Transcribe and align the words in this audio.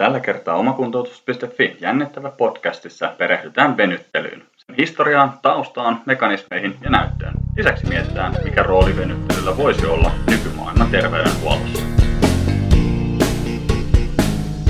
Tällä 0.00 0.20
kertaa 0.20 0.56
omakuntoutus.fi 0.56 1.76
jännittävä 1.80 2.30
podcastissa 2.30 3.14
perehdytään 3.18 3.76
venyttelyyn, 3.76 4.42
sen 4.56 4.76
historiaan, 4.76 5.38
taustaan, 5.42 6.02
mekanismeihin 6.06 6.76
ja 6.82 6.90
näyttöön. 6.90 7.34
Lisäksi 7.56 7.86
mietitään, 7.86 8.34
mikä 8.44 8.62
rooli 8.62 8.96
venyttelyllä 8.96 9.56
voisi 9.56 9.86
olla 9.86 10.10
nykymaailman 10.30 10.90
terveydenhuollossa. 10.90 11.82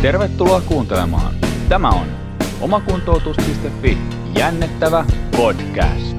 Tervetuloa 0.02 0.60
kuuntelemaan. 0.60 1.34
Tämä 1.68 1.88
on 1.88 2.06
omakuntoutus.fi 2.60 3.98
jännittävä 4.38 5.04
podcast. 5.36 6.16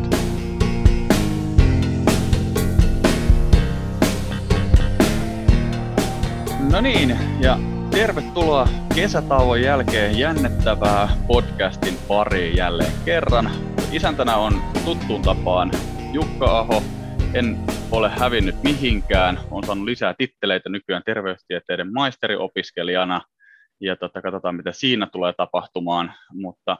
No 6.71 6.81
niin, 6.81 7.17
ja 7.39 7.70
tervetuloa 7.91 8.67
kesätauon 8.95 9.61
jälkeen 9.61 10.19
jännittävää 10.19 11.09
podcastin 11.27 11.97
pariin 12.07 12.57
jälleen 12.57 12.91
kerran. 13.05 13.51
Isäntänä 13.91 14.35
on 14.35 14.61
tuttuun 14.85 15.21
tapaan 15.21 15.71
Jukka 16.13 16.59
Aho. 16.59 16.83
En 17.33 17.57
ole 17.91 18.09
hävinnyt 18.09 18.63
mihinkään. 18.63 19.39
Olen 19.51 19.63
saanut 19.63 19.85
lisää 19.85 20.15
titteleitä 20.17 20.69
nykyään 20.69 21.03
terveystieteiden 21.05 21.93
maisteriopiskelijana. 21.93 23.21
Ja 23.81 23.95
tota, 23.95 24.21
katsotaan, 24.21 24.55
mitä 24.55 24.71
siinä 24.71 25.07
tulee 25.07 25.33
tapahtumaan. 25.37 26.13
Mutta 26.33 26.77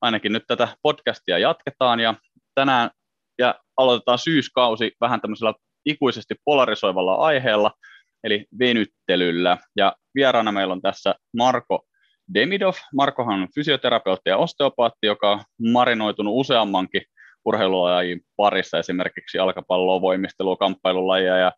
ainakin 0.00 0.32
nyt 0.32 0.44
tätä 0.46 0.68
podcastia 0.82 1.38
jatketaan. 1.38 2.00
Ja 2.00 2.14
tänään 2.54 2.90
ja 3.38 3.54
aloitetaan 3.76 4.18
syyskausi 4.18 4.92
vähän 5.00 5.20
tämmöisellä 5.20 5.54
ikuisesti 5.86 6.34
polarisoivalla 6.44 7.14
aiheella– 7.14 7.70
eli 8.24 8.46
venyttelyllä. 8.58 9.58
Ja 9.76 9.96
vieraana 10.14 10.52
meillä 10.52 10.72
on 10.72 10.82
tässä 10.82 11.14
Marko 11.36 11.86
Demidov. 12.34 12.74
Markohan 12.94 13.40
on 13.42 13.48
fysioterapeutti 13.54 14.30
ja 14.30 14.36
osteopaatti, 14.36 15.06
joka 15.06 15.30
on 15.30 15.40
marinoitunut 15.72 16.34
useammankin 16.36 17.02
urheilulajin 17.44 18.20
parissa, 18.36 18.78
esimerkiksi 18.78 19.36
jalkapalloa, 19.36 20.00
voimistelua, 20.00 20.56
kamppailulajia 20.56 21.36
ja 21.36 21.52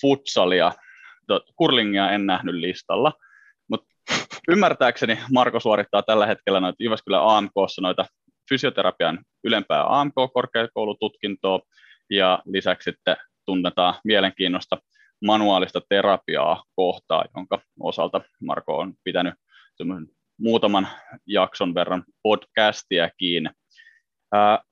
futsalia. 0.00 0.72
Kurlingia 1.56 2.10
en 2.10 2.26
nähnyt 2.26 2.54
listalla, 2.54 3.12
mutta 3.70 3.94
ymmärtääkseni 4.48 5.18
Marko 5.32 5.60
suorittaa 5.60 6.02
tällä 6.02 6.26
hetkellä 6.26 6.60
noita 6.60 6.82
Jyväskylän 6.82 7.22
AMKssa 7.24 7.82
noita 7.82 8.04
fysioterapian 8.48 9.18
ylempää 9.44 9.84
AMK-korkeakoulututkintoa, 10.00 11.60
ja 12.10 12.42
lisäksi 12.44 12.90
sitten 12.90 13.16
tunnetaan 13.46 13.94
mielenkiinnosta 14.04 14.78
manuaalista 15.22 15.80
terapiaa 15.88 16.64
kohtaa, 16.76 17.24
jonka 17.36 17.62
osalta 17.80 18.20
Marko 18.40 18.78
on 18.78 18.94
pitänyt 19.04 19.34
muutaman 20.38 20.88
jakson 21.26 21.74
verran 21.74 22.04
podcastiakin. 22.22 23.50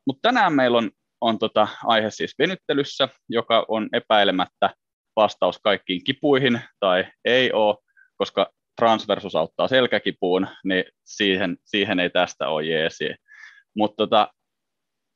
Mutta 0.07 0.21
tänään 0.23 0.53
meillä 0.53 0.79
on, 0.79 0.91
on 1.21 1.39
tota 1.39 1.69
aihe 1.85 2.11
siis 2.11 2.35
venyttelyssä, 2.39 3.09
joka 3.29 3.65
on 3.69 3.89
epäilemättä 3.93 4.75
vastaus 5.17 5.59
kaikkiin 5.59 6.05
kipuihin 6.05 6.61
tai 6.81 7.05
ei 7.25 7.53
ole, 7.53 7.77
koska 8.17 8.51
transversus 8.81 9.37
auttaa 9.37 9.69
selkäkipuun, 9.69 10.49
niin 10.65 10.85
siihen, 11.05 11.57
siihen 11.65 12.01
ei 12.01 12.11
tästä 12.11 12.49
ole 12.49 12.65
jeesi. 12.65 13.15
Mutta 13.77 13.97
tota, 13.97 14.29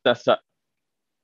tässä 0.02 0.38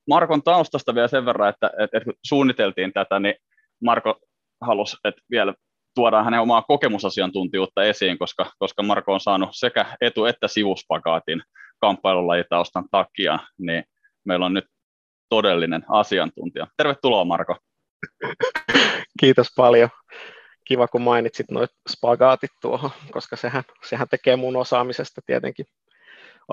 Markon 0.09 0.43
taustasta 0.43 0.95
vielä 0.95 1.07
sen 1.07 1.25
verran, 1.25 1.49
että, 1.49 1.71
että, 1.79 1.97
että 1.97 2.11
suunniteltiin 2.25 2.93
tätä, 2.93 3.19
niin 3.19 3.35
Marko 3.81 4.19
halusi, 4.61 4.97
että 5.03 5.21
vielä 5.31 5.53
tuodaan 5.95 6.25
hänen 6.25 6.41
omaa 6.41 6.61
kokemusasiantuntijuutta 6.61 7.83
esiin, 7.83 8.17
koska, 8.17 8.51
koska 8.59 8.83
Marko 8.83 9.13
on 9.13 9.19
saanut 9.19 9.49
sekä 9.51 9.97
etu- 10.01 10.25
että 10.25 10.47
sivuspakaatin 10.47 11.43
kamppailulajitaustan 11.79 12.85
takia, 12.91 13.39
niin 13.57 13.83
meillä 14.25 14.45
on 14.45 14.53
nyt 14.53 14.65
todellinen 15.29 15.85
asiantuntija. 15.89 16.67
Tervetuloa 16.77 17.25
Marko. 17.25 17.57
Kiitos 19.19 19.47
paljon. 19.55 19.89
Kiva, 20.65 20.87
kun 20.87 21.01
mainitsit 21.01 21.51
noit 21.51 21.71
spagaatit 21.89 22.51
tuohon, 22.61 22.91
koska 23.11 23.35
sehän, 23.35 23.63
sehän 23.85 24.07
tekee 24.09 24.35
mun 24.35 24.55
osaamisesta 24.55 25.21
tietenkin 25.25 25.65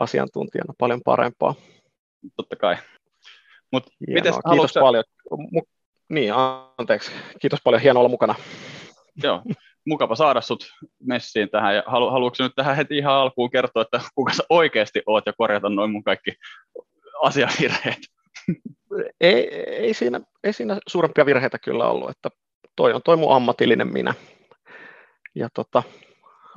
asiantuntijana 0.00 0.74
paljon 0.78 1.00
parempaa. 1.04 1.54
Totta 2.36 2.56
kai. 2.56 2.76
Mut 3.72 3.84
Kiitos 4.06 4.38
haluatko... 4.44 4.80
paljon. 4.80 5.04
Niin, 6.08 6.32
anteeksi. 6.78 7.10
Kiitos 7.40 7.60
paljon, 7.64 7.82
hienoa 7.82 8.00
olla 8.00 8.08
mukana. 8.08 8.34
Joo, 9.22 9.42
mukava 9.86 10.14
saada 10.14 10.40
sut 10.40 10.66
messiin 11.00 11.50
tähän. 11.50 11.76
Ja 11.76 11.82
halu, 11.86 12.10
haluatko 12.10 12.42
nyt 12.42 12.52
tähän 12.56 12.76
heti 12.76 12.98
ihan 12.98 13.14
alkuun 13.14 13.50
kertoa, 13.50 13.82
että 13.82 14.00
kuka 14.14 14.32
sä 14.32 14.42
oikeasti 14.48 15.02
oot 15.06 15.26
ja 15.26 15.32
korjata 15.32 15.68
noin 15.68 15.90
mun 15.90 16.04
kaikki 16.04 16.32
asiavirheet? 17.22 17.98
Ei, 19.20 19.54
ei, 19.54 19.94
siinä, 19.94 20.20
ei 20.44 20.52
siinä 20.52 20.78
suurempia 20.86 21.26
virheitä 21.26 21.58
kyllä 21.58 21.86
ollut, 21.86 22.10
että 22.10 22.30
toi 22.76 22.92
on 22.92 23.02
toi 23.04 23.16
mun 23.16 23.36
ammatillinen 23.36 23.92
minä. 23.92 24.14
Ja 25.34 25.48
tota, 25.54 25.82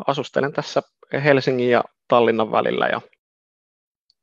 asustelen 0.07 0.53
tässä 0.53 0.81
Helsingin 1.23 1.69
ja 1.69 1.83
Tallinnan 2.07 2.51
välillä 2.51 2.87
ja 2.87 3.01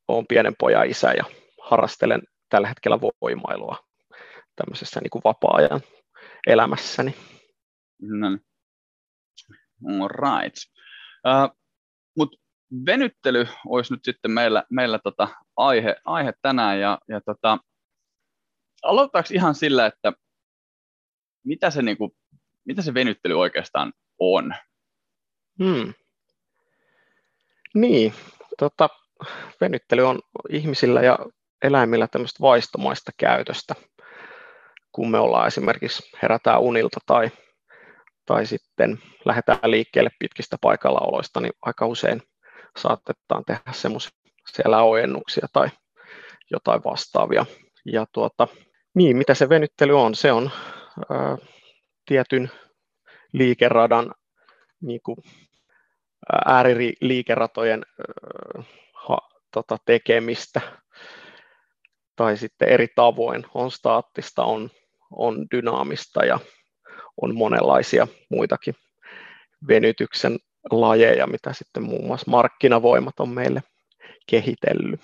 olen 0.07 0.27
pienen 0.27 0.53
pojan 0.59 0.89
isä 0.89 1.13
ja 1.13 1.23
harrastelen 1.61 2.21
tällä 2.49 2.67
hetkellä 2.67 2.99
voimailua 3.21 3.88
tämmöisessä 4.59 4.99
niin 4.99 5.09
kuin 5.09 5.21
vapaa-ajan 5.23 5.81
elämässäni. 6.47 7.15
No 8.01 8.29
niin. 8.29 8.45
All 9.87 10.07
right. 10.07 10.55
Uh, 11.27 11.57
Mutta 12.17 12.37
venyttely 12.85 13.47
olisi 13.65 13.93
nyt 13.93 14.03
sitten 14.03 14.31
meillä, 14.31 14.63
meillä 14.69 14.99
tota 14.99 15.27
aihe, 15.57 15.95
aihe 16.05 16.33
tänään. 16.41 16.79
Ja, 16.79 16.99
ja 17.07 17.21
tota, 17.21 17.57
aloitetaanko 18.83 19.29
ihan 19.33 19.55
sillä, 19.55 19.85
että 19.85 20.13
mitä 21.45 21.69
se, 21.69 21.81
niinku, 21.81 22.15
mitä 22.65 22.81
se 22.81 22.93
venyttely 22.93 23.39
oikeastaan 23.39 23.93
on? 24.19 24.55
Hmm. 25.63 25.93
Niin, 27.73 28.13
tota, 28.57 28.89
venyttely 29.61 30.01
on 30.01 30.19
ihmisillä 30.49 31.01
ja 31.01 31.19
eläimillä 31.61 32.07
tämmöistä 32.07 32.39
vaistomaista 32.41 33.11
käytöstä 33.17 33.75
kun 34.91 35.11
me 35.11 35.19
ollaan 35.19 35.47
esimerkiksi 35.47 36.03
herätään 36.21 36.61
unilta 36.61 36.99
tai, 37.05 37.31
tai 38.25 38.45
sitten 38.45 38.99
lähdetään 39.25 39.71
liikkeelle 39.71 40.09
pitkistä 40.19 40.57
paikallaoloista, 40.61 41.41
niin 41.41 41.53
aika 41.61 41.85
usein 41.85 42.21
saatetaan 42.77 43.45
tehdä 43.45 43.71
semmoisia 43.71 44.11
ojennuksia 44.81 45.47
tai 45.53 45.69
jotain 46.51 46.81
vastaavia. 46.83 47.45
Ja 47.85 48.05
tuota, 48.11 48.47
niin, 48.95 49.17
mitä 49.17 49.33
se 49.33 49.49
venyttely 49.49 49.99
on? 49.99 50.15
Se 50.15 50.31
on 50.31 50.51
ää, 51.09 51.37
tietyn 52.05 52.51
liikeradan 53.33 54.13
niin 54.81 55.01
kuin, 55.03 55.17
ääriliikeratojen 56.45 57.85
ää, 57.99 58.63
ha, 58.93 59.17
tota, 59.51 59.77
tekemistä 59.85 60.61
tai 62.19 62.37
sitten 62.37 62.69
eri 62.69 62.87
tavoin 62.95 63.45
on 63.53 63.71
staattista, 63.71 64.43
on 64.43 64.69
on 65.11 65.47
dynaamista 65.55 66.25
ja 66.25 66.39
on 67.21 67.35
monenlaisia 67.35 68.07
muitakin 68.29 68.75
venytyksen 69.67 70.37
lajeja, 70.71 71.27
mitä 71.27 71.53
sitten 71.53 71.83
muun 71.83 72.07
muassa 72.07 72.31
markkinavoimat 72.31 73.19
on 73.19 73.29
meille 73.29 73.63
kehitellyt. 74.29 75.01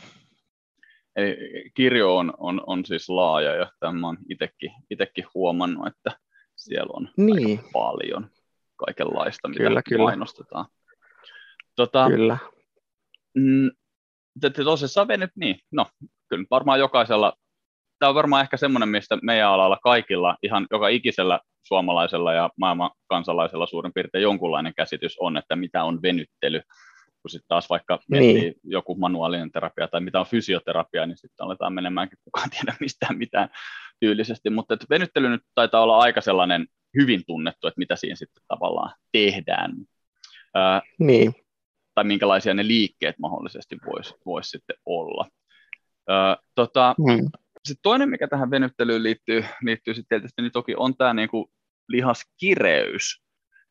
Eli 1.15 1.37
kirjo 1.73 2.17
on, 2.17 2.33
on, 2.37 2.61
on 2.67 2.85
siis 2.85 3.09
laaja 3.09 3.55
ja 3.55 3.71
tämä 3.79 4.07
on 4.07 4.17
itsekin, 4.29 4.71
itsekin 4.89 5.25
huomannut, 5.33 5.87
että 5.87 6.19
siellä 6.55 6.93
on 6.93 7.09
niin. 7.17 7.59
aika 7.59 7.69
paljon 7.73 8.29
kaikenlaista, 8.75 9.47
mitä 9.47 9.63
kyllä, 9.63 9.81
kyllä. 9.89 10.03
mainostetaan. 10.03 10.65
Tota, 11.75 12.07
kyllä. 12.09 12.37
Mm, 13.33 13.71
tosissaan 14.63 15.07
venyt, 15.07 15.31
niin, 15.35 15.59
no 15.71 15.85
kyllä 16.35 16.47
varmaan 16.51 16.79
jokaisella 16.79 17.33
tämä 17.99 18.09
on 18.09 18.15
varmaan 18.15 18.41
ehkä 18.41 18.57
semmoinen, 18.57 18.89
mistä 18.89 19.17
meidän 19.21 19.49
alalla 19.49 19.77
kaikilla, 19.83 20.37
ihan 20.43 20.67
joka 20.71 20.87
ikisellä 20.87 21.39
suomalaisella 21.63 22.33
ja 22.33 22.49
maailman 22.57 22.91
kansalaisella 23.07 23.67
suurin 23.67 23.93
piirtein 23.93 24.21
jonkunlainen 24.21 24.73
käsitys 24.77 25.17
on, 25.19 25.37
että 25.37 25.55
mitä 25.55 25.83
on 25.83 26.01
venyttely. 26.01 26.61
Kun 27.21 27.29
sitten 27.29 27.47
taas 27.47 27.69
vaikka 27.69 27.99
niin. 28.09 28.53
joku 28.63 28.95
manuaalinen 28.95 29.51
terapia 29.51 29.87
tai 29.87 30.01
mitä 30.01 30.19
on 30.19 30.25
fysioterapia, 30.25 31.05
niin 31.05 31.17
sitten 31.17 31.45
aletaan 31.45 31.73
menemäänkin 31.73 32.17
kukaan 32.23 32.49
tiedä 32.49 32.75
mistään 32.79 33.17
mitään 33.17 33.49
tyylisesti. 33.99 34.49
Mutta 34.49 34.73
että 34.73 34.85
venyttely 34.89 35.29
nyt 35.29 35.41
taitaa 35.55 35.83
olla 35.83 35.97
aika 35.97 36.21
sellainen 36.21 36.67
hyvin 36.97 37.23
tunnettu, 37.27 37.67
että 37.67 37.79
mitä 37.79 37.95
siinä 37.95 38.15
sitten 38.15 38.43
tavallaan 38.47 38.93
tehdään. 39.11 39.75
Ää, 40.55 40.81
niin. 40.99 41.33
Tai 41.95 42.03
minkälaisia 42.03 42.53
ne 42.53 42.67
liikkeet 42.67 43.19
mahdollisesti 43.19 43.77
voisi 43.85 44.15
vois 44.25 44.49
sitten 44.49 44.75
olla. 44.85 45.27
Ää, 46.07 46.37
tota, 46.55 46.95
hmm 46.97 47.29
sitten 47.65 47.81
toinen, 47.83 48.09
mikä 48.09 48.27
tähän 48.27 48.51
venyttelyyn 48.51 49.03
liittyy, 49.03 49.45
liittyy 49.61 49.93
sitten 49.93 50.19
tietysti, 50.19 50.41
niin 50.41 50.51
toki 50.51 50.73
on 50.77 50.97
tämä 50.97 51.13
niin 51.13 51.29
kuin 51.29 51.45
lihaskireys. 51.87 53.23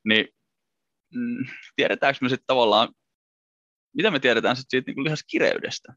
Niin 0.04 0.28
mm, 1.14 1.46
tiedetäänkö 1.76 2.19
me 2.22 2.28
sitten 2.28 2.46
tavallaan, 2.46 2.88
mitä 3.96 4.10
me 4.10 4.20
tiedetään 4.20 4.56
sitten 4.56 4.70
siitä 4.70 4.92
niin 4.92 5.04
lihaskireydestä? 5.04 5.94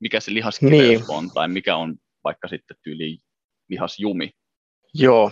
Mikä 0.00 0.20
se 0.20 0.34
lihaskireys 0.34 1.00
niin. 1.00 1.04
on, 1.08 1.30
tai 1.30 1.48
mikä 1.48 1.76
on 1.76 1.96
vaikka 2.24 2.48
sitten 2.48 2.76
tyyli 2.82 3.18
lihasjumi? 3.68 4.30
Joo, 4.94 5.30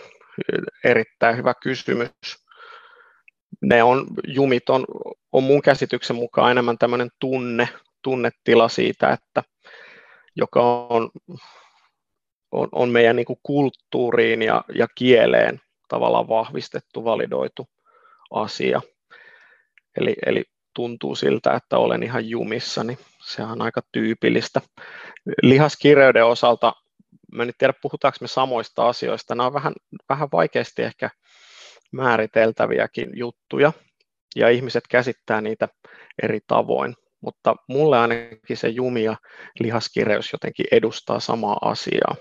erittäin 0.84 1.36
hyvä 1.36 1.54
kysymys. 1.62 2.10
Ne 3.62 3.82
on, 3.82 4.06
jumit 4.26 4.68
on, 4.70 4.84
on 5.32 5.42
mun 5.42 5.62
käsityksen 5.62 6.16
mukaan 6.16 6.50
enemmän 6.50 6.78
tämmöinen 6.78 7.10
tunne, 7.20 7.68
tunnetila 8.02 8.68
siitä, 8.68 9.10
että 9.10 9.42
joka 10.36 10.86
on, 10.86 11.10
on, 12.52 12.68
on 12.72 12.88
meidän 12.88 13.16
niin 13.16 13.26
kuin 13.26 13.40
kulttuuriin 13.42 14.42
ja, 14.42 14.64
ja 14.74 14.86
kieleen 14.94 15.60
tavallaan 15.88 16.28
vahvistettu, 16.28 17.04
validoitu 17.04 17.68
asia. 18.30 18.80
Eli, 19.96 20.16
eli 20.26 20.44
tuntuu 20.74 21.14
siltä, 21.14 21.54
että 21.54 21.78
olen 21.78 22.02
ihan 22.02 22.28
jumissa, 22.28 22.84
niin 22.84 22.98
se 23.24 23.42
on 23.42 23.62
aika 23.62 23.80
tyypillistä. 23.92 24.60
Lihaskireyden 25.42 26.24
osalta, 26.24 26.72
mä 27.32 27.42
en 27.42 27.52
tiedä 27.58 27.74
puhutaanko 27.82 28.18
me 28.20 28.28
samoista 28.28 28.88
asioista, 28.88 29.34
nämä 29.34 29.46
on 29.46 29.52
vähän, 29.52 29.72
vähän 30.08 30.28
vaikeasti 30.32 30.82
ehkä 30.82 31.10
määriteltäviäkin 31.92 33.10
juttuja, 33.14 33.72
ja 34.36 34.48
ihmiset 34.48 34.84
käsittää 34.88 35.40
niitä 35.40 35.68
eri 36.22 36.40
tavoin, 36.46 36.96
mutta 37.20 37.56
mulle 37.68 37.98
ainakin 37.98 38.56
se 38.56 38.68
jumi 38.68 39.04
ja 39.04 39.16
lihaskireys 39.60 40.32
jotenkin 40.32 40.66
edustaa 40.72 41.20
samaa 41.20 41.58
asiaa. 41.62 42.16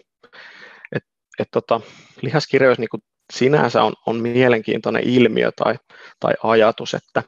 Et, 0.95 1.03
et 1.39 1.47
tota, 1.51 1.81
lihaskireys 2.21 2.79
niin 2.79 2.89
kuin 2.89 3.01
sinänsä 3.33 3.83
on, 3.83 3.93
on 4.05 4.15
mielenkiintoinen 4.15 5.03
ilmiö 5.03 5.51
tai, 5.51 5.75
tai 6.19 6.33
ajatus, 6.43 6.93
että, 6.93 7.23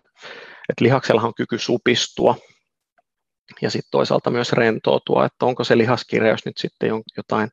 että 0.69 0.83
lihaksella 0.83 1.21
on 1.21 1.35
kyky 1.35 1.57
supistua 1.57 2.35
ja 3.61 3.69
sitten 3.69 3.91
toisaalta 3.91 4.29
myös 4.29 4.53
rentoutua, 4.53 5.25
että 5.25 5.45
onko 5.45 5.63
se 5.63 5.77
lihaskireys 5.77 6.45
nyt 6.45 6.57
sitten 6.57 6.89
jotain 7.17 7.49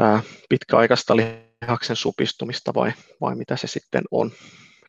ää, 0.00 0.22
pitkäaikaista 0.48 1.14
lihaksen 1.16 1.96
supistumista 1.96 2.74
vai, 2.74 2.92
vai 3.20 3.34
mitä 3.34 3.56
se 3.56 3.66
sitten 3.66 4.02
on, 4.10 4.30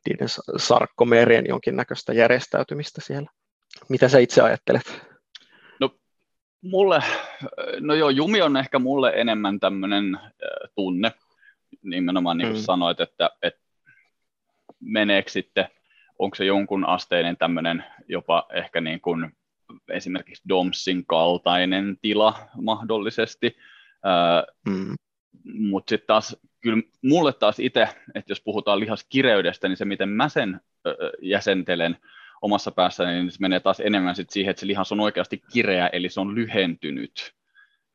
niiden 0.09 0.27
sarkkomerien 0.57 1.45
jonkinnäköistä 1.47 2.13
järjestäytymistä 2.13 3.01
siellä. 3.01 3.29
Mitä 3.89 4.09
sä 4.09 4.19
itse 4.19 4.41
ajattelet? 4.41 5.07
No 5.79 5.95
mulle, 6.61 7.03
no 7.79 7.93
joo, 7.93 8.09
Jumi 8.09 8.41
on 8.41 8.57
ehkä 8.57 8.79
mulle 8.79 9.13
enemmän 9.15 9.59
tämmöinen 9.59 10.19
tunne, 10.75 11.11
nimenomaan 11.83 12.37
niin 12.37 12.47
kuin 12.47 12.59
mm. 12.59 12.63
sanoit, 12.63 12.99
että, 12.99 13.29
että 13.41 13.61
meneekö 14.79 15.31
sitten, 15.31 15.67
onko 16.19 16.35
se 16.35 16.45
jonkun 16.45 16.85
asteinen 16.85 17.37
tämmöinen 17.37 17.83
jopa 18.07 18.47
ehkä 18.53 18.81
niin 18.81 19.01
kuin 19.01 19.31
esimerkiksi 19.89 20.43
DOMSin 20.49 21.05
kaltainen 21.05 21.97
tila 22.01 22.49
mahdollisesti, 22.61 23.57
mm. 24.69 24.95
mutta 25.43 25.89
sitten 25.89 26.07
taas 26.07 26.37
kyllä 26.61 26.83
mulle 27.01 27.33
taas 27.33 27.59
itse, 27.59 27.87
että 28.15 28.31
jos 28.31 28.41
puhutaan 28.41 28.79
lihaskireydestä, 28.79 29.67
niin 29.67 29.77
se 29.77 29.85
miten 29.85 30.09
mä 30.09 30.29
sen 30.29 30.61
jäsentelen 31.21 31.97
omassa 32.41 32.71
päässäni, 32.71 33.13
niin 33.13 33.31
se 33.31 33.37
menee 33.39 33.59
taas 33.59 33.79
enemmän 33.79 34.15
sit 34.15 34.29
siihen, 34.29 34.51
että 34.51 34.59
se 34.59 34.67
lihas 34.67 34.91
on 34.91 34.99
oikeasti 34.99 35.41
kireä, 35.53 35.87
eli 35.87 36.09
se 36.09 36.19
on 36.19 36.35
lyhentynyt. 36.35 37.33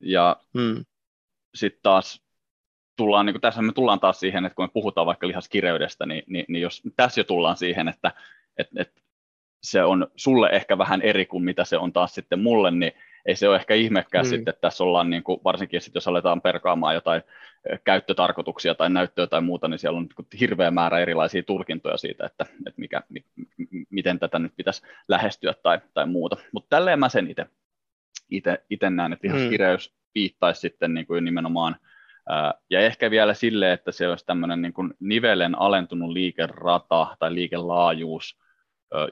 Ja 0.00 0.36
mm. 0.54 0.84
sitten 1.54 1.80
taas 1.82 2.22
tullaan, 2.96 3.26
niin 3.26 3.34
kuin 3.34 3.40
tässä 3.40 3.62
me 3.62 3.72
tullaan 3.72 4.00
taas 4.00 4.20
siihen, 4.20 4.44
että 4.44 4.56
kun 4.56 4.64
me 4.64 4.70
puhutaan 4.72 5.06
vaikka 5.06 5.28
lihaskireydestä, 5.28 6.06
niin, 6.06 6.22
niin, 6.26 6.44
niin 6.48 6.62
jos 6.62 6.82
tässä 6.96 7.20
jo 7.20 7.24
tullaan 7.24 7.56
siihen, 7.56 7.88
että 7.88 8.12
et, 8.56 8.68
et 8.76 9.02
se 9.62 9.84
on 9.84 10.06
sulle 10.16 10.48
ehkä 10.48 10.78
vähän 10.78 11.02
eri 11.02 11.26
kuin 11.26 11.44
mitä 11.44 11.64
se 11.64 11.78
on 11.78 11.92
taas 11.92 12.14
sitten 12.14 12.40
mulle, 12.40 12.70
niin 12.70 12.92
ei 13.26 13.36
se 13.36 13.48
ole 13.48 13.56
ehkä 13.56 13.74
ihmekään 13.74 14.26
mm. 14.26 14.30
sitten, 14.30 14.52
että 14.52 14.60
tässä 14.60 14.84
ollaan 14.84 15.10
niin 15.10 15.22
kuin, 15.22 15.40
varsinkin 15.44 15.80
sitten 15.80 15.96
jos 15.96 16.08
aletaan 16.08 16.40
perkaamaan 16.40 16.94
jotain 16.94 17.22
käyttötarkoituksia 17.84 18.74
tai 18.74 18.90
näyttöä 18.90 19.26
tai 19.26 19.40
muuta, 19.40 19.68
niin 19.68 19.78
siellä 19.78 19.98
on 19.98 20.08
niin 20.16 20.40
hirveä 20.40 20.70
määrä 20.70 20.98
erilaisia 20.98 21.42
tulkintoja 21.42 21.96
siitä, 21.96 22.26
että, 22.26 22.46
että 22.66 22.80
mikä, 22.80 23.02
mi, 23.08 23.24
miten 23.90 24.18
tätä 24.18 24.38
nyt 24.38 24.52
pitäisi 24.56 24.82
lähestyä 25.08 25.54
tai, 25.62 25.78
tai 25.94 26.06
muuta. 26.06 26.36
Mutta 26.52 26.76
tälleen 26.76 26.98
mä 26.98 27.08
sen 27.08 27.28
itse 28.70 28.90
näen, 28.90 29.12
että 29.12 29.28
lihaskireys 29.28 29.90
mm. 29.90 29.96
viittaisi 30.14 30.60
sitten 30.60 30.94
niin 30.94 31.06
kuin 31.06 31.24
nimenomaan 31.24 31.76
ja 32.70 32.80
ehkä 32.80 33.10
vielä 33.10 33.34
sille, 33.34 33.72
että 33.72 33.92
se 33.92 34.08
olisi 34.08 34.26
tämmöinen 34.26 34.62
niin 34.62 34.72
kuin 34.72 34.94
nivelen 35.00 35.58
alentunut 35.58 36.10
liikerata 36.10 37.16
tai 37.18 37.34
liikelaajuus 37.34 38.38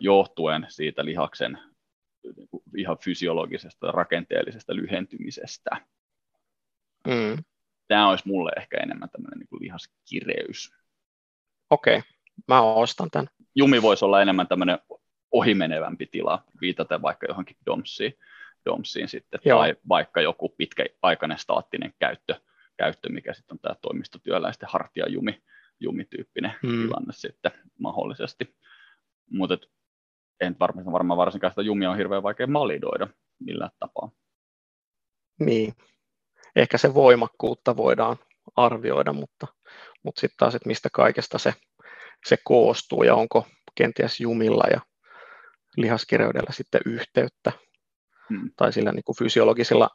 johtuen 0.01 0.67
siitä 0.69 1.05
lihaksen 1.05 1.59
niin 2.37 2.49
kuin 2.49 2.63
ihan 2.77 2.99
fysiologisesta 2.99 3.87
rakenteellisesta 3.87 4.77
lyhentymisestä. 4.77 5.71
Mm. 7.07 7.45
Tämä 7.89 8.09
olisi 8.09 8.29
mulle 8.29 8.51
ehkä 8.57 8.77
enemmän 8.77 9.11
tämmöinen 9.11 9.39
niin 9.39 9.49
kuin 9.49 9.63
lihaskireys. 9.63 10.73
Okei, 11.71 11.99
okay. 11.99 12.11
mä 12.49 12.63
ostan 12.63 13.11
tämän. 13.11 13.29
Jumi 13.55 13.83
voisi 13.83 14.05
olla 14.05 14.23
enemmän 14.23 14.49
tämmöinen 14.49 14.79
ohimenevämpi 15.31 16.07
tila, 16.07 16.45
viitaten 16.61 17.03
vaikka 17.03 17.27
johonkin 17.27 17.57
domsiin, 17.67 18.15
domsiin 18.65 19.09
sitten, 19.09 19.41
Joo. 19.45 19.59
tai 19.59 19.77
vaikka 19.89 20.21
joku 20.21 20.49
pitkäaikainen 20.49 21.39
staattinen 21.39 21.95
käyttö, 21.99 22.41
käyttö, 22.77 23.09
mikä 23.09 23.35
sitten 23.35 23.55
on 23.55 23.59
tämä 23.59 23.75
toimistotyöläisten 23.75 24.69
hartiajumi 24.73 25.43
jumityyppinen 25.81 26.55
hmm. 26.63 26.83
tilanne 26.83 27.13
sitten 27.13 27.53
mahdollisesti. 27.79 28.57
Mutta 29.31 29.59
en 30.41 30.57
varmaan, 30.61 30.93
varmaan 30.93 31.19
varsinkaan 31.19 31.51
sitä 31.51 31.63
jumia 31.63 31.91
on 31.91 31.97
hirveän 31.97 32.23
vaikea 32.23 32.47
validoida 32.53 33.09
millään 33.41 33.71
tapaa. 33.79 34.11
Niin, 35.41 35.75
ehkä 36.57 36.79
se 36.79 36.95
voimakkuutta 36.95 37.77
voidaan 37.77 38.17
arvioida, 38.57 39.13
mutta, 39.13 39.47
mutta 40.03 40.21
sitten 40.21 40.37
taas, 40.39 40.55
että 40.55 40.69
mistä 40.69 40.89
kaikesta 40.93 41.39
se, 41.39 41.55
se 42.27 42.39
koostuu 42.45 43.03
ja 43.03 43.15
onko 43.15 43.47
kenties 43.75 44.21
jumilla 44.21 44.65
ja 44.71 44.81
lihaskireydelllä 45.77 46.53
sitten 46.53 46.81
yhteyttä 46.87 47.53
hmm. 48.31 48.51
tai 48.57 48.73
sillä 48.73 48.93
niin 48.93 49.05
kuin 49.05 49.17
fysiologisilla 49.17 49.91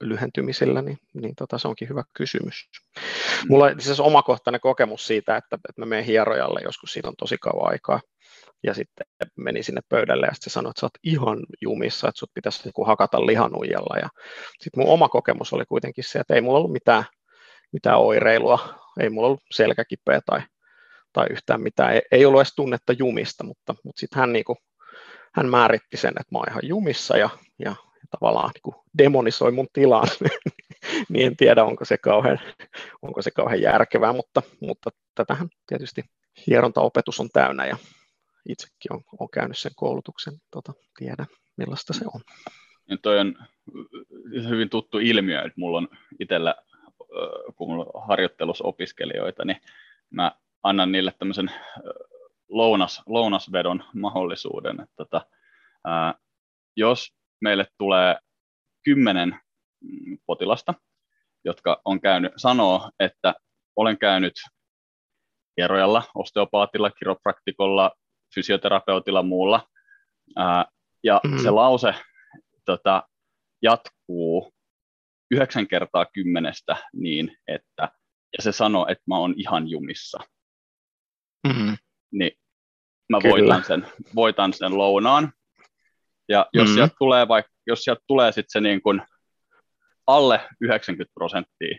lyhentymisillä, 0.00 0.82
niin, 0.82 0.98
niin 1.14 1.34
tota, 1.34 1.58
se 1.58 1.68
onkin 1.68 1.88
hyvä 1.88 2.02
kysymys. 2.16 2.68
Hmm. 2.98 3.48
Mulla 3.48 3.64
on 3.64 3.80
siis 3.80 4.00
omakohtainen 4.00 4.60
kokemus 4.60 5.06
siitä, 5.06 5.36
että, 5.36 5.56
että 5.68 5.82
mä 5.82 5.86
menen 5.86 6.04
hierojalle 6.04 6.60
joskus, 6.64 6.92
siitä 6.92 7.08
on 7.08 7.16
tosi 7.18 7.36
kauan 7.40 7.72
aikaa, 7.72 8.00
ja 8.64 8.74
sitten 8.74 9.06
meni 9.36 9.62
sinne 9.62 9.80
pöydälle 9.88 10.26
ja 10.26 10.34
sitten 10.34 10.50
sanoi, 10.50 10.70
että 10.70 10.80
sä 10.80 10.86
oot 10.86 10.98
ihan 11.02 11.38
jumissa, 11.62 12.08
että 12.08 12.18
sut 12.18 12.34
pitäisi 12.34 12.62
niin 12.64 12.86
hakata 12.86 13.26
lihanuijalla. 13.26 13.98
Ja 13.98 14.08
sitten 14.60 14.82
mun 14.82 14.92
oma 14.92 15.08
kokemus 15.08 15.52
oli 15.52 15.64
kuitenkin 15.68 16.04
se, 16.04 16.18
että 16.18 16.34
ei 16.34 16.40
mulla 16.40 16.58
ollut 16.58 16.72
mitään, 16.72 17.04
mitään 17.72 17.98
oireilua, 17.98 18.58
ei 19.00 19.10
mulla 19.10 19.26
ollut 19.26 19.42
selkäkipeä 19.50 20.20
tai, 20.26 20.40
tai 21.12 21.26
yhtään 21.30 21.60
mitään, 21.60 21.94
ei, 21.94 22.02
ei 22.12 22.24
ollut 22.24 22.40
edes 22.40 22.54
tunnetta 22.56 22.92
jumista, 22.92 23.44
mutta, 23.44 23.74
mutta 23.84 24.00
sitten 24.00 24.20
hän 24.20 24.32
niin 24.32 24.44
kuin 24.44 24.58
hän 25.34 25.48
määritti 25.48 25.96
sen, 25.96 26.14
että 26.20 26.32
mä 26.32 26.38
oon 26.38 26.48
ihan 26.50 26.68
jumissa 26.68 27.16
ja, 27.16 27.30
ja, 27.58 27.74
tavallaan 28.10 28.50
niin 28.54 28.84
demonisoi 28.98 29.52
mun 29.52 29.68
tilan, 29.72 30.08
niin 31.08 31.26
en 31.26 31.36
tiedä, 31.36 31.64
onko 31.64 31.84
se 31.84 31.98
kauhean, 31.98 32.40
onko 33.02 33.22
se 33.22 33.30
kauhean 33.30 33.62
järkevää, 33.62 34.12
mutta, 34.12 34.42
mutta 34.60 34.90
tätähän 35.14 35.48
tietysti 35.66 36.02
hierontaopetus 36.46 37.20
on 37.20 37.28
täynnä 37.32 37.66
ja 37.66 37.76
itsekin 38.48 38.92
on, 38.92 39.00
on 39.20 39.28
käynyt 39.30 39.58
sen 39.58 39.72
koulutuksen, 39.76 40.32
niin 40.32 40.48
tota, 40.50 40.72
tiedän 40.98 41.26
millaista 41.56 41.92
se 41.92 42.04
on. 42.14 42.20
Ja 42.88 42.96
toi 43.02 43.18
on 43.18 43.34
hyvin 44.48 44.70
tuttu 44.70 44.98
ilmiö, 44.98 45.38
että 45.38 45.60
mulla 45.60 45.78
on 45.78 45.88
itsellä, 46.20 46.54
kun 47.56 47.70
mulla 47.70 47.86
on 47.94 48.08
harjoittelussa 48.08 48.64
opiskelijoita, 48.64 49.44
niin 49.44 49.60
mä 50.10 50.32
annan 50.62 50.92
niille 50.92 51.14
tämmöisen 51.18 51.50
lounas, 52.48 53.02
lounasvedon 53.06 53.84
mahdollisuuden. 53.94 54.80
Että 54.80 54.94
tota, 54.96 55.26
ää, 55.84 56.14
jos 56.76 57.14
meille 57.40 57.66
tulee 57.78 58.16
kymmenen 58.84 59.40
potilasta, 60.26 60.74
jotka 61.44 61.80
on 61.84 62.00
käynyt, 62.00 62.32
sanoo, 62.36 62.90
että 63.00 63.34
olen 63.76 63.98
käynyt 63.98 64.34
hierojalla, 65.56 66.02
osteopaatilla, 66.14 66.90
kiropraktikolla, 66.90 67.92
fysioterapeutilla 68.34 69.22
muulla, 69.22 69.68
ää, 70.36 70.64
ja 71.04 71.20
mm. 71.24 71.38
se 71.38 71.50
lause 71.50 71.94
tota, 72.64 73.08
jatkuu 73.62 74.54
yhdeksän 75.30 75.68
kertaa 75.68 76.06
kymmenestä 76.06 76.76
niin, 76.92 77.36
että 77.48 77.88
ja 78.36 78.42
se 78.42 78.52
sanoo, 78.52 78.86
että 78.88 79.04
mä 79.06 79.16
oon 79.16 79.34
ihan 79.36 79.68
jumissa. 79.68 80.18
Mm-hmm. 81.46 81.76
Niin 82.12 82.32
mä 83.08 83.18
voitan 83.30 83.64
sen, 83.64 83.86
voitan 84.14 84.52
sen 84.52 84.78
lounaan. 84.78 85.32
Ja 86.28 86.46
jos 86.52 86.64
mm-hmm. 86.64 86.74
sieltä 86.74 86.94
tulee, 86.98 87.28
vaikka, 87.28 87.52
jos 87.66 87.84
sieltä 87.84 88.02
tulee 88.06 88.32
sitten 88.32 88.50
se 88.50 88.60
niin 88.60 88.82
kuin 88.82 89.02
alle 90.06 90.40
90 90.60 91.14
prosenttia 91.14 91.78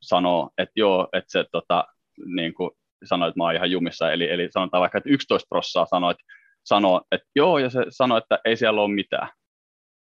sanoo, 0.00 0.50
että 0.58 0.72
joo, 0.76 1.08
että 1.12 1.32
se 1.32 1.44
tota, 1.52 1.84
niin 2.26 2.54
kuin 2.54 2.70
sanoi, 3.04 3.28
että 3.28 3.38
mä 3.38 3.44
oon 3.44 3.54
ihan 3.54 3.70
jumissa, 3.70 4.12
eli, 4.12 4.30
eli 4.30 4.48
sanotaan 4.50 4.80
vaikka, 4.80 4.98
että 4.98 5.10
11 5.10 5.46
prossaa 5.48 5.86
sanoi, 5.86 6.10
että, 6.10 6.24
sanoo, 6.64 7.02
että 7.12 7.28
joo, 7.36 7.58
ja 7.58 7.70
se 7.70 7.86
sanoi, 7.88 8.18
että 8.18 8.38
ei 8.44 8.56
siellä 8.56 8.82
ole 8.82 8.94
mitään, 8.94 9.28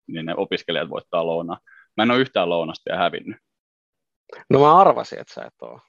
niin 0.07 0.27
ne 0.27 0.35
opiskelijat 0.37 0.91
voittaa 0.91 1.27
lounaa. 1.27 1.59
Mä 1.97 2.03
en 2.03 2.11
ole 2.11 2.21
yhtään 2.21 2.49
lounasta 2.49 2.91
ja 2.91 2.97
hävinnyt. 2.97 3.37
No 4.51 4.61
mä 4.61 4.81
arvasin, 4.81 5.21
että 5.21 5.35
sä 5.35 5.43
et 5.43 5.63
ole. 5.63 5.81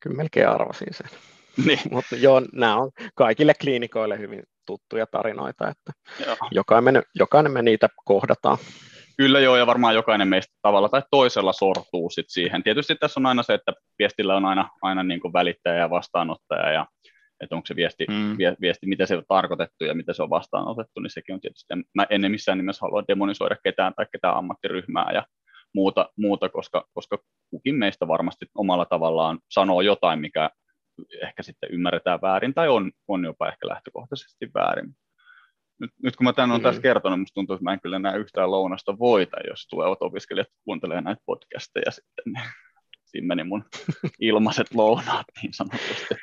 Kyllä 0.00 0.16
melkein 0.16 0.48
arvasin 0.48 0.94
sen. 0.94 1.08
Niin. 1.66 1.78
Mutta 1.90 2.16
joo, 2.16 2.42
nämä 2.52 2.76
on 2.76 2.90
kaikille 3.14 3.54
kliinikoille 3.60 4.18
hyvin 4.18 4.42
tuttuja 4.66 5.06
tarinoita, 5.06 5.68
että 5.68 5.92
jokainen, 6.50 7.02
jokainen 7.14 7.52
me 7.52 7.62
niitä 7.62 7.88
kohdataan. 8.04 8.58
Kyllä 9.16 9.40
joo, 9.40 9.56
ja 9.56 9.66
varmaan 9.66 9.94
jokainen 9.94 10.28
meistä 10.28 10.54
tavalla 10.62 10.88
tai 10.88 11.02
toisella 11.10 11.52
sortuu 11.52 12.10
sit 12.10 12.26
siihen. 12.28 12.62
Tietysti 12.62 12.94
tässä 12.94 13.20
on 13.20 13.26
aina 13.26 13.42
se, 13.42 13.54
että 13.54 13.72
viestillä 13.98 14.36
on 14.36 14.44
aina, 14.44 14.70
aina 14.82 15.02
niin 15.02 15.20
kuin 15.20 15.32
välittäjä 15.32 15.76
ja 15.76 15.90
vastaanottaja, 15.90 16.72
ja 16.72 16.86
että 17.40 17.56
onko 17.56 17.66
se 17.66 17.76
viesti, 17.76 18.06
mm. 18.10 18.36
viesti, 18.60 18.86
mitä 18.86 19.06
se 19.06 19.16
on 19.16 19.24
tarkoitettu 19.28 19.84
ja 19.84 19.94
mitä 19.94 20.12
se 20.12 20.22
on 20.22 20.30
vastaanotettu, 20.30 21.00
niin 21.00 21.10
sekin 21.10 21.34
on 21.34 21.40
tietysti, 21.40 21.74
mä 21.94 22.06
en 22.10 22.30
missään 22.30 22.58
nimessä 22.58 22.86
halua 22.86 23.04
demonisoida 23.08 23.56
ketään 23.64 23.94
tai 23.96 24.06
ketään 24.12 24.36
ammattiryhmää 24.36 25.10
ja 25.14 25.26
muuta, 25.74 26.10
muuta 26.16 26.48
koska, 26.48 26.84
koska 26.94 27.18
kukin 27.50 27.74
meistä 27.74 28.08
varmasti 28.08 28.46
omalla 28.54 28.84
tavallaan 28.84 29.38
sanoo 29.50 29.80
jotain, 29.80 30.20
mikä 30.20 30.50
ehkä 31.22 31.42
sitten 31.42 31.70
ymmärretään 31.72 32.20
väärin 32.22 32.54
tai 32.54 32.68
on, 32.68 32.92
on 33.08 33.24
jopa 33.24 33.48
ehkä 33.48 33.68
lähtökohtaisesti 33.68 34.50
väärin. 34.54 34.94
Nyt, 35.80 35.90
nyt 36.02 36.16
kun 36.16 36.24
mä 36.24 36.32
tämän 36.32 36.50
olen 36.50 36.60
mm. 36.60 36.64
tässä 36.64 36.82
kertonut, 36.82 37.20
musta 37.20 37.34
tuntuu, 37.34 37.54
että 37.54 37.64
mä 37.64 37.72
en 37.72 37.80
kyllä 37.80 37.98
näe 37.98 38.18
yhtään 38.18 38.50
lounasta 38.50 38.98
voita, 38.98 39.36
jos 39.48 39.66
tulevat 39.70 39.98
opiskelijat 40.02 40.48
kuuntelee 40.64 41.00
näitä 41.00 41.22
podcasteja 41.26 41.90
sitten. 41.90 42.32
Siinä 43.12 43.26
meni 43.26 43.44
mun 43.44 43.64
ilmaiset 44.20 44.74
lounaat 44.74 45.26
niin 45.42 45.52
sanotusti. 45.54 46.14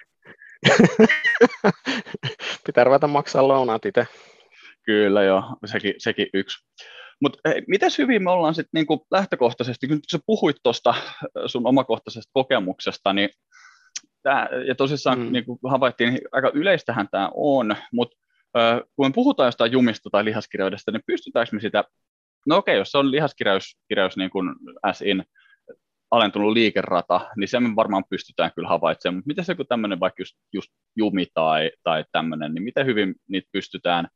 Pitää 2.66 2.84
ruveta 2.84 3.08
maksaa 3.08 3.48
lounaat 3.48 3.86
itse. 3.86 4.08
Kyllä 4.86 5.24
joo, 5.24 5.44
sekin, 5.66 5.94
sekin 5.98 6.28
yksi. 6.34 6.66
Mutta 7.22 7.40
miten 7.68 7.92
hyvin 7.98 8.24
me 8.24 8.32
ollaan 8.32 8.56
sitten 8.56 8.70
niinku 8.74 9.08
lähtökohtaisesti, 9.12 9.88
kun 9.88 10.00
sä 10.12 10.20
puhuit 10.26 10.58
tuosta 10.64 10.94
sun 11.46 11.68
omakohtaisesta 11.68 12.30
kokemuksesta, 12.34 13.14
niin 13.14 13.30
tää, 14.24 14.50
ja 14.68 14.76
tosissaan 14.76 15.20
mm. 15.20 15.32
niin 15.32 15.46
kuin 15.46 15.60
havaittiin, 15.70 16.10
niin 16.10 16.22
aika 16.32 16.52
yleistähän 16.54 17.08
tämä 17.12 17.32
on, 17.34 17.76
mutta 17.94 18.18
kun 18.96 19.08
me 19.08 19.12
puhutaan 19.16 19.48
jostain 19.48 19.72
jumista 19.72 20.10
tai 20.10 20.26
lihaskirjoudesta, 20.26 20.92
niin 20.92 21.04
pystytäänkö 21.06 21.56
me 21.56 21.62
sitä, 21.62 21.84
no 22.48 22.58
okei, 22.58 22.78
jos 22.78 22.92
se 22.92 22.98
on 22.98 23.12
lihaskirjaus 23.12 23.78
kirjaus 23.88 24.18
niin 24.18 24.30
kuin 24.30 24.56
as 24.84 25.02
in 25.02 25.24
alentunut 26.12 26.54
liikerata, 26.54 27.30
niin 27.38 27.48
se 27.48 27.60
me 27.60 27.76
varmaan 27.76 28.04
pystytään 28.10 28.52
kyllä 28.56 28.68
havaitsemaan, 28.68 29.16
mutta 29.16 29.28
miten 29.28 29.46
se 29.46 29.56
kun 29.56 29.68
tämmöinen 29.68 30.00
vaikka 30.00 30.22
just, 30.22 30.38
just 30.54 30.72
jumi 30.96 31.26
tai, 31.34 31.72
tai 31.84 32.06
tämmöinen, 32.12 32.54
niin 32.54 32.64
miten 32.64 32.86
hyvin 32.86 33.16
niitä 33.28 33.50
pystytään 33.52 34.08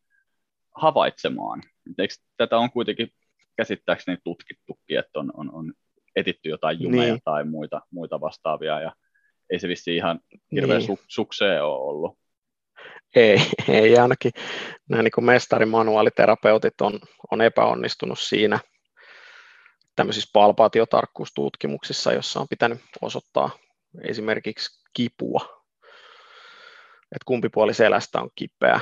havaitsemaan? 0.76 1.64
Eikö 2.00 2.14
tätä 2.38 2.58
on 2.58 2.72
kuitenkin 2.72 3.10
käsittääkseni 3.58 4.18
tutkittukin, 4.24 5.00
että 5.00 5.20
on, 5.20 5.32
on, 5.34 5.54
on 5.54 5.74
etitty 6.16 6.50
jotain 6.50 6.82
jumeja 6.82 7.14
niin. 7.14 7.22
tai 7.24 7.44
muita, 7.44 7.82
muita 7.92 8.22
vastaavia, 8.22 8.82
ja 8.82 8.94
ei 9.50 9.60
se 9.60 9.68
vissi 9.68 9.96
ihan 9.96 10.20
hirveän 10.52 10.80
niin. 10.80 10.98
su- 10.98 11.06
sukseen 11.08 11.64
ole 11.64 11.78
ollut. 11.78 12.18
Ei, 13.16 13.38
ei 13.70 13.98
ainakin 13.98 14.32
nämä 14.90 15.04
niin 15.04 15.26
mestarimanuaaliterapeutit 15.26 16.82
on, 16.82 17.00
on 17.32 17.42
epäonnistunut 17.42 18.20
siinä 18.20 18.60
tämmöisissä 19.96 20.30
palpaatiotarkkuustutkimuksissa, 20.34 22.14
jossa 22.14 22.40
on 22.40 22.48
pitänyt 22.48 22.80
osoittaa 23.02 23.50
esimerkiksi 24.02 24.84
kipua, 24.94 25.64
että 27.02 27.26
kumpi 27.26 27.50
puoli 27.50 27.74
selästä 27.74 28.22
on 28.22 28.30
kipeä 28.36 28.80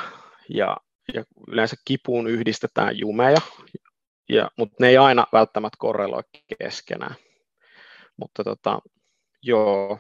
ja, 0.50 0.78
ja 1.14 1.24
yleensä 1.48 1.76
kipuun 1.86 2.28
yhdistetään 2.28 2.98
jumeja, 2.98 3.42
ja, 4.30 4.52
mutta 4.58 4.76
ne 4.80 4.90
ei 4.90 4.98
aina 4.98 5.28
välttämättä 5.34 5.78
korreloi 5.80 6.24
keskenään. 6.60 7.16
Mutta 8.18 8.44
tota, 8.44 8.80
Joo, 9.44 9.98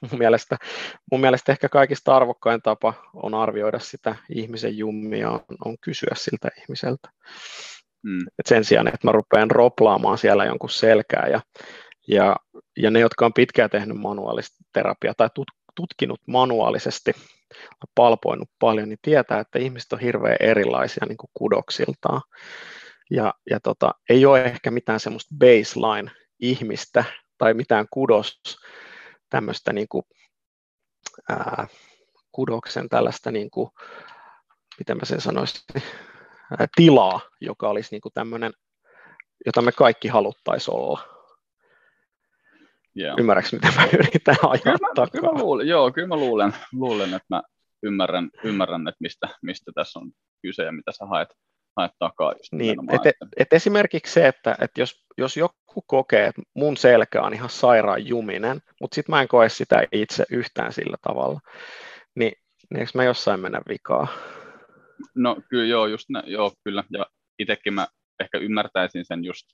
mun 0.00 0.18
mielestä, 0.18 0.56
mun 1.10 1.20
mielestä 1.20 1.52
ehkä 1.52 1.68
kaikista 1.68 2.16
arvokkain 2.16 2.62
tapa 2.62 2.94
on 3.14 3.34
arvioida 3.34 3.78
sitä 3.78 4.16
ihmisen 4.30 4.78
jummia, 4.78 5.30
on, 5.30 5.40
on 5.64 5.78
kysyä 5.78 6.14
siltä 6.14 6.48
ihmiseltä. 6.60 7.08
Mm. 8.08 8.26
Et 8.38 8.46
sen 8.46 8.64
sijaan, 8.64 8.88
että 8.88 9.06
mä 9.06 9.12
rupean 9.12 9.50
roplaamaan 9.50 10.18
siellä 10.18 10.44
jonkun 10.44 10.70
selkää 10.70 11.26
ja, 11.26 11.40
ja, 12.08 12.36
ja 12.76 12.90
ne, 12.90 13.00
jotka 13.00 13.26
on 13.26 13.32
pitkään 13.32 13.70
tehnyt 13.70 13.96
manuaalista 13.96 14.56
terapiaa 14.72 15.14
tai 15.16 15.30
tut, 15.34 15.48
tutkinut 15.74 16.20
manuaalisesti, 16.26 17.12
palpoinut 17.94 18.48
paljon, 18.58 18.88
niin 18.88 18.98
tietää, 19.02 19.40
että 19.40 19.58
ihmiset 19.58 19.92
on 19.92 20.00
hirveän 20.00 20.36
erilaisia 20.40 21.06
niin 21.06 21.16
kuin 21.16 21.30
kudoksiltaan. 21.34 22.22
Ja, 23.10 23.34
ja 23.50 23.60
tota, 23.60 23.94
ei 24.08 24.26
ole 24.26 24.44
ehkä 24.44 24.70
mitään 24.70 25.00
semmoista 25.00 25.34
baseline 25.38 26.10
ihmistä, 26.40 27.04
tai 27.38 27.54
mitään 27.54 27.86
kudos 27.90 28.40
tämmöistä 29.30 29.72
niin 29.72 29.88
kuin, 29.88 30.02
ää, 31.28 31.66
kudoksen 32.32 32.88
tällaista, 32.88 33.30
niin 33.30 33.50
kuin, 33.50 33.70
miten 34.78 34.96
mä 34.96 35.04
sen 35.04 35.20
sanoisin, 35.20 35.60
tilaa, 36.76 37.20
joka 37.40 37.68
olisi 37.68 37.88
niin 37.90 38.00
kuin 38.00 38.12
tämmöinen, 38.14 38.52
jota 39.46 39.62
me 39.62 39.72
kaikki 39.72 40.08
haluttaisiin 40.08 40.74
olla. 40.74 41.00
Yeah. 42.98 43.18
Ymmärrätkö, 43.18 43.56
mitä 43.56 43.72
mä 43.76 43.88
yritän 43.92 44.36
ajaa 44.42 44.60
kyllä 44.62 45.00
mä? 45.00 45.06
Kyllä 45.12 45.32
mä 45.32 45.38
luulen, 45.38 45.68
joo, 45.68 45.92
kyllä 45.92 46.08
mä 46.08 46.16
luulen, 46.16 46.54
luulen 46.72 47.14
että 47.14 47.26
mä 47.28 47.42
ymmärrän, 47.82 48.30
ymmärrän 48.44 48.88
että 48.88 48.98
mistä, 49.00 49.28
mistä 49.42 49.72
tässä 49.74 49.98
on 49.98 50.10
kyse 50.42 50.62
ja 50.62 50.72
mitä 50.72 50.92
sä 50.92 51.06
haet 51.06 51.28
haet 51.78 51.92
takaa. 51.98 52.32
Just 52.32 52.52
niin, 52.52 52.94
et, 52.94 53.06
että... 53.06 53.26
et 53.36 53.52
esimerkiksi 53.52 54.12
se, 54.12 54.28
että 54.28 54.56
et 54.60 54.70
jos, 54.78 55.04
jos 55.18 55.36
joku 55.36 55.82
kokee, 55.86 56.26
että 56.26 56.42
mun 56.54 56.76
selkä 56.76 57.22
on 57.22 57.34
ihan 57.34 57.50
sairaan 57.50 58.06
juminen, 58.06 58.60
mutta 58.80 58.94
sitten 58.94 59.12
mä 59.12 59.22
en 59.22 59.28
koe 59.28 59.48
sitä 59.48 59.82
itse 59.92 60.24
yhtään 60.30 60.72
sillä 60.72 60.96
tavalla, 61.02 61.40
niin, 62.14 62.32
niin 62.70 62.80
eikö 62.80 62.92
mä 62.94 63.04
jossain 63.04 63.40
mennä 63.40 63.60
vikaa? 63.68 64.08
No 65.14 65.36
kyllä 65.48 65.64
joo, 65.64 65.86
just 65.86 66.08
ne, 66.08 66.22
joo 66.26 66.52
kyllä, 66.64 66.84
ja 66.90 67.06
itsekin 67.38 67.74
mä 67.74 67.86
ehkä 68.20 68.38
ymmärtäisin 68.38 69.04
sen 69.04 69.24
just 69.24 69.46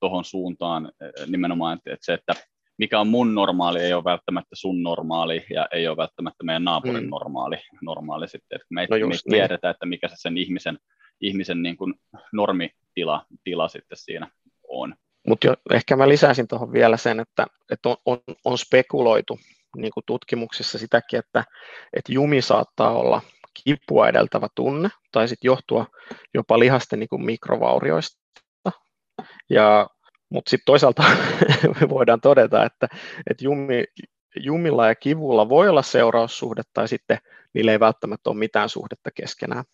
tuohon 0.00 0.24
suuntaan 0.24 0.92
eh, 1.00 1.26
nimenomaan, 1.26 1.78
että, 1.78 1.92
että 1.92 2.04
se, 2.04 2.14
että 2.14 2.34
mikä 2.78 3.00
on 3.00 3.08
mun 3.08 3.34
normaali, 3.34 3.80
ei 3.80 3.92
ole 3.92 4.04
välttämättä 4.04 4.56
sun 4.56 4.82
normaali 4.82 5.46
ja 5.50 5.68
ei 5.72 5.88
ole 5.88 5.96
välttämättä 5.96 6.44
meidän 6.44 6.64
naapurin 6.64 7.04
mm. 7.04 7.10
normaali, 7.10 7.56
normaali 7.82 8.28
sitten. 8.28 8.56
Että 8.56 8.66
me, 8.70 8.86
no 8.90 8.96
me 8.96 9.06
niin. 9.06 9.20
tiedetään, 9.30 9.70
että 9.70 9.86
mikä 9.86 10.08
se 10.08 10.14
sen 10.16 10.38
ihmisen 10.38 10.78
ihmisen 11.22 11.62
niin 11.62 11.76
kuin 11.76 11.94
normitila 12.32 13.26
tila 13.44 13.68
sitten 13.68 13.98
siinä 13.98 14.30
on. 14.68 14.94
Mutta 15.28 15.54
ehkä 15.70 15.96
mä 15.96 16.08
lisäisin 16.08 16.48
tuohon 16.48 16.72
vielä 16.72 16.96
sen, 16.96 17.20
että, 17.20 17.46
että 17.70 17.88
on, 17.88 17.96
on, 18.06 18.18
on 18.44 18.58
spekuloitu 18.58 19.38
niin 19.76 19.92
kuin 19.94 20.04
tutkimuksissa 20.06 20.78
sitäkin, 20.78 21.18
että, 21.18 21.44
että 21.96 22.12
jumi 22.12 22.42
saattaa 22.42 22.98
olla 22.98 23.20
kipua 23.64 24.08
edeltävä 24.08 24.48
tunne 24.54 24.88
tai 25.12 25.28
sitten 25.28 25.48
johtua 25.48 25.86
jopa 26.34 26.58
lihasten 26.58 26.98
niin 26.98 27.08
kuin 27.08 27.24
mikrovaurioista. 27.24 28.22
Ja, 29.50 29.86
mutta 30.28 30.50
sitten 30.50 30.64
toisaalta 30.66 31.02
me 31.80 31.88
voidaan 31.96 32.20
todeta, 32.20 32.64
että, 32.64 32.88
että 33.30 33.44
jumi, 33.44 33.84
jumilla 34.36 34.88
ja 34.88 34.94
kivulla 34.94 35.48
voi 35.48 35.68
olla 35.68 35.82
seuraussuhde 35.82 36.62
tai 36.72 36.88
sitten 36.88 37.18
niillä 37.54 37.72
ei 37.72 37.80
välttämättä 37.80 38.30
ole 38.30 38.38
mitään 38.38 38.68
suhdetta 38.68 39.10
keskenään. 39.14 39.64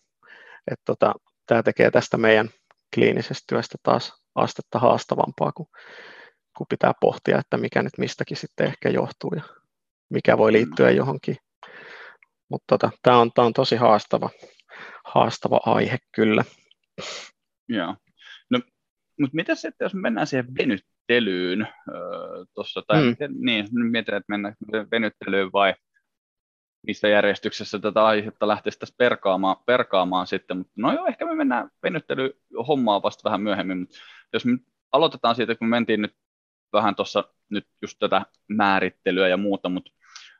Et 0.71 0.79
tota, 0.85 1.13
tämä 1.45 1.63
tekee 1.63 1.91
tästä 1.91 2.17
meidän 2.17 2.49
kliinisestä 2.95 3.43
työstä 3.49 3.77
taas 3.83 4.13
astetta 4.35 4.79
haastavampaa, 4.79 5.51
kun, 5.51 5.67
kun 6.57 6.67
pitää 6.69 6.93
pohtia, 7.01 7.39
että 7.39 7.57
mikä 7.57 7.83
nyt 7.83 7.97
mistäkin 7.97 8.37
sitten 8.37 8.67
ehkä 8.67 8.89
johtuu 8.89 9.31
ja 9.35 9.41
mikä 10.09 10.37
voi 10.37 10.51
liittyä 10.51 10.91
johonkin. 10.91 11.35
Mutta 12.49 12.65
tota, 12.67 12.91
tämä 13.01 13.17
on, 13.17 13.31
on 13.37 13.53
tosi 13.53 13.75
haastava, 13.75 14.29
haastava 15.05 15.59
aihe 15.65 15.97
kyllä. 16.15 16.43
Joo. 17.69 17.95
No, 18.49 18.59
mutta 19.19 19.35
mitä 19.35 19.55
sitten, 19.55 19.85
jos 19.85 19.93
mennään 19.93 20.27
siihen 20.27 20.55
venyttelyyn 20.57 21.61
öö, 21.61 22.45
tuossa, 22.53 22.81
tai 22.87 23.01
mm. 23.01 23.15
niin, 23.45 23.67
mietin, 23.71 24.15
että 24.15 24.25
mennään 24.29 24.55
venyttelyyn 24.91 25.51
vai 25.53 25.73
missä 26.87 27.07
järjestyksessä 27.07 27.79
tätä 27.79 28.05
aihetta 28.05 28.47
lähtisi 28.47 28.79
tästä 28.79 28.95
perkaamaan, 28.97 29.57
perkaamaan 29.65 30.27
sitten, 30.27 30.57
mutta 30.57 30.73
no 30.75 30.93
joo, 30.93 31.05
ehkä 31.05 31.25
me 31.25 31.35
mennään 31.35 31.69
venyttelyhommaa 31.83 33.01
vasta 33.01 33.23
vähän 33.23 33.41
myöhemmin, 33.41 33.79
mutta 33.79 33.95
jos 34.33 34.45
me 34.45 34.57
aloitetaan 34.91 35.35
siitä, 35.35 35.55
kun 35.55 35.67
me 35.67 35.75
mentiin 35.75 36.01
nyt 36.01 36.13
vähän 36.73 36.95
tuossa 36.95 37.23
nyt 37.49 37.67
just 37.81 37.97
tätä 37.99 38.21
määrittelyä 38.47 39.27
ja 39.27 39.37
muuta, 39.37 39.69
mutta 39.69 39.91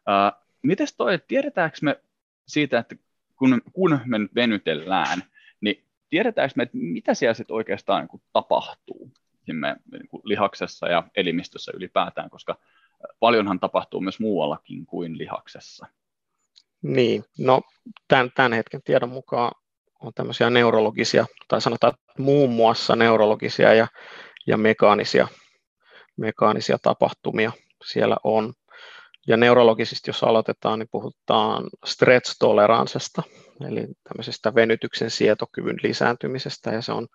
ää, 0.07 0.31
mites 0.61 0.93
toi, 0.93 1.19
tiedetäänkö 1.27 1.77
me 1.81 1.99
siitä, 2.47 2.79
että 2.79 2.95
kun, 3.35 3.61
kun 3.73 3.99
me 4.05 4.19
nyt 4.19 4.35
venytellään, 4.35 5.23
niin 5.61 5.83
tiedetäänkö 6.09 6.53
me, 6.55 6.63
että 6.63 6.77
mitä 6.77 7.13
siellä 7.13 7.33
sitten 7.33 7.55
oikeastaan 7.55 8.07
niin 8.11 8.21
tapahtuu 8.33 9.11
me, 9.53 9.75
niin 9.91 10.09
lihaksessa 10.23 10.87
ja 10.87 11.03
elimistössä 11.15 11.71
ylipäätään, 11.75 12.29
koska 12.29 12.57
paljonhan 13.19 13.59
tapahtuu 13.59 14.01
myös 14.01 14.19
muuallakin 14.19 14.85
kuin 14.85 15.17
lihaksessa. 15.17 15.87
Niin, 16.81 17.23
no 17.37 17.61
tämän, 18.07 18.31
tämän 18.35 18.53
hetken 18.53 18.81
tiedon 18.83 19.09
mukaan 19.09 19.51
on 19.99 20.13
tämmöisiä 20.15 20.49
neurologisia, 20.49 21.25
tai 21.47 21.61
sanotaan 21.61 21.93
muun 22.17 22.49
muassa 22.49 22.95
neurologisia 22.95 23.73
ja, 23.73 23.87
ja 24.47 24.57
mekaanisia, 24.57 25.27
mekaanisia 26.17 26.77
tapahtumia 26.81 27.51
siellä 27.85 28.17
on. 28.23 28.53
Ja 29.29 29.37
neurologisista, 29.37 30.09
jos 30.09 30.23
aloitetaan, 30.23 30.79
niin 30.79 30.89
puhutaan 30.91 31.63
stretch-toleransesta, 31.85 33.23
eli 33.67 33.87
tämmöisestä 34.03 34.55
venytyksen 34.55 35.11
sietokyvyn 35.11 35.77
lisääntymisestä, 35.83 36.71
ja 36.71 36.81
se 36.81 36.91
on, 36.91 37.07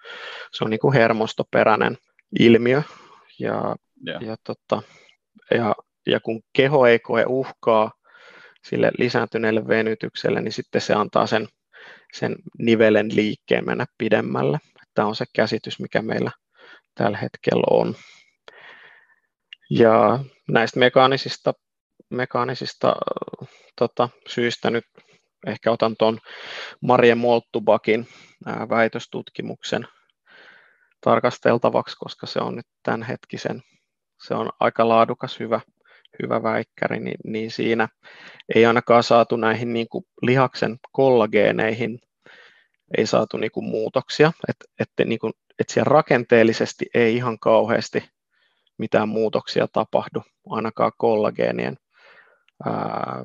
se 0.52 0.64
on 0.64 0.70
niin 0.70 0.80
kuin 0.80 0.94
hermostoperäinen 0.94 1.98
ilmiö. 2.38 2.82
Ja, 3.38 3.76
yeah. 4.08 4.22
ja, 4.22 4.36
tota, 4.44 4.82
ja, 5.50 5.74
ja 6.06 6.20
kun 6.20 6.40
keho 6.52 6.86
ei 6.86 6.98
koe 6.98 7.24
uhkaa 7.28 7.92
sille 8.64 8.90
lisääntyneelle 8.98 9.68
venytykselle, 9.68 10.40
niin 10.40 10.52
sitten 10.52 10.80
se 10.80 10.94
antaa 10.94 11.26
sen, 11.26 11.48
sen 12.12 12.36
nivelen 12.58 13.16
liikkeen 13.16 13.66
mennä 13.66 13.86
pidemmälle. 13.98 14.58
Tämä 14.94 15.08
on 15.08 15.16
se 15.16 15.24
käsitys, 15.34 15.80
mikä 15.80 16.02
meillä 16.02 16.30
tällä 16.94 17.18
hetkellä 17.18 17.64
on. 17.70 17.94
Ja 19.70 20.18
näistä 20.48 20.80
mekaanisista, 20.80 21.52
mekaanisista 22.10 22.96
tota, 23.76 24.08
syistä 24.28 24.70
nyt 24.70 24.84
ehkä 25.46 25.70
otan 25.70 25.96
tuon 25.98 26.18
Marie 26.80 27.14
Moltubakin 27.14 28.08
väitöstutkimuksen 28.68 29.86
tarkasteltavaksi, 31.00 31.96
koska 31.98 32.26
se 32.26 32.38
on 32.38 32.56
nyt 32.56 32.66
tämän 32.82 33.02
hetkisen, 33.02 33.62
se 34.22 34.34
on 34.34 34.50
aika 34.60 34.88
laadukas, 34.88 35.40
hyvä, 35.40 35.60
hyvä 36.22 36.42
väikkäri, 36.42 37.00
niin, 37.00 37.16
niin 37.24 37.50
siinä 37.50 37.88
ei 38.54 38.66
ainakaan 38.66 39.02
saatu 39.02 39.36
näihin 39.36 39.72
niin 39.72 39.88
kuin 39.88 40.04
lihaksen 40.22 40.76
kollageeneihin 40.92 41.98
ei 42.98 43.06
saatu 43.06 43.36
niin 43.36 43.50
kuin 43.50 43.64
muutoksia, 43.66 44.32
että 44.48 44.64
et, 44.78 45.08
niin 45.08 45.18
et 45.58 45.68
siellä 45.68 45.88
rakenteellisesti 45.88 46.86
ei 46.94 47.16
ihan 47.16 47.38
kauheasti 47.38 48.04
mitään 48.78 49.08
muutoksia 49.08 49.68
tapahdu, 49.72 50.22
ainakaan 50.50 50.92
kollageenien 50.96 51.76
ää, 52.66 53.24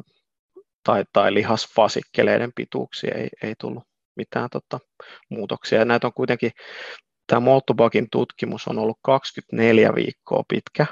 tai, 0.83 1.03
tai 1.13 1.33
lihasfasikkeleiden 1.33 2.51
pituuksia 2.55 3.15
ei, 3.15 3.29
ei 3.43 3.55
tullut 3.59 3.83
mitään 4.15 4.49
tota, 4.49 4.79
muutoksia. 5.29 5.79
Ja 5.79 5.85
näitä 5.85 6.07
on 6.07 6.13
kuitenkin, 6.13 6.51
tämä 7.27 7.39
Moltubakin 7.39 8.07
tutkimus 8.11 8.67
on 8.67 8.79
ollut 8.79 8.99
24 9.01 9.95
viikkoa 9.95 10.43
pitkä, 10.47 10.85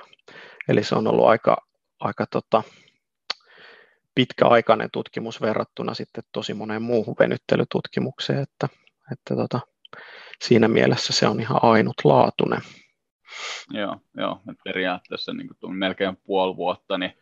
eli 0.67 0.83
se 0.83 0.95
on 0.95 1.07
ollut 1.07 1.27
aika, 1.27 1.57
aika 1.99 2.25
tota, 2.25 2.63
pitkäaikainen 4.15 4.89
tutkimus 4.91 5.41
verrattuna 5.41 5.93
sitten 5.93 6.23
tosi 6.31 6.53
moneen 6.53 6.81
muuhun 6.81 7.15
venyttelytutkimukseen, 7.19 8.39
että, 8.43 8.67
että 9.11 9.35
tota, 9.35 9.59
siinä 10.41 10.67
mielessä 10.67 11.13
se 11.13 11.27
on 11.27 11.39
ihan 11.39 11.59
ainutlaatuinen. 11.61 12.61
Joo, 13.71 13.95
joo. 14.17 14.41
periaatteessa 14.63 15.33
niin 15.33 15.77
melkein 15.77 16.17
puoli 16.17 16.55
vuotta, 16.55 16.97
niin 16.97 17.13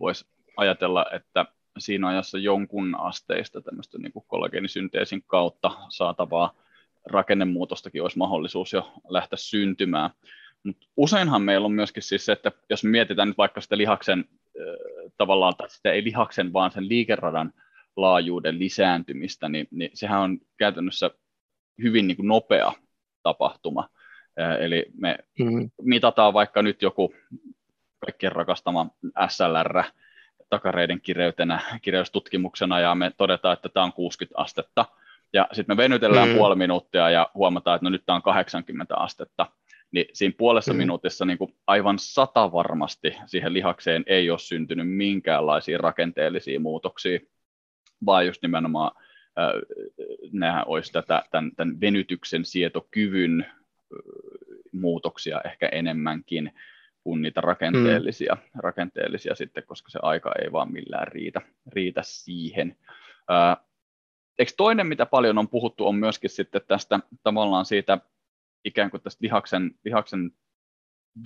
voisi 0.00 0.24
ajatella, 0.56 1.06
että 1.12 1.46
siinä 1.78 2.08
ajassa 2.08 2.38
jonkun 2.38 2.96
asteista 3.00 3.60
tämmöistä 3.60 3.98
niin 3.98 4.12
kuin 4.12 4.24
kollageenisynteesin 4.28 5.22
kautta 5.26 5.70
saatavaa 5.88 6.54
rakennemuutostakin 7.06 8.02
olisi 8.02 8.18
mahdollisuus 8.18 8.72
jo 8.72 8.92
lähteä 9.08 9.36
syntymään. 9.36 10.10
Mutta 10.64 10.86
useinhan 10.96 11.42
meillä 11.42 11.64
on 11.64 11.72
myöskin 11.72 12.02
siis 12.02 12.26
se, 12.26 12.32
että 12.32 12.52
jos 12.70 12.84
mietitään 12.84 13.28
nyt 13.28 13.38
vaikka 13.38 13.60
sitä 13.60 13.78
lihaksen 13.78 14.24
tavallaan, 15.16 15.56
tai 15.56 15.70
sitä 15.70 15.92
ei 15.92 16.04
lihaksen, 16.04 16.52
vaan 16.52 16.70
sen 16.70 16.88
liikeradan 16.88 17.52
laajuuden 17.96 18.58
lisääntymistä, 18.58 19.48
niin, 19.48 19.68
niin 19.70 19.90
sehän 19.94 20.20
on 20.20 20.38
käytännössä 20.56 21.10
hyvin 21.82 22.06
niin 22.06 22.16
kuin 22.16 22.28
nopea 22.28 22.72
tapahtuma. 23.22 23.88
Eli 24.60 24.86
me 24.96 25.18
mm-hmm. 25.38 25.70
mitataan 25.82 26.32
vaikka 26.32 26.62
nyt 26.62 26.82
joku 26.82 27.14
kaikkien 27.98 28.32
rakastama 28.32 28.90
SLR 29.28 29.84
takareiden 30.50 31.00
kireytenä, 31.00 31.60
kireystutkimuksena, 31.82 32.80
ja 32.80 32.94
me 32.94 33.12
todetaan, 33.16 33.52
että 33.52 33.68
tämä 33.68 33.84
on 33.84 33.92
60 33.92 34.40
astetta, 34.42 34.84
ja 35.32 35.48
sitten 35.52 35.76
me 35.76 35.82
venytellään 35.82 36.28
mm. 36.28 36.34
puoli 36.34 36.56
minuuttia 36.56 37.10
ja 37.10 37.30
huomataan, 37.34 37.74
että 37.76 37.84
no 37.84 37.90
nyt 37.90 38.02
tämä 38.06 38.16
on 38.16 38.22
80 38.22 38.96
astetta, 38.96 39.46
niin 39.92 40.06
siinä 40.12 40.34
puolessa 40.38 40.72
mm. 40.72 40.76
minuutissa 40.76 41.24
niin 41.24 41.38
kuin 41.38 41.54
aivan 41.66 41.98
sata 41.98 42.52
varmasti 42.52 43.16
siihen 43.26 43.52
lihakseen 43.52 44.04
ei 44.06 44.30
ole 44.30 44.38
syntynyt 44.38 44.88
minkäänlaisia 44.88 45.78
rakenteellisia 45.78 46.60
muutoksia, 46.60 47.20
vaan 48.06 48.26
just 48.26 48.42
nimenomaan 48.42 48.90
äh, 49.38 49.52
nämä 50.32 50.64
olisi 50.66 50.92
tätä, 50.92 51.22
tämän, 51.30 51.50
tämän 51.56 51.80
venytyksen 51.80 52.44
sietokyvyn 52.44 53.46
muutoksia 54.72 55.40
ehkä 55.44 55.68
enemmänkin 55.68 56.52
kuin 57.04 57.22
niitä 57.22 57.40
rakenteellisia, 57.40 58.34
mm. 58.34 58.60
rakenteellisia 58.60 59.34
sitten, 59.34 59.64
koska 59.66 59.90
se 59.90 59.98
aika 60.02 60.32
ei 60.42 60.52
vaan 60.52 60.72
millään 60.72 61.08
riitä, 61.08 61.40
riitä 61.66 62.02
siihen. 62.04 62.76
Eikö 64.38 64.52
toinen, 64.56 64.86
mitä 64.86 65.06
paljon 65.06 65.38
on 65.38 65.48
puhuttu, 65.48 65.86
on 65.86 65.96
myöskin 65.96 66.30
sitten 66.30 66.62
tästä 66.68 67.00
tavallaan 67.22 67.64
siitä 67.64 67.98
ikään 68.64 68.90
kuin 68.90 69.02
tästä 69.02 69.18
lihaksen, 69.22 69.74
lihaksen 69.84 70.30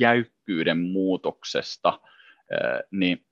jäykkyyden 0.01 0.79
muutoksesta, 0.79 2.01
niin 2.91 3.27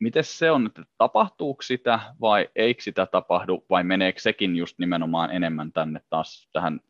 miten 0.00 0.24
se 0.24 0.50
on, 0.50 0.66
että 0.66 0.82
tapahtuuko 0.98 1.62
sitä 1.62 2.00
vai 2.20 2.48
eikö 2.56 2.82
sitä 2.82 3.06
tapahdu 3.06 3.66
vai 3.70 3.84
meneekö 3.84 4.20
sekin 4.20 4.56
just 4.56 4.78
nimenomaan 4.78 5.30
enemmän 5.30 5.72
tänne 5.72 6.00
taas 6.10 6.48
tähän 6.52 6.80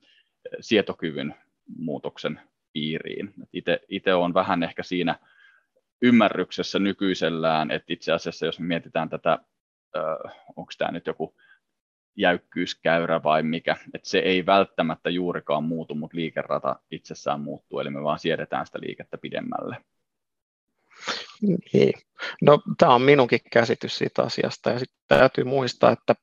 sietokyvyn 0.61 1.35
muutoksen 1.79 2.41
piiriin. 2.77 3.35
Itse 3.89 4.15
olen 4.15 4.35
vähän 4.35 4.63
ehkä 4.63 4.83
siinä 4.83 5.19
ymmärryksessä 6.03 6.79
nykyisellään, 6.79 7.71
että 7.71 7.93
itse 7.93 8.13
asiassa 8.13 8.47
jos 8.47 8.61
me 8.61 8.67
mietitään 8.67 9.09
tätä, 9.09 9.39
onko 10.57 10.73
tämä 10.79 10.91
nyt 10.91 11.07
joku 11.07 11.35
jäykkyyskäyrä 12.17 13.23
vai 13.23 13.43
mikä, 13.43 13.77
että 13.95 14.09
se 14.09 14.19
ei 14.19 14.47
välttämättä 14.47 15.11
juurikaan 15.11 15.65
muutu, 15.65 15.95
mutta 15.95 16.17
liikerata 16.17 16.77
itsessään 16.91 17.41
muuttuu, 17.41 17.81
eli 17.81 17.91
me 17.91 18.03
vaan 18.03 18.19
siedetään 18.19 18.67
sitä 18.67 18.79
liikettä 18.81 19.19
pidemmälle. 19.19 19.77
Niin. 21.73 21.93
No, 22.43 22.59
tämä 22.79 22.95
on 22.95 23.03
minunkin 23.03 23.41
käsitys 23.53 23.99
siitä 23.99 24.23
asiasta, 24.23 24.71
ja 24.71 24.79
sitten 24.79 24.99
täytyy 25.09 25.45
muistaa, 25.45 25.93
että, 25.93 26.15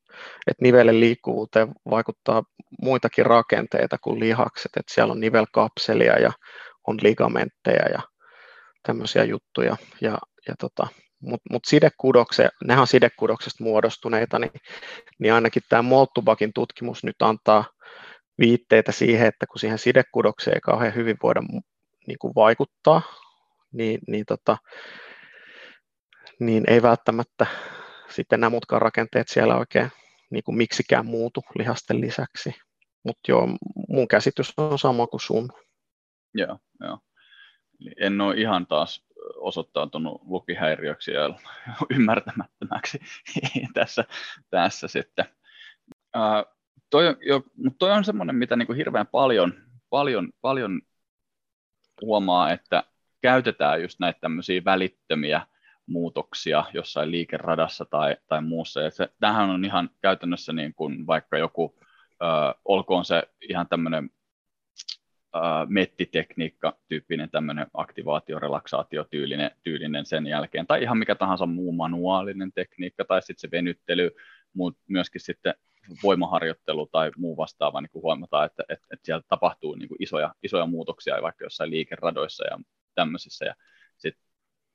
että 0.48 0.62
nivelen 0.62 1.00
liikkuvuuteen 1.00 1.68
vaikuttaa 1.90 2.44
muitakin 2.82 3.26
rakenteita 3.26 3.98
kuin 3.98 4.20
lihakset, 4.20 4.72
että 4.78 4.94
siellä 4.94 5.12
on 5.12 5.20
nivelkapselia 5.20 6.20
ja 6.20 6.32
on 6.88 6.98
ligamentteja 7.02 7.90
ja 7.90 8.00
tämmöisiä 8.84 9.24
juttuja, 9.24 9.78
ja, 10.02 10.18
ja 10.48 10.56
tota, 10.60 10.88
mutta 11.22 11.50
mut 11.52 11.66
sidekudokse, 11.66 12.50
nehän 12.64 12.82
on 12.82 12.88
sidekudoksesta 12.88 13.64
muodostuneita, 13.64 14.40
niin, 14.40 14.52
niin 15.20 15.34
ainakin 15.34 15.64
tämä 15.70 15.82
Moltubakin 15.82 16.54
tutkimus 16.54 17.04
nyt 17.04 17.22
antaa 17.22 17.66
viitteitä 18.40 18.92
siihen, 18.92 19.28
että 19.28 19.46
kun 19.48 19.60
siihen 19.60 19.80
sidekudokseen 19.80 20.56
ei 20.56 20.62
kauhean 20.62 20.96
hyvin 20.96 21.18
voida 21.24 21.42
niin 22.08 22.18
kuin 22.20 22.36
vaikuttaa, 22.36 23.02
niin, 23.74 24.00
niin, 24.08 24.26
tota, 24.26 24.58
niin 26.40 26.64
ei 26.68 26.82
välttämättä 26.82 27.46
sitten 28.10 28.40
nämä 28.40 28.50
muutkaan 28.50 28.82
rakenteet 28.82 29.28
siellä 29.28 29.58
oikein 29.58 29.90
niin 30.30 30.44
kuin 30.44 30.58
miksikään 30.58 31.06
muutu 31.06 31.44
lihasten 31.56 32.02
lisäksi. 32.02 32.56
Mutta 33.04 33.32
joo, 33.32 33.48
mun 33.90 34.08
käsitys 34.08 34.54
on 34.58 34.80
sama 34.80 35.08
kuin 35.08 35.22
sun. 35.22 35.50
Joo, 36.34 36.58
joo. 36.80 37.00
En 37.98 38.22
ole 38.22 38.36
ihan 38.36 38.68
taas 38.68 39.06
osoittautunut 39.36 40.22
lukihäiriöksi 40.26 41.12
ja 41.12 41.22
ymmärtämättömäksi 41.96 43.00
tässä, 43.74 44.06
tässä 44.50 44.88
sitten. 44.88 45.26
Ää, 46.14 46.46
toi, 46.90 47.18
jo, 47.22 47.44
toi 47.80 47.92
on 47.92 48.04
semmoinen, 48.04 48.36
mitä 48.36 48.56
niin 48.56 48.68
kuin 48.68 48.78
hirveän 48.78 49.08
paljon, 49.08 49.54
paljon, 49.90 50.30
paljon 50.42 50.82
huomaa, 52.02 52.52
että 52.52 52.84
käytetään 53.24 53.82
just 53.82 54.00
näitä 54.00 54.20
tämmöisiä 54.20 54.62
välittömiä 54.66 55.48
muutoksia 55.86 56.64
jossain 56.74 57.12
liikeradassa 57.12 57.86
tai, 57.86 58.18
tai 58.28 58.42
muussa. 58.42 58.82
Ja 58.82 58.90
se, 58.90 59.10
tämähän 59.20 59.50
on 59.50 59.66
ihan 59.66 59.90
käytännössä 60.02 60.54
niin 60.54 60.74
kuin 60.74 61.08
vaikka 61.08 61.38
joku, 61.38 61.76
äh, 62.24 62.56
olkoon 62.66 63.06
se 63.06 63.24
ihan 63.50 63.68
tämmöinen 63.68 64.10
mettitekniikka 65.68 66.78
tyyppinen 66.88 67.30
tämmöinen 67.30 67.68
aktivaatio, 67.74 68.40
relaksaatio 68.40 69.04
tyylinen, 69.04 69.52
tyylinen 69.64 70.06
sen 70.06 70.28
jälkeen, 70.28 70.68
tai 70.68 70.84
ihan 70.84 70.98
mikä 70.98 71.16
tahansa 71.16 71.46
muu 71.46 71.72
manuaalinen 71.72 72.52
tekniikka, 72.52 73.06
tai 73.06 73.22
sitten 73.22 73.42
se 73.42 73.52
venyttely, 73.52 74.12
mutta 74.54 74.82
myöskin 74.88 75.22
sitten 75.22 75.54
voimaharjoittelu 76.04 76.86
tai 76.86 77.12
muu 77.18 77.38
vastaava, 77.38 77.82
niin 77.82 77.90
kuin 77.90 78.04
huomataan, 78.04 78.46
että, 78.46 78.64
että, 78.70 78.88
että 78.92 79.06
siellä 79.06 79.24
tapahtuu 79.30 79.76
niin 79.76 79.90
kuin 79.90 80.04
isoja, 80.04 80.36
isoja 80.44 80.66
muutoksia 80.66 81.22
vaikka 81.22 81.46
jossain 81.46 81.70
liikeradoissa 81.70 82.44
ja 82.44 82.60
tämmöisissä, 82.96 83.46
ja 83.46 83.56
sitten 83.98 84.24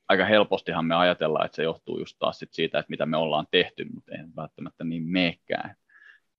aika 0.09 0.25
helpostihan 0.25 0.85
me 0.85 0.95
ajatellaan, 0.95 1.47
että 1.47 1.57
se 1.57 1.63
johtuu 1.63 1.99
just 1.99 2.17
taas 2.19 2.39
sit 2.39 2.53
siitä, 2.53 2.79
että 2.79 2.91
mitä 2.91 3.07
me 3.07 3.17
ollaan 3.17 3.47
tehty, 3.51 3.85
mutta 3.95 4.13
ei 4.13 4.25
välttämättä 4.37 4.85
niin 4.85 5.03
meekään. 5.03 5.77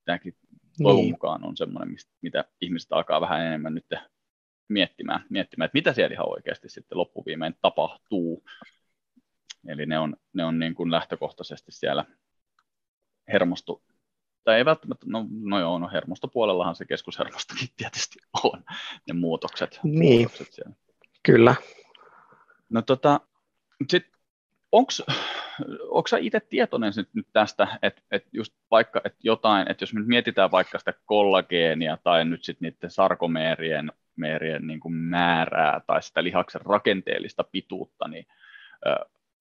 Tämäkin 0.05 0.35
toivon 0.83 1.01
niin. 1.01 1.13
mukaan 1.13 1.45
on 1.45 1.57
semmoinen, 1.57 1.95
mitä 2.21 2.45
ihmiset 2.61 2.91
alkaa 2.91 3.21
vähän 3.21 3.41
enemmän 3.41 3.75
nyt 3.75 3.85
miettimään, 4.67 5.25
miettimään, 5.29 5.65
että 5.65 5.77
mitä 5.77 5.93
siellä 5.93 6.13
ihan 6.13 6.29
oikeasti 6.29 6.69
sitten 6.69 6.97
loppuviimein 6.97 7.55
tapahtuu. 7.61 8.43
Eli 9.67 9.85
ne 9.85 9.99
on, 9.99 10.15
ne 10.33 10.45
on 10.45 10.59
niin 10.59 10.75
kuin 10.75 10.91
lähtökohtaisesti 10.91 11.71
siellä 11.71 12.05
hermosto, 13.33 13.81
tai 14.43 14.57
ei 14.57 14.65
välttämättä, 14.65 15.05
no, 15.09 15.25
no 15.29 15.59
joo, 15.59 15.79
no 15.79 15.89
hermostopuolellahan 15.93 16.75
se 16.75 16.85
keskushermostokin 16.85 17.67
tietysti 17.77 18.19
on, 18.43 18.63
ne 19.07 19.13
muutokset. 19.13 19.79
Niin, 19.83 20.21
muutokset 20.21 20.53
siellä. 20.53 20.75
Kyllä. 21.31 21.55
No 22.69 22.81
tota, 22.81 23.19
sitten 23.89 24.11
onko 25.91 26.07
sä 26.09 26.17
itse 26.17 26.39
tietoinen 26.39 26.93
nyt, 26.95 27.09
nyt 27.13 27.27
tästä, 27.33 27.67
että 27.81 28.01
et 28.11 28.25
just 28.33 28.53
vaikka 28.71 29.01
että 29.03 29.19
jotain, 29.23 29.71
että 29.71 29.83
jos 29.83 29.93
nyt 29.93 30.07
mietitään 30.07 30.51
vaikka 30.51 30.79
sitä 30.79 30.93
kollageenia 31.05 31.97
tai 32.03 32.25
nyt 32.25 32.43
sitten 32.43 32.65
niiden 32.65 32.91
sarkomeerien 32.91 33.91
meerien 34.15 34.67
niin 34.67 34.79
kuin 34.79 34.93
määrää 34.93 35.81
tai 35.87 36.03
sitä 36.03 36.23
lihaksen 36.23 36.61
rakenteellista 36.61 37.43
pituutta, 37.43 38.07
niin 38.07 38.25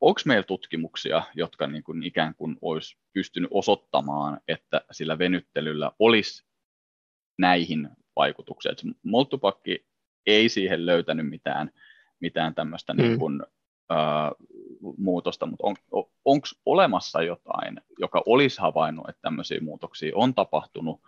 onko 0.00 0.20
meillä 0.26 0.42
tutkimuksia, 0.42 1.22
jotka 1.34 1.66
niin 1.66 1.82
kuin 1.82 2.02
ikään 2.02 2.34
kuin 2.34 2.56
olisi 2.62 2.96
pystynyt 3.12 3.50
osoittamaan, 3.52 4.40
että 4.48 4.80
sillä 4.90 5.18
venyttelyllä 5.18 5.92
olisi 5.98 6.44
näihin 7.38 7.88
vaikutuksia. 8.16 8.72
Moltupakki 9.02 9.87
ei 10.28 10.48
siihen 10.48 10.86
löytänyt 10.86 11.28
mitään, 11.28 11.70
mitään 12.20 12.54
tämmöistä 12.54 12.94
mm. 12.94 13.02
niin 13.02 13.18
kuin, 13.18 13.42
muutosta, 14.98 15.46
mutta 15.46 15.66
on, 15.66 15.76
on, 15.90 16.04
onko 16.24 16.46
olemassa 16.66 17.22
jotain, 17.22 17.80
joka 17.98 18.22
olisi 18.26 18.60
havainnut, 18.60 19.08
että 19.08 19.22
tämmöisiä 19.22 19.60
muutoksia 19.60 20.12
on 20.14 20.34
tapahtunut, 20.34 21.00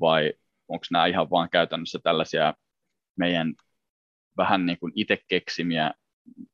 vai 0.00 0.32
onko 0.68 0.84
nämä 0.90 1.06
ihan 1.06 1.30
vain 1.30 1.50
käytännössä 1.50 1.98
tällaisia 2.02 2.54
meidän 3.16 3.54
vähän 4.36 4.66
niin 4.66 4.78
kuin 4.78 4.92
itse 4.94 5.18
keksimiä 5.28 5.90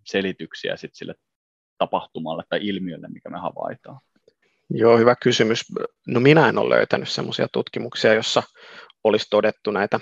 selityksiä 0.07 0.77
sit 0.77 0.95
sille 0.95 1.15
tapahtumalle 1.79 2.45
tai 2.49 2.59
ilmiölle, 2.63 3.09
mikä 3.09 3.31
me 3.31 3.39
havaitaan? 3.39 4.01
Joo, 4.71 4.99
hyvä 4.99 5.15
kysymys. 5.23 5.65
No 6.07 6.21
minä 6.21 6.49
en 6.49 6.59
ole 6.59 6.75
löytänyt 6.75 7.09
sellaisia 7.09 7.49
tutkimuksia, 7.53 8.15
jossa 8.15 8.43
olisi 9.05 9.27
todettu 9.31 9.71
näitä, 9.71 10.01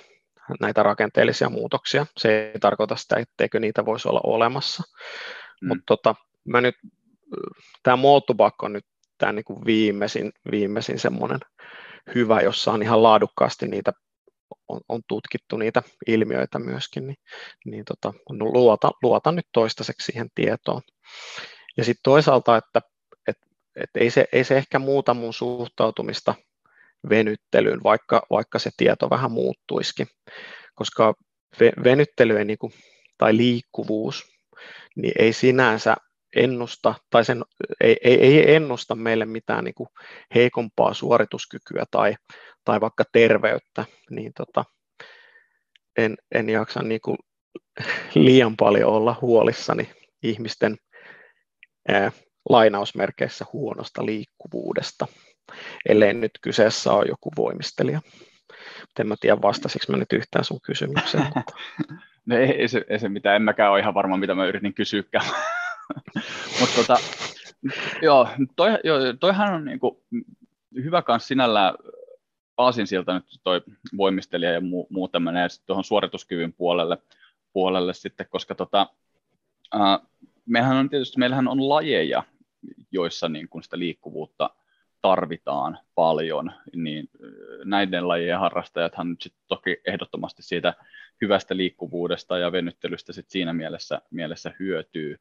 näitä 0.61 0.82
rakenteellisia 0.82 1.50
muutoksia. 1.50 2.06
Se 2.16 2.50
ei 2.54 2.61
tarkoita 2.61 2.96
sitä, 2.96 3.16
etteikö 3.16 3.61
niitä 3.61 3.85
voisi 3.85 4.09
olla 4.09 4.20
olemassa. 4.24 4.82
Mm. 5.62 5.68
Mutta 5.68 5.85
tota, 5.87 6.14
mä 6.44 6.61
nyt, 6.61 6.74
tämä 7.82 7.96
Moltubak 7.96 8.62
on 8.62 8.72
nyt 8.72 8.87
tämä 9.18 9.32
niin 9.32 9.44
kuin 9.44 9.64
viimeisin, 9.66 10.32
viimeisin 10.50 10.98
semmoinen 10.98 11.40
hyvä, 12.14 12.40
jossa 12.40 12.72
on 12.72 12.82
ihan 12.82 13.02
laadukkaasti 13.02 13.66
niitä 13.68 13.92
on, 14.68 14.80
on 14.88 15.00
tutkittu 15.09 15.56
niitä 15.56 15.82
ilmiöitä 16.06 16.59
myöskin, 16.59 17.06
niin, 17.06 17.16
niin 17.64 17.85
tota, 17.85 18.12
no 18.30 18.44
luota, 18.44 18.90
luotan 19.02 19.37
nyt 19.37 19.46
toistaiseksi 19.52 20.06
siihen 20.06 20.28
tietoon. 20.35 20.82
Ja 21.76 21.85
sitten 21.85 22.02
toisaalta, 22.02 22.56
että 22.56 22.80
et, 23.28 23.37
et 23.76 23.90
ei, 23.94 24.11
se, 24.11 24.24
ei 24.32 24.44
se 24.44 24.56
ehkä 24.56 24.78
muuta 24.78 25.14
mun 25.14 25.35
suhtautumista 25.35 26.35
venyttelyyn, 27.09 27.82
vaikka, 27.82 28.22
vaikka 28.30 28.59
se 28.59 28.70
tieto 28.76 29.11
vähän 29.11 29.32
muuttuisikin, 29.32 30.06
koska 30.74 31.14
venyttely 31.85 32.38
ei, 32.38 32.44
niin 32.44 32.59
kuin, 32.59 32.72
tai 33.18 33.37
liikkuvuus 33.37 34.24
niin 34.96 35.12
ei 35.18 35.32
sinänsä 35.32 35.96
ennusta, 36.37 36.94
tai 37.11 37.24
sen 37.24 37.44
ei, 37.80 37.96
ei, 38.04 38.20
ei 38.20 38.54
ennusta 38.54 38.94
meille 38.94 39.26
mitään 39.26 39.64
niin 39.64 39.74
kuin 39.74 39.88
heikompaa 40.35 40.94
suorituskykyä 40.94 41.85
tai, 41.90 42.14
tai 42.64 42.80
vaikka 42.80 43.04
terveyttä, 43.12 43.85
niin 44.11 44.32
tota, 44.37 44.64
en, 45.96 46.16
en 46.35 46.48
jaksa 46.48 46.82
niin 46.82 47.00
kuin 47.00 47.16
liian 48.14 48.56
paljon 48.56 48.92
olla 48.92 49.18
huolissani 49.20 49.90
ihmisten 50.22 50.76
ää, 51.88 52.12
lainausmerkeissä 52.48 53.44
huonosta 53.52 54.06
liikkuvuudesta, 54.06 55.06
ellei 55.88 56.14
nyt 56.14 56.32
kyseessä 56.40 56.92
ole 56.92 57.06
joku 57.09 57.30
voimistelija. 57.37 58.00
En 59.00 59.09
mä 59.09 59.14
tiedä, 59.20 59.42
vastasiksi 59.42 59.90
mä 59.90 59.96
nyt 59.96 60.12
yhtään 60.12 60.44
sun 60.44 60.61
kysymykseen. 60.61 61.24
Mutta... 61.37 61.52
No 62.26 62.37
ei, 62.37 62.50
ei, 62.50 62.68
se, 62.68 62.85
ei 62.88 62.98
se 62.98 63.09
mitään, 63.09 63.37
en 63.37 63.42
mäkään 63.42 63.72
ole 63.72 63.80
ihan 63.80 63.94
varma, 63.94 64.16
mitä 64.16 64.35
mä 64.35 64.46
yritin 64.46 64.74
kysyäkään. 64.74 65.26
Mutta 66.61 66.74
tota, 66.76 66.96
joo, 68.02 68.28
toi, 68.56 68.70
joo, 68.85 68.98
toihan 69.20 69.54
on 69.54 69.64
niinku 69.64 70.04
hyvä 70.74 71.02
kans 71.02 71.28
sinällään 71.28 71.74
sieltä 72.85 73.14
nyt 73.14 73.24
toi 73.44 73.62
voimistelija 73.96 74.52
ja 74.52 74.61
muu, 74.61 74.87
muu 74.90 75.09
tämmöinen, 75.09 75.42
ja 75.42 75.48
tuohon 75.66 75.85
suorituskyvyn 75.85 76.52
puolelle, 76.52 76.98
puolelle 77.52 77.94
sitten, 77.94 78.26
koska 78.30 78.54
tota, 78.54 78.87
äh, 79.74 79.98
mehän 80.46 80.76
on 80.76 80.88
tietysti, 80.88 81.18
meillähän 81.18 81.48
on 81.48 81.68
lajeja, 81.68 82.22
joissa 82.92 83.28
niin 83.28 83.48
kun 83.48 83.62
sitä 83.62 83.78
liikkuvuutta 83.78 84.50
tarvitaan 85.06 85.78
paljon, 85.94 86.52
niin 86.74 87.08
näiden 87.64 88.08
lajien 88.08 88.38
harrastajathan 88.38 89.10
nyt 89.10 89.22
sitten 89.22 89.44
toki 89.48 89.76
ehdottomasti 89.86 90.42
siitä 90.42 90.74
hyvästä 91.20 91.56
liikkuvuudesta 91.56 92.38
ja 92.38 92.52
venyttelystä 92.52 93.12
sit 93.12 93.30
siinä 93.30 93.52
mielessä, 93.52 94.02
mielessä 94.10 94.52
hyötyy. 94.58 95.20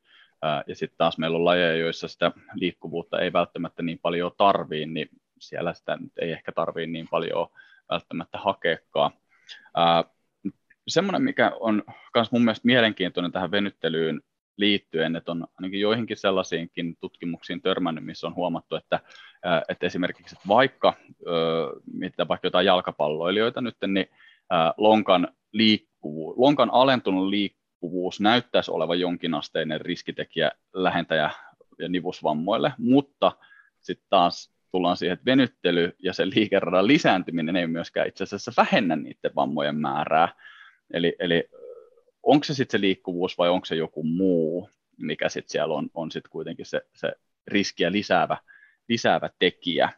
Ja 0.68 0.76
sitten 0.76 0.98
taas 0.98 1.18
meillä 1.18 1.38
on 1.38 1.46
lajeja, 1.46 1.76
joissa 1.76 2.08
sitä 2.08 2.32
liikkuvuutta 2.54 3.20
ei 3.20 3.34
välttämättä 3.34 3.84
niin 3.84 4.00
paljon 4.00 4.32
tarvii, 4.38 4.86
niin 4.86 5.10
siellä 5.40 5.74
sitä 5.74 5.98
nyt 5.98 6.18
ei 6.18 6.32
ehkä 6.32 6.52
tarvii 6.52 6.88
niin 6.88 7.08
paljon 7.12 7.48
välttämättä 7.90 8.38
hakeekaan. 8.38 9.12
Semmoinen, 10.88 11.24
mikä 11.24 11.52
on 11.60 11.84
myös 12.16 12.32
mun 12.32 12.44
mielestä 12.44 12.66
mielenkiintoinen 12.66 13.32
tähän 13.32 13.52
venyttelyyn 13.52 14.22
liittyen, 14.58 15.16
että 15.16 15.32
on 15.32 15.48
ainakin 15.58 15.80
joihinkin 15.80 16.18
sellaisiinkin 16.18 16.98
tutkimuksiin 17.02 17.62
törmännyt, 17.62 18.06
missä 18.06 18.28
on 18.28 18.36
huomattu, 18.36 18.76
että, 18.76 19.00
että 19.70 19.86
esimerkiksi 19.86 20.36
että 20.36 20.48
vaikka, 20.48 20.94
mitä 21.94 22.28
vaikka 22.28 22.48
jotain 22.48 22.66
jalkapalloilijoita 22.66 23.62
nyt, 23.62 23.76
niin 23.88 24.08
lonkan, 24.78 25.28
liikkuvuus, 25.52 26.38
lonkan 26.38 26.70
alentunut 26.70 27.30
liikkuvuus 27.30 28.20
näyttäisi 28.20 28.72
olevan 28.72 29.00
jonkinasteinen 29.00 29.82
riskitekijä 29.82 30.52
lähentäjä 30.74 31.30
ja 31.80 31.90
nivusvammoille, 31.90 32.74
mutta 32.78 33.32
sitten 33.82 34.08
taas 34.10 34.56
tullaan 34.72 34.98
siihen, 34.98 35.14
että 35.14 35.26
venyttely 35.26 35.96
ja 36.00 36.14
se 36.14 36.26
liikeradan 36.26 36.88
lisääntyminen 36.88 37.56
ei 37.56 37.68
myöskään 37.68 38.08
itse 38.08 38.24
asiassa 38.24 38.52
vähennä 38.58 38.96
niiden 38.96 39.36
vammojen 39.36 39.76
määrää. 39.76 40.34
Eli, 40.94 41.16
eli 41.20 41.50
onko 42.24 42.44
se 42.44 42.54
sitten 42.54 42.80
se 42.80 42.82
liikkuvuus 42.82 43.38
vai 43.38 43.50
onko 43.50 43.66
se 43.66 43.76
joku 43.76 44.04
muu, 44.04 44.70
mikä 44.98 45.30
sitten 45.30 45.52
siellä 45.52 45.76
on, 45.76 45.90
on 45.94 46.12
sitten 46.12 46.32
kuitenkin 46.32 46.66
se, 46.66 46.82
se 46.94 47.14
riskiä 47.48 47.92
lisäävä, 47.92 48.38
lisäävä 48.90 49.30
tekijä. 49.40 49.90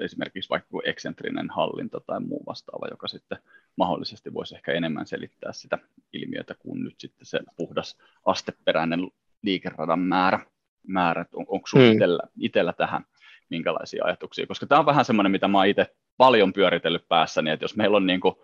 Esimerkiksi 0.00 0.50
vaikka 0.50 0.78
eksentrinen 0.84 1.50
hallinta 1.50 2.00
tai 2.00 2.20
muu 2.20 2.42
vastaava, 2.46 2.88
joka 2.90 3.08
sitten 3.08 3.38
mahdollisesti 3.76 4.34
voisi 4.34 4.54
ehkä 4.54 4.72
enemmän 4.72 5.06
selittää 5.06 5.52
sitä 5.52 5.78
ilmiötä 6.12 6.54
kuin 6.58 6.84
nyt 6.84 6.94
sitten 7.00 7.26
se 7.26 7.40
puhdas 7.56 7.98
asteperäinen 8.24 9.10
liikeradan 9.42 10.00
määrä 10.00 10.40
määrä, 10.86 11.26
on, 11.34 11.44
onko 11.48 11.66
sinulla 11.66 11.88
hmm. 11.88 11.92
itsellä, 11.92 12.22
itsellä 12.38 12.72
tähän 12.72 13.04
minkälaisia 13.48 14.04
ajatuksia, 14.04 14.46
koska 14.46 14.66
tämä 14.66 14.78
on 14.78 14.86
vähän 14.86 15.04
semmoinen, 15.04 15.32
mitä 15.32 15.48
mä 15.48 15.58
oon 15.58 15.66
itse 15.66 15.94
paljon 16.16 16.52
pyöritellyt 16.52 17.08
päässäni, 17.08 17.50
että 17.50 17.64
jos 17.64 17.76
meillä 17.76 17.96
on, 17.96 18.06
niin 18.06 18.20
kuin, 18.20 18.34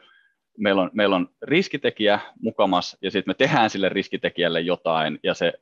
meillä 0.59 0.83
on, 0.83 0.91
meillä 0.93 1.17
on 1.17 1.29
riskitekijä 1.43 2.21
mukamas, 2.41 2.97
ja 3.03 3.11
sitten 3.11 3.31
me 3.31 3.35
tehdään 3.35 3.71
sille 3.71 3.89
riskitekijälle 3.89 4.61
jotain, 4.61 5.21
ja 5.23 5.35
se 5.35 5.53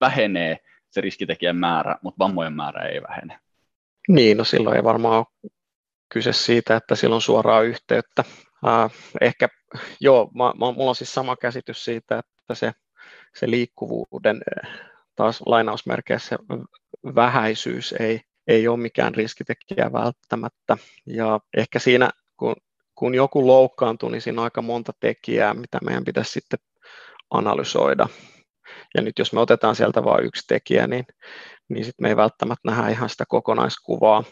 vähenee, 0.00 0.58
se 0.90 1.00
riskitekijän 1.00 1.56
määrä, 1.56 1.96
mutta 2.02 2.18
vammojen 2.18 2.52
määrä 2.52 2.88
ei 2.88 3.02
vähene. 3.02 3.38
Niin, 4.08 4.36
no 4.36 4.44
silloin 4.44 4.76
ei 4.76 4.84
varmaan 4.84 5.18
ole 5.18 5.50
kyse 6.08 6.32
siitä, 6.32 6.76
että 6.76 6.94
sillä 6.94 7.14
on 7.14 7.22
suoraa 7.22 7.62
yhteyttä. 7.62 8.24
Uh, 8.64 8.92
ehkä, 9.20 9.48
joo, 10.00 10.30
mä, 10.34 10.44
mä, 10.44 10.72
mulla 10.72 10.88
on 10.88 10.94
siis 10.94 11.14
sama 11.14 11.36
käsitys 11.36 11.84
siitä, 11.84 12.18
että 12.18 12.54
se, 12.54 12.72
se 13.34 13.50
liikkuvuuden 13.50 14.40
taas 15.16 15.42
lainausmerkeissä 15.46 16.38
vähäisyys 17.14 17.94
ei, 18.00 18.20
ei 18.46 18.68
ole 18.68 18.76
mikään 18.76 19.14
riskitekijä 19.14 19.92
välttämättä. 19.92 20.76
Ja 21.06 21.40
ehkä 21.56 21.78
siinä, 21.78 22.10
kun, 22.36 22.56
kun 22.94 23.14
joku 23.14 23.46
loukkaantuu, 23.46 24.08
niin 24.08 24.22
siinä 24.22 24.40
on 24.40 24.44
aika 24.44 24.62
monta 24.62 24.92
tekijää, 25.00 25.54
mitä 25.54 25.78
meidän 25.84 26.04
pitäisi 26.04 26.32
sitten 26.32 26.58
analysoida. 27.30 28.08
Ja 28.94 29.02
nyt 29.02 29.18
jos 29.18 29.32
me 29.32 29.40
otetaan 29.40 29.76
sieltä 29.76 30.04
vain 30.04 30.24
yksi 30.24 30.44
tekijä, 30.48 30.86
niin, 30.86 31.06
niin 31.68 31.84
sitten 31.84 32.04
me 32.04 32.08
ei 32.08 32.16
välttämättä 32.16 32.70
nähdä 32.70 32.88
ihan 32.88 33.08
sitä 33.08 33.24
kokonaiskuvaa. 33.28 34.24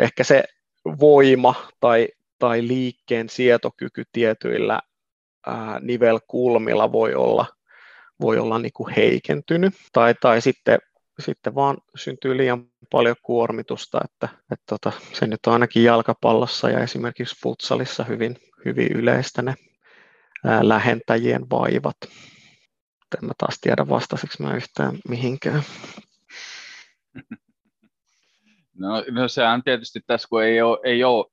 Ehkä 0.00 0.24
se 0.24 0.44
voima 1.00 1.54
tai, 1.80 2.08
tai 2.38 2.66
liikkeen 2.66 3.28
sietokyky 3.28 4.02
tietyillä 4.12 4.80
ää, 5.46 5.80
nivelkulmilla 5.80 6.92
voi 6.92 7.14
olla– 7.14 7.46
voi 8.20 8.38
olla 8.38 8.58
niin 8.58 8.72
kuin 8.72 8.94
heikentynyt 8.94 9.74
tai, 9.92 10.14
tai 10.20 10.40
sitten, 10.40 10.78
sitten 11.18 11.54
vaan 11.54 11.76
syntyy 11.96 12.36
liian 12.36 12.66
paljon 12.90 13.16
kuormitusta, 13.22 14.00
että, 14.04 14.28
että 14.52 14.64
tota, 14.66 14.92
se 15.12 15.26
nyt 15.26 15.40
on 15.46 15.52
ainakin 15.52 15.84
jalkapallossa 15.84 16.70
ja 16.70 16.80
esimerkiksi 16.80 17.40
futsalissa 17.42 18.04
hyvin, 18.04 18.36
hyvin 18.64 18.88
yleistä 18.92 19.42
ne 19.42 19.54
ää, 20.44 20.68
lähentäjien 20.68 21.50
vaivat. 21.50 21.96
En 23.18 23.26
mä 23.26 23.32
taas 23.38 23.58
tiedä 23.60 23.88
vastaisiksi 23.88 24.42
mä 24.42 24.56
yhtään 24.56 24.98
mihinkään. 25.08 25.62
No, 28.78 29.04
no 29.10 29.28
sehän 29.28 29.62
tietysti 29.62 30.00
tässä, 30.06 30.28
kun 30.28 30.42
ei 30.44 30.62
ole, 30.62 30.78
ei 30.84 31.04
ole 31.04 31.26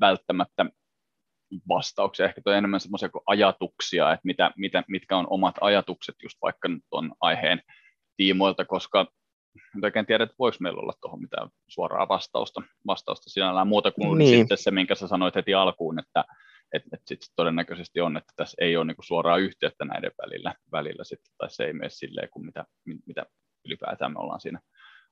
välttämättä 0.00 0.66
vastauksia, 1.68 2.26
ehkä 2.26 2.40
toi 2.40 2.56
enemmän 2.56 2.80
semmoisia 2.80 3.08
kuin 3.08 3.22
ajatuksia, 3.26 4.12
että 4.12 4.20
mitä, 4.24 4.50
mitä, 4.56 4.84
mitkä 4.88 5.16
on 5.16 5.26
omat 5.30 5.54
ajatukset 5.60 6.14
just 6.22 6.38
vaikka 6.42 6.68
nyt 6.68 6.82
tuon 6.90 7.12
aiheen 7.20 7.62
tiimoilta, 8.16 8.64
koska 8.64 9.06
en 9.76 9.84
oikein 9.84 10.06
tiedä, 10.06 10.24
että 10.24 10.36
voiko 10.38 10.56
meillä 10.60 10.80
olla 10.80 10.92
tuohon 11.00 11.20
mitään 11.20 11.48
suoraa 11.68 12.08
vastausta, 12.08 12.62
vastausta 12.86 13.30
sinällään 13.30 13.68
muuta 13.68 13.90
kuin 13.90 14.18
niin. 14.18 14.38
sitten 14.38 14.58
se, 14.58 14.70
minkä 14.70 14.94
sä 14.94 15.08
sanoit 15.08 15.34
heti 15.34 15.54
alkuun, 15.54 15.98
että 15.98 16.24
et, 16.72 16.82
et 16.92 17.00
sit 17.06 17.20
todennäköisesti 17.36 18.00
on, 18.00 18.16
että 18.16 18.32
tässä 18.36 18.56
ei 18.60 18.76
ole 18.76 18.84
niinku 18.84 19.02
suoraa 19.02 19.36
yhteyttä 19.36 19.84
näiden 19.84 20.10
välillä, 20.22 20.54
välillä 20.72 21.04
sitten, 21.04 21.32
tai 21.38 21.50
se 21.50 21.64
ei 21.64 21.72
mene 21.72 21.90
silleen 21.90 22.28
kuin 22.30 22.46
mitä, 22.46 22.64
mitä 23.06 23.26
ylipäätään 23.64 24.12
me 24.12 24.18
ollaan 24.18 24.40
siinä 24.40 24.60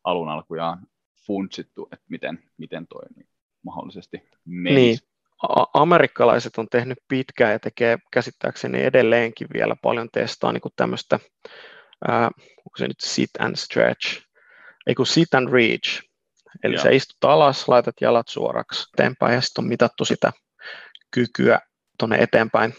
alun 0.05 0.29
alkujaan 0.29 0.87
funtsittu, 1.27 1.88
että 1.92 2.07
miten, 2.09 2.38
miten 2.57 2.87
toi 2.87 3.03
niin 3.16 3.29
mahdollisesti 3.64 4.29
menisi. 4.45 4.81
Niin. 4.81 5.16
Amerikkalaiset 5.75 6.59
on 6.59 6.66
tehnyt 6.71 6.99
pitkään 7.09 7.53
ja 7.53 7.59
tekee 7.59 7.99
käsittääkseni 8.12 8.83
edelleenkin 8.83 9.49
vielä 9.55 9.77
paljon 9.83 10.09
testaa 10.12 10.53
niin 10.53 10.62
tämmöistä, 10.77 11.19
äh, 12.09 12.25
onko 12.59 12.77
se 12.79 12.88
nyt 12.88 13.01
sit 13.01 13.31
and 13.38 13.57
stretch, 13.57 14.23
ei 14.87 14.95
kun 14.95 15.07
sit 15.07 15.35
and 15.35 15.53
reach, 15.53 16.03
eli 16.64 16.75
Joo. 16.75 16.83
sä 16.83 16.90
istut 16.90 17.25
alas, 17.25 17.69
laitat 17.69 17.95
jalat 18.01 18.29
suoraksi 18.29 18.85
eteenpäin 18.95 19.35
ja 19.35 19.40
sitten 19.40 19.64
on 19.64 19.69
mitattu 19.69 20.05
sitä 20.05 20.33
kykyä 21.11 21.61
tuonne 21.99 22.16
eteenpäin 22.16 22.75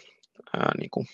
ää, 0.57 0.71
niin 0.79 0.89
kuin 0.91 1.07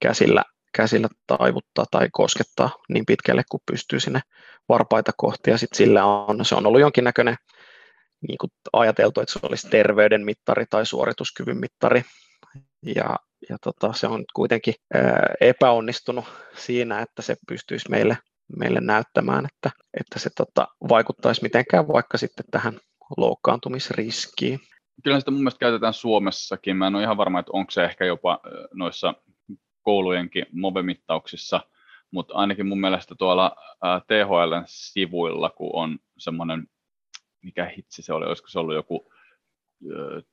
käsillä, 0.00 0.44
käsillä 0.76 1.08
taivuttaa 1.26 1.84
tai 1.90 2.08
koskettaa 2.12 2.70
niin 2.88 3.06
pitkälle 3.06 3.42
kuin 3.50 3.62
pystyy 3.66 4.00
sinne 4.00 4.20
varpaita 4.68 5.12
kohti. 5.16 5.50
Ja 5.50 5.58
sitten 5.58 5.76
sillä 5.76 6.04
on, 6.04 6.44
se 6.44 6.54
on 6.54 6.66
ollut 6.66 6.80
jonkinnäköinen 6.80 7.36
niin 8.28 8.38
kuin 8.38 8.50
ajateltu, 8.72 9.20
että 9.20 9.32
se 9.32 9.38
olisi 9.42 9.68
terveyden 9.68 10.24
mittari 10.24 10.64
tai 10.70 10.86
suorituskyvyn 10.86 11.60
mittari. 11.60 12.02
Ja, 12.96 13.16
ja 13.48 13.56
tota, 13.62 13.92
se 13.92 14.06
on 14.06 14.24
kuitenkin 14.34 14.74
ää, 14.94 15.34
epäonnistunut 15.40 16.24
siinä, 16.56 17.00
että 17.00 17.22
se 17.22 17.36
pystyisi 17.48 17.90
meille, 17.90 18.18
meille 18.58 18.80
näyttämään, 18.80 19.46
että, 19.46 19.70
että 20.00 20.18
se 20.18 20.30
tota, 20.36 20.68
vaikuttaisi 20.88 21.42
mitenkään 21.42 21.88
vaikka 21.88 22.18
sitten 22.18 22.44
tähän 22.50 22.80
loukkaantumisriskiin 23.16 24.60
kyllä 25.02 25.20
sitä 25.20 25.30
mun 25.30 25.40
mielestä 25.40 25.58
käytetään 25.58 25.94
Suomessakin. 25.94 26.76
Mä 26.76 26.86
en 26.86 26.94
ole 26.94 27.02
ihan 27.02 27.16
varma, 27.16 27.38
että 27.40 27.52
onko 27.52 27.70
se 27.70 27.84
ehkä 27.84 28.04
jopa 28.04 28.40
noissa 28.74 29.14
koulujenkin 29.82 30.46
move-mittauksissa, 30.52 31.60
mutta 32.10 32.34
ainakin 32.34 32.66
mun 32.66 32.80
mielestä 32.80 33.14
tuolla 33.14 33.56
THLn 34.06 34.62
sivuilla, 34.66 35.50
kun 35.50 35.70
on 35.72 35.98
semmoinen, 36.18 36.66
mikä 37.42 37.64
hitsi 37.76 38.02
se 38.02 38.12
oli, 38.12 38.26
olisiko 38.26 38.48
se 38.48 38.58
ollut 38.58 38.74
joku 38.74 39.12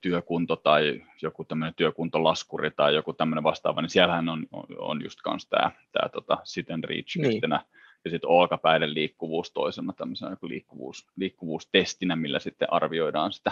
työkunto 0.02 0.56
tai 0.56 1.02
joku 1.22 1.44
tämmöinen 1.46 1.74
työkuntolaskuri 1.76 2.72
tai 2.72 2.96
joku 2.96 3.14
tämmöinen 3.14 3.44
vastaava, 3.44 3.82
niin 3.82 3.90
siellähän 3.90 4.30
on, 4.30 4.48
on 4.78 5.04
just 5.04 5.22
kanssa 5.22 5.50
tämä, 5.50 5.72
tämä 5.92 6.10
tota, 6.10 6.38
sit 6.44 6.72
and 6.72 6.84
reach 6.84 7.18
niin. 7.18 7.36
yhtenä 7.36 7.66
ja 8.06 8.12
sitten 8.12 8.30
olkapäiden 8.30 8.94
liikkuvuus 8.94 9.52
toisena 9.52 9.94
tämmöisenä 9.94 10.38
liikkuvuus, 10.42 11.08
liikkuvuustestinä, 11.16 12.16
millä 12.16 12.40
sitten 12.40 12.74
arvioidaan 12.74 13.34
sitä 13.34 13.52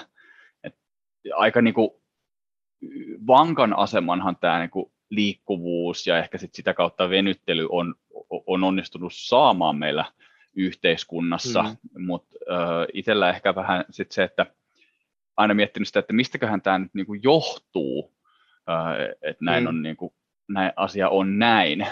aika 1.35 1.61
niin 1.61 1.73
kuin 1.73 1.89
vankan 3.27 3.77
asemanhan 3.77 4.35
tämä 4.35 4.59
niin 4.59 4.69
kuin 4.69 4.91
liikkuvuus 5.09 6.07
ja 6.07 6.17
ehkä 6.17 6.37
sit 6.37 6.53
sitä 6.53 6.73
kautta 6.73 7.09
venyttely 7.09 7.67
on, 7.69 7.95
on 8.29 8.63
onnistunut 8.63 9.13
saamaan 9.15 9.75
meillä 9.75 10.05
yhteiskunnassa, 10.55 11.63
mm. 11.63 12.05
mutta 12.05 12.37
äh, 12.51 12.87
itsellä 12.93 13.29
ehkä 13.29 13.55
vähän 13.55 13.85
sit 13.89 14.11
se, 14.11 14.23
että 14.23 14.45
aina 15.37 15.53
miettinyt 15.53 15.87
sitä, 15.87 15.99
että 15.99 16.13
mistäköhän 16.13 16.61
tämä 16.61 16.79
nyt 16.79 16.93
niinku 16.93 17.13
johtuu, 17.13 18.13
äh, 18.69 19.15
että 19.21 19.45
näin, 19.45 19.63
mm. 19.63 19.67
on 19.67 19.81
niinku, 19.81 20.13
näin 20.47 20.71
asia 20.75 21.09
on 21.09 21.39
näin. 21.39 21.87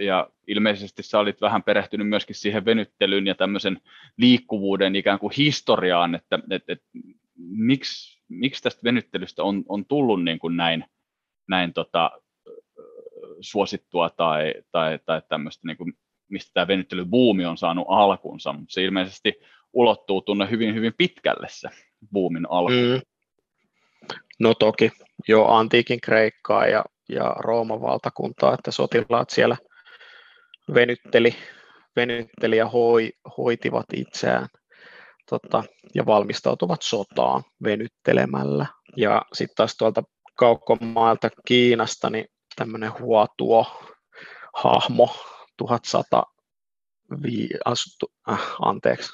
Ja 0.00 0.30
ilmeisesti 0.46 1.02
sä 1.02 1.18
olit 1.18 1.40
vähän 1.40 1.62
perehtynyt 1.62 2.08
myöskin 2.08 2.36
siihen 2.36 2.64
venyttelyyn 2.64 3.26
ja 3.26 3.34
tämmöisen 3.34 3.80
liikkuvuuden 4.16 4.96
ikään 4.96 5.18
kuin 5.18 5.32
historiaan, 5.36 6.14
että 6.14 6.38
et, 6.50 6.64
et, 6.68 6.82
miksi 7.38 8.21
miksi 8.32 8.62
tästä 8.62 8.80
venyttelystä 8.84 9.42
on, 9.42 9.64
on 9.68 9.86
tullut 9.86 10.24
niin 10.24 10.38
kuin 10.38 10.56
näin, 10.56 10.84
näin 11.48 11.72
tota, 11.72 12.10
suosittua 13.40 14.10
tai, 14.10 14.54
tai, 14.72 14.98
tai 15.06 15.22
tämmöistä, 15.28 15.66
niin 15.66 15.76
kuin, 15.76 15.92
mistä 16.28 16.50
tämä 16.54 16.68
venyttelybuumi 16.68 17.44
on 17.44 17.58
saanut 17.58 17.86
alkunsa, 17.88 18.52
mutta 18.52 18.72
se 18.72 18.84
ilmeisesti 18.84 19.32
ulottuu 19.72 20.20
tunne 20.20 20.50
hyvin, 20.50 20.74
hyvin 20.74 20.92
pitkälle 20.98 21.46
se 21.50 21.68
buumin 22.12 22.46
alku. 22.50 22.72
Mm. 22.72 23.00
No 24.40 24.54
toki, 24.54 24.90
jo 25.28 25.44
antiikin 25.44 26.00
Kreikkaa 26.00 26.66
ja, 26.66 26.84
ja 27.08 27.36
Rooman 27.38 27.80
valtakuntaa, 27.80 28.54
että 28.54 28.70
sotilaat 28.70 29.30
siellä 29.30 29.56
venytteli, 30.74 31.34
venytteli 31.96 32.56
ja 32.56 32.68
hoi, 32.68 33.12
hoitivat 33.38 33.86
itseään 33.94 34.48
tota, 35.28 35.64
ja 35.94 36.06
valmistautuvat 36.06 36.82
sotaan 36.82 37.42
venyttelemällä. 37.64 38.66
Ja 38.96 39.22
sitten 39.32 39.56
taas 39.56 39.76
tuolta 39.76 40.02
kaukomailta 40.34 41.30
Kiinasta, 41.46 42.10
niin 42.10 42.26
tämmöinen 42.56 42.98
huotuo 42.98 43.66
hahmo 44.54 45.16
1100 45.56 46.22
vi, 47.22 47.48
astu, 47.64 48.12
äh, 48.30 48.40
anteeksi, 48.62 49.12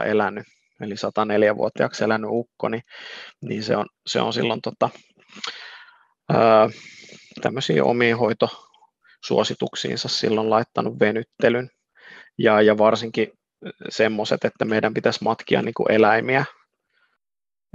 104-208 0.00 0.06
elänyt, 0.06 0.46
eli 0.80 0.94
104-vuotiaaksi 0.94 2.04
elänyt 2.04 2.30
ukko, 2.32 2.68
niin, 2.68 2.82
niin 3.42 3.62
se, 3.62 3.76
on, 3.76 3.86
se 4.06 4.20
on 4.20 4.32
silloin 4.32 4.60
tota, 4.60 4.90
ää, 6.28 6.68
tämmöisiä 7.40 7.84
omiin 7.84 8.16
hoitosuosituksiinsa 8.16 10.08
silloin 10.08 10.50
laittanut 10.50 11.00
venyttelyn. 11.00 11.70
Ja, 12.38 12.62
ja 12.62 12.78
varsinkin 12.78 13.32
semmoiset, 13.88 14.44
että 14.44 14.64
meidän 14.64 14.94
pitäisi 14.94 15.24
matkia 15.24 15.62
niin 15.62 15.74
kuin 15.74 15.92
eläimiä, 15.92 16.44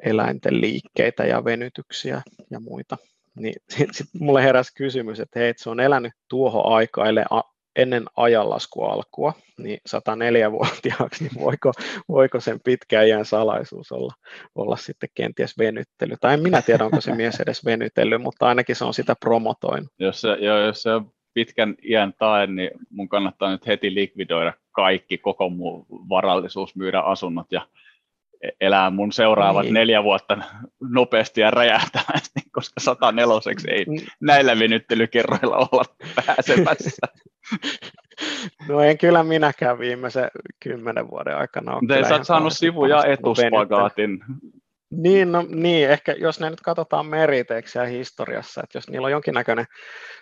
eläinten 0.04 0.62
liikkeitä 0.62 1.24
ja 1.24 1.46
venytyksiä 1.46 2.22
ja 2.52 2.60
muita. 2.60 2.98
Niin 3.36 3.56
sitten 3.70 3.94
sit 3.94 4.08
mulle 4.20 4.44
heräsi 4.44 4.72
kysymys, 4.76 5.20
että 5.20 5.40
hei, 5.40 5.54
se 5.58 5.70
on 5.70 5.80
elänyt 5.80 6.14
tuohon 6.30 6.74
aikaan 6.74 7.16
ennen 7.76 8.06
ajanlaskua 8.18 8.94
alkua, 8.94 9.34
niin 9.58 9.80
104-vuotiaaksi, 9.90 11.24
niin 11.24 11.44
voiko, 11.44 11.72
voiko 12.10 12.40
sen 12.40 12.60
pitkän 12.64 13.08
iän 13.08 13.26
salaisuus 13.26 13.92
olla, 13.92 14.14
olla 14.56 14.76
sitten 14.76 15.10
kenties 15.16 15.58
venyttely? 15.58 16.16
Tai 16.22 16.34
en 16.34 16.40
minä 16.40 16.62
tiedä, 16.62 16.86
onko 16.86 17.02
se 17.02 17.16
mies 17.16 17.40
edes 17.40 17.66
venytellyt, 17.66 18.22
mutta 18.22 18.48
ainakin 18.48 18.76
se 18.76 18.86
on 18.86 18.94
sitä 18.94 19.16
promotoinut. 19.20 19.90
Jos 20.00 20.22
se, 20.22 20.28
jo, 20.30 20.66
jos 20.66 20.82
se 20.82 20.90
on 20.90 21.12
pitkän 21.34 21.76
iän 21.84 22.14
tae, 22.18 22.48
niin 22.48 22.72
mun 22.90 23.10
kannattaa 23.10 23.52
nyt 23.52 23.68
heti 23.68 23.96
likvidoida 23.96 24.54
kaikki, 24.76 25.18
koko 25.18 25.50
mun 25.50 25.86
varallisuus, 25.90 26.76
myydä 26.76 27.00
asunnot 27.00 27.48
ja 27.52 27.68
elää 28.62 28.90
mun 28.90 29.12
seuraavat 29.12 29.64
niin. 29.64 29.74
neljä 29.74 30.04
vuotta 30.04 30.38
nopeasti 30.90 31.42
ja 31.42 31.52
räjähtävästi, 31.52 32.40
koska 32.52 32.80
104 32.80 33.74
ei 33.76 33.86
mm. 33.86 34.06
näillä 34.22 34.60
venyttelykerroilla 34.60 35.70
olla 35.72 35.86
pääsemässä. 36.26 37.08
No 38.68 38.82
en 38.82 38.98
kyllä 38.98 39.24
minäkään 39.24 39.80
viimeisen 39.80 40.28
kymmenen 40.64 41.10
vuoden 41.10 41.38
aikana 41.38 41.76
ole. 41.76 42.08
Sä 42.08 42.16
oot 42.16 42.24
saanut 42.24 42.54
sivu- 42.54 42.86
ja 42.86 43.04
etuspagaatin 43.06 44.20
niin, 44.92 45.32
no, 45.32 45.46
niin, 45.50 45.90
ehkä 45.90 46.16
jos 46.18 46.40
ne 46.40 46.50
nyt 46.50 46.62
katsotaan 46.62 47.06
meriteeksi 47.06 47.78
ja 47.78 47.86
historiassa, 47.86 48.62
että 48.64 48.78
jos 48.78 48.90
niillä 48.90 49.06
on 49.06 49.12
jonkinnäköinen 49.12 49.66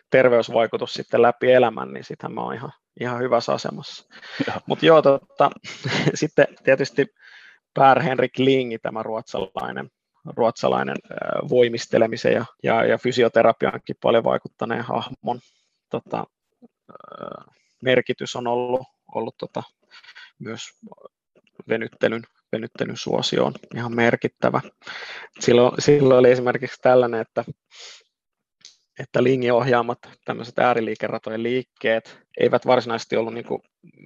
terveysvaikutus 0.10 0.94
sitten 0.94 1.22
läpi 1.22 1.52
elämän, 1.52 1.94
niin 1.94 2.04
sitä 2.04 2.30
mä 2.30 2.42
oon 2.42 2.56
ihan, 2.56 2.72
ihan 3.00 3.20
hyvässä 3.20 3.54
asemassa. 3.54 4.06
Mutta 4.66 4.86
joo, 4.86 5.02
tota, 5.02 5.52
sitten 6.14 6.48
tietysti 6.64 7.08
Per 7.74 8.02
Henrik 8.02 8.38
Lingi, 8.38 8.80
tämä 8.80 9.04
ruotsalainen, 9.04 9.90
ruotsalainen 10.36 10.98
äh, 11.12 11.50
voimistelemisen 11.50 12.34
ja, 12.34 12.46
ja, 12.64 12.86
ja 12.86 12.98
fysioterapiankin 12.98 13.96
paljon 14.02 14.24
vaikuttaneen 14.24 14.84
hahmon 14.84 15.40
tota, 15.90 16.24
äh, 16.70 17.56
merkitys 17.82 18.36
on 18.36 18.48
ollut, 18.48 18.88
ollut 19.16 19.36
tota, 19.38 19.64
myös 20.40 20.62
venyttelyn 21.70 22.24
venyttelyn 22.54 22.98
suosio 22.98 23.46
on 23.46 23.54
ihan 23.76 23.96
merkittävä. 23.96 24.62
Silloin, 25.40 25.74
silloin 25.80 26.20
oli 26.20 26.32
esimerkiksi 26.32 26.82
tällainen, 26.82 27.22
että 27.22 27.44
että 29.00 29.24
linjoohjaamat 29.24 30.00
tämmöiset 30.26 30.60
ääriliikeratojen 30.60 31.44
liikkeet 31.44 32.20
eivät 32.38 32.66
varsinaisesti 32.66 33.18
ollut 33.18 33.34
niin 33.34 33.46
kuin, 33.46 33.62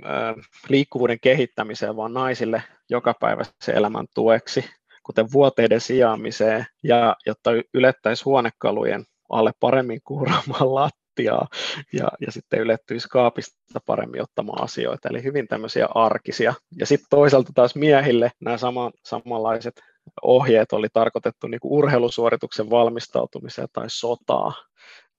äh, 0.06 0.36
liikkuvuuden 0.69 1.19
kehittämiseen, 1.19 1.95
vaan 1.95 2.13
naisille 2.13 2.63
jokapäiväisen 2.89 3.76
elämän 3.76 4.06
tueksi, 4.15 4.65
kuten 5.04 5.32
vuoteiden 5.34 5.82
sijaamiseen, 5.82 6.65
ja 6.84 7.15
jotta 7.26 7.52
ylettäisi 7.73 8.23
huonekalujen 8.23 9.06
alle 9.30 9.52
paremmin 9.60 10.00
kuuraamaan 10.04 10.76
lattiaa 10.76 11.47
ja, 11.93 12.08
ja 12.26 12.32
sitten 12.32 12.60
ylettyisi 12.60 13.08
kaapista 13.08 13.80
paremmin 13.86 14.21
ottamaan 14.21 14.63
asioita, 14.63 15.10
eli 15.10 15.23
hyvin 15.23 15.47
tämmöisiä 15.47 15.88
arkisia. 15.95 16.54
Ja 16.80 16.86
sitten 16.86 17.08
toisaalta 17.10 17.52
taas 17.56 17.76
miehille 17.76 18.32
nämä 18.41 18.58
sama, 18.58 18.91
samanlaiset 19.06 19.82
ohjeet 20.21 20.73
oli 20.73 20.88
tarkoitettu 20.93 21.47
niin 21.47 21.60
kuin 21.60 21.71
urheilusuorituksen 21.71 22.69
valmistautumiseen 22.69 23.67
tai 23.73 23.86
sotaa. 23.88 24.54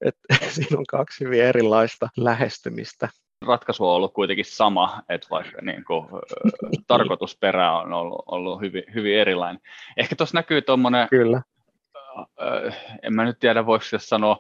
Et, 0.00 0.14
siinä 0.54 0.78
on 0.78 0.86
kaksi 0.88 1.24
hyvin 1.24 1.42
erilaista 1.42 2.08
lähestymistä. 2.16 3.08
Ratkaisu 3.46 3.88
on 3.88 3.94
ollut 3.94 4.14
kuitenkin 4.14 4.44
sama, 4.44 5.02
että 5.08 5.26
vaikka 5.30 5.62
niin 5.62 5.84
kuin, 5.84 6.06
tarkoitusperä 6.86 7.72
on 7.72 7.92
ollut, 7.92 8.24
ollut 8.26 8.60
hyvin, 8.60 8.82
hyvin 8.94 9.18
erilainen. 9.18 9.62
Ehkä 9.96 10.16
tuossa 10.16 10.38
näkyy 10.38 10.62
tuommoinen, 10.62 11.08
Kyllä. 11.08 11.42
en 13.02 13.14
mä 13.14 13.24
nyt 13.24 13.38
tiedä 13.38 13.66
voiko 13.66 13.84
se 13.84 13.98
sanoa 13.98 14.38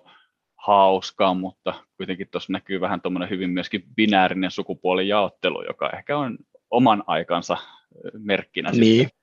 hauskaa, 0.56 1.34
mutta 1.34 1.74
kuitenkin 1.96 2.28
tuossa 2.30 2.52
näkyy 2.52 2.80
vähän 2.80 3.00
tuommoinen 3.00 3.30
hyvin 3.30 3.50
myöskin 3.50 3.84
binäärinen 3.96 4.50
sukupuolijaottelu, 4.50 5.64
joka 5.66 5.90
ehkä 5.90 6.18
on 6.18 6.38
oman 6.70 7.04
aikansa 7.06 7.56
merkkinä. 8.18 8.70
Niin. 8.70 9.00
Sitten. 9.02 9.17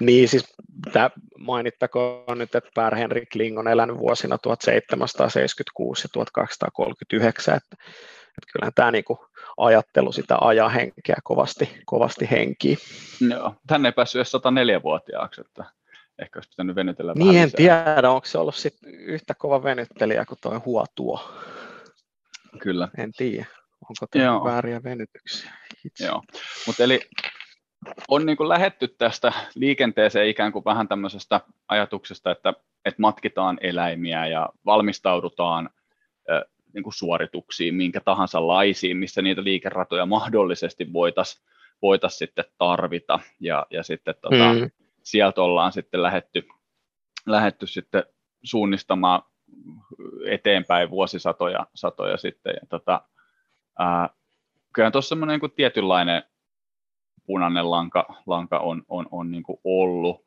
Niin, 0.00 0.28
siis 0.28 0.54
tämä 0.92 1.10
mainittakoon 1.38 2.38
nyt, 2.38 2.54
että 2.54 2.70
Per 2.74 2.94
Henrik 2.94 3.28
Kling 3.28 3.58
on 3.58 3.68
elänyt 3.68 3.98
vuosina 3.98 4.38
1776 4.38 6.04
ja 6.04 6.08
1239, 6.12 7.56
että, 7.56 7.76
että 8.28 8.52
kyllähän 8.52 8.72
tämä 8.74 8.90
niinku 8.90 9.26
ajattelu 9.56 10.12
sitä 10.12 10.36
ajahenkeä 10.40 11.16
kovasti, 11.24 11.78
kovasti 11.86 12.30
henkii. 12.30 12.78
Joo, 13.30 13.54
hän 13.70 13.86
ei 13.86 13.92
päässyt 13.92 14.18
edes 14.18 14.32
104-vuotiaaksi, 14.34 15.40
että 15.40 15.64
ehkä 16.22 16.36
olisi 16.38 16.50
pitänyt 16.50 16.76
venytellä 16.76 17.12
Niin, 17.14 17.26
vähän 17.28 17.42
en 17.42 17.46
lisää. 17.46 17.92
tiedä, 17.94 18.10
onko 18.10 18.26
se 18.26 18.38
ollut 18.38 18.54
sit 18.54 18.76
yhtä 18.86 19.34
kova 19.34 19.62
venyttelijä 19.62 20.24
kuin 20.24 20.38
tuo 20.42 20.62
Huotuo. 20.64 21.30
Kyllä. 22.62 22.88
En 22.98 23.12
tiedä, 23.12 23.46
onko 23.82 24.06
tehnyt 24.10 24.44
vääriä 24.44 24.82
venytyksiä. 24.82 25.50
Joo, 26.00 26.22
mutta 26.66 26.84
eli 26.84 27.00
on 28.08 28.26
niin 28.26 28.36
kuin 28.36 28.48
lähetty 28.48 28.88
tästä 28.88 29.32
liikenteeseen 29.54 30.28
ikään 30.28 30.52
kuin 30.52 30.64
vähän 30.64 30.88
tämmöisestä 30.88 31.40
ajatuksesta, 31.68 32.30
että, 32.30 32.54
että 32.84 33.02
matkitaan 33.02 33.58
eläimiä 33.60 34.26
ja 34.26 34.48
valmistaudutaan 34.66 35.70
niin 36.72 36.82
kuin 36.82 36.94
suorituksiin, 36.94 37.74
minkä 37.74 38.00
tahansa 38.00 38.46
laisiin, 38.46 38.96
missä 38.96 39.22
niitä 39.22 39.44
liikeratoja 39.44 40.06
mahdollisesti 40.06 40.92
voitaisiin 40.92 41.46
voitais 41.82 42.18
sitten 42.18 42.44
tarvita. 42.58 43.20
Ja, 43.40 43.66
ja 43.70 43.82
sitten 43.82 44.14
tota, 44.20 44.52
mm. 44.52 44.70
sieltä 45.02 45.42
ollaan 45.42 45.72
sitten 45.72 46.02
lähetty, 46.02 46.48
lähetty 47.26 47.66
sitten 47.66 48.04
suunnistamaan 48.42 49.22
eteenpäin 50.26 50.90
vuosisatoja 50.90 51.66
satoja 51.74 52.16
sitten. 52.16 52.54
Ja 52.60 52.66
tota, 52.68 53.02
ää, 53.78 54.08
kyllä 54.72 54.90
tuossa 54.90 55.08
semmoinen 55.08 55.40
niin 55.40 55.52
tietynlainen 55.52 56.22
punainen 57.26 57.70
lanka, 57.70 58.22
lanka 58.26 58.58
on, 58.58 58.82
on, 58.88 59.06
on 59.10 59.30
niin 59.30 59.42
kuin 59.42 59.58
ollut. 59.64 60.24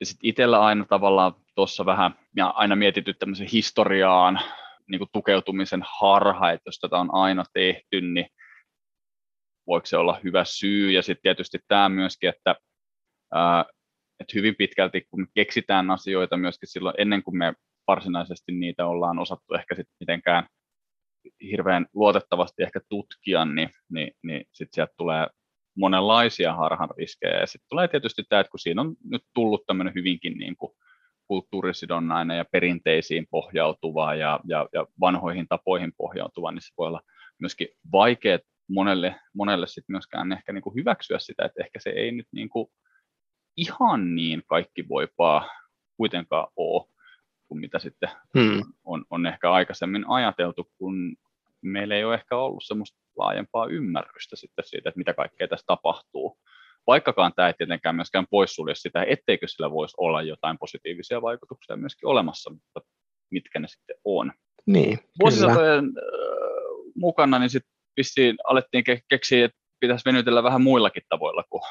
ja 0.00 0.06
sitten 0.06 0.28
itsellä 0.28 0.60
aina 0.60 0.84
tavallaan 0.84 1.32
tuossa 1.54 1.86
vähän, 1.86 2.14
ja 2.36 2.46
aina 2.46 2.76
mietitty 2.76 3.14
tämmöisen 3.14 3.48
historiaan, 3.52 4.40
niin 4.88 4.98
kuin 4.98 5.10
tukeutumisen 5.12 5.84
harha, 5.98 6.52
että 6.52 6.68
jos 6.68 6.78
tätä 6.78 6.96
on 6.96 7.14
aina 7.14 7.44
tehty, 7.52 8.00
niin 8.00 8.26
voiko 9.66 9.86
se 9.86 9.96
olla 9.96 10.20
hyvä 10.24 10.44
syy. 10.44 10.92
Ja 10.92 11.02
sitten 11.02 11.22
tietysti 11.22 11.58
tämä 11.68 11.88
myöskin, 11.88 12.28
että, 12.28 12.54
että 14.20 14.32
hyvin 14.34 14.54
pitkälti 14.58 15.06
kun 15.10 15.20
me 15.20 15.26
keksitään 15.34 15.90
asioita 15.90 16.36
myöskin 16.36 16.68
silloin 16.68 16.94
ennen 16.98 17.22
kuin 17.22 17.36
me 17.36 17.54
varsinaisesti 17.86 18.52
niitä 18.52 18.86
ollaan 18.86 19.18
osattu 19.18 19.54
ehkä 19.54 19.74
sitten 19.74 19.96
mitenkään 20.00 20.46
hirveän 21.42 21.86
luotettavasti 21.94 22.62
ehkä 22.62 22.80
tutkia, 22.88 23.44
niin, 23.44 23.70
niin, 23.92 24.12
niin 24.22 24.44
sitten 24.52 24.74
sieltä 24.74 24.94
tulee 24.96 25.26
monenlaisia 25.76 26.54
harhan 26.54 26.90
riskejä. 26.98 27.40
Ja 27.40 27.46
sitten 27.46 27.68
tulee 27.68 27.88
tietysti 27.88 28.22
tämä, 28.28 28.40
että 28.40 28.50
kun 28.50 28.60
siinä 28.60 28.80
on 28.80 28.96
nyt 29.04 29.22
tullut 29.34 29.66
tämmöinen 29.66 29.94
hyvinkin 29.94 30.38
niin 30.38 30.56
kuin 30.56 30.72
kulttuurisidonnainen 31.26 32.36
ja 32.36 32.44
perinteisiin 32.52 33.26
pohjautuva 33.30 34.14
ja, 34.14 34.40
ja, 34.44 34.68
ja 34.72 34.86
vanhoihin 35.00 35.48
tapoihin 35.48 35.92
pohjautuva, 35.96 36.52
niin 36.52 36.62
se 36.62 36.74
voi 36.78 36.86
olla 36.86 37.00
myöskin 37.38 37.68
vaikea 37.92 38.38
monelle, 38.68 39.20
monelle 39.34 39.66
sit 39.66 39.84
myöskään 39.88 40.32
ehkä 40.32 40.52
niin 40.52 40.62
kuin 40.62 40.74
hyväksyä 40.74 41.18
sitä, 41.18 41.44
että 41.44 41.62
ehkä 41.64 41.80
se 41.80 41.90
ei 41.90 42.12
nyt 42.12 42.26
niin 42.32 42.48
kuin 42.48 42.66
ihan 43.56 44.14
niin 44.14 44.42
kaikki 44.46 44.88
voipaa 44.88 45.48
kuitenkaan 45.96 46.48
ole 46.56 46.84
kuin 47.48 47.60
mitä 47.60 47.78
sitten 47.78 48.08
hmm. 48.38 48.62
on, 48.84 49.04
on 49.10 49.26
ehkä 49.26 49.52
aikaisemmin 49.52 50.04
ajateltu, 50.08 50.70
kun 50.78 51.16
meillä 51.64 51.94
ei 51.94 52.04
ole 52.04 52.14
ehkä 52.14 52.36
ollut 52.36 52.64
semmoista 52.66 52.98
laajempaa 53.16 53.66
ymmärrystä 53.66 54.36
sitten 54.36 54.64
siitä, 54.64 54.88
että 54.88 54.98
mitä 54.98 55.14
kaikkea 55.14 55.48
tässä 55.48 55.66
tapahtuu. 55.66 56.38
Vaikkakaan 56.86 57.32
tämä 57.36 57.48
ei 57.48 57.54
tietenkään 57.58 57.96
myöskään 57.96 58.26
poissulje 58.30 58.74
sitä, 58.74 59.04
etteikö 59.08 59.48
sillä 59.48 59.70
voisi 59.70 59.94
olla 59.98 60.22
jotain 60.22 60.58
positiivisia 60.58 61.22
vaikutuksia 61.22 61.76
myöskin 61.76 62.08
olemassa, 62.08 62.50
mutta 62.50 62.80
mitkä 63.30 63.58
ne 63.58 63.68
sitten 63.68 63.96
on. 64.04 64.32
Niin, 64.66 64.98
Vuosisatojen 65.20 65.84
äh, 65.84 65.92
mukana 66.96 67.38
niin 67.38 67.50
sitten 67.50 67.72
vissiin 67.96 68.36
alettiin 68.44 68.84
ke- 68.90 69.04
keksiä, 69.08 69.44
että 69.44 69.58
pitäisi 69.80 70.04
venytellä 70.04 70.42
vähän 70.42 70.62
muillakin 70.62 71.02
tavoilla 71.08 71.44
kuin 71.50 71.62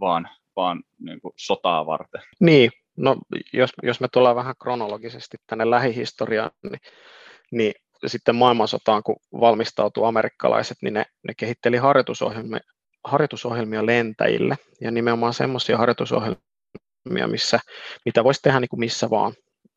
vaan, 0.00 0.28
vaan 0.56 0.82
niin 0.98 1.20
kuin 1.20 1.32
sotaa 1.36 1.86
varten. 1.86 2.22
Niin, 2.40 2.70
no 2.96 3.16
jos, 3.52 3.70
jos 3.82 4.00
me 4.00 4.08
tullaan 4.12 4.36
vähän 4.36 4.54
kronologisesti 4.62 5.36
tänne 5.46 5.70
lähihistoriaan, 5.70 6.50
niin, 6.62 6.80
niin 7.52 7.74
sitten 8.08 8.36
maailmansotaan, 8.36 9.02
kun 9.02 9.16
valmistautuu 9.40 10.04
amerikkalaiset, 10.04 10.76
niin 10.82 10.94
ne, 10.94 11.04
ne 11.28 11.34
kehitteli 11.36 11.76
harjoitusohjelmia, 11.76 12.60
harjoitusohjelmia 13.04 13.86
lentäjille 13.86 14.56
ja 14.80 14.90
nimenomaan 14.90 15.34
semmoisia 15.34 15.78
harjoitusohjelmia, 15.78 17.28
missä, 17.30 17.60
mitä 18.04 18.24
voisi 18.24 18.42
tehdä 18.42 18.60
niin 18.60 18.68
kuin 18.68 18.80
missä 18.80 19.10
vaan 19.10 19.32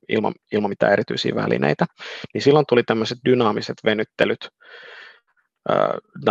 ilman, 0.10 0.34
ilman 0.52 0.70
mitään 0.70 0.94
erityisiä 0.94 1.36
välineitä. 1.36 1.86
Niin 2.34 2.42
silloin 2.42 2.66
tuli 2.70 2.84
tämmöiset 2.84 3.18
dynaamiset 3.26 3.78
venyttelyt. 3.86 4.50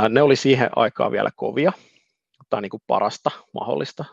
Ne 0.08 0.22
oli 0.22 0.36
siihen 0.36 0.70
aikaan 0.76 1.12
vielä 1.12 1.30
kovia, 1.36 1.72
tai 2.50 2.62
niin 2.62 2.70
kuin 2.70 2.82
parasta 2.86 3.30
mahdollista 3.54 4.04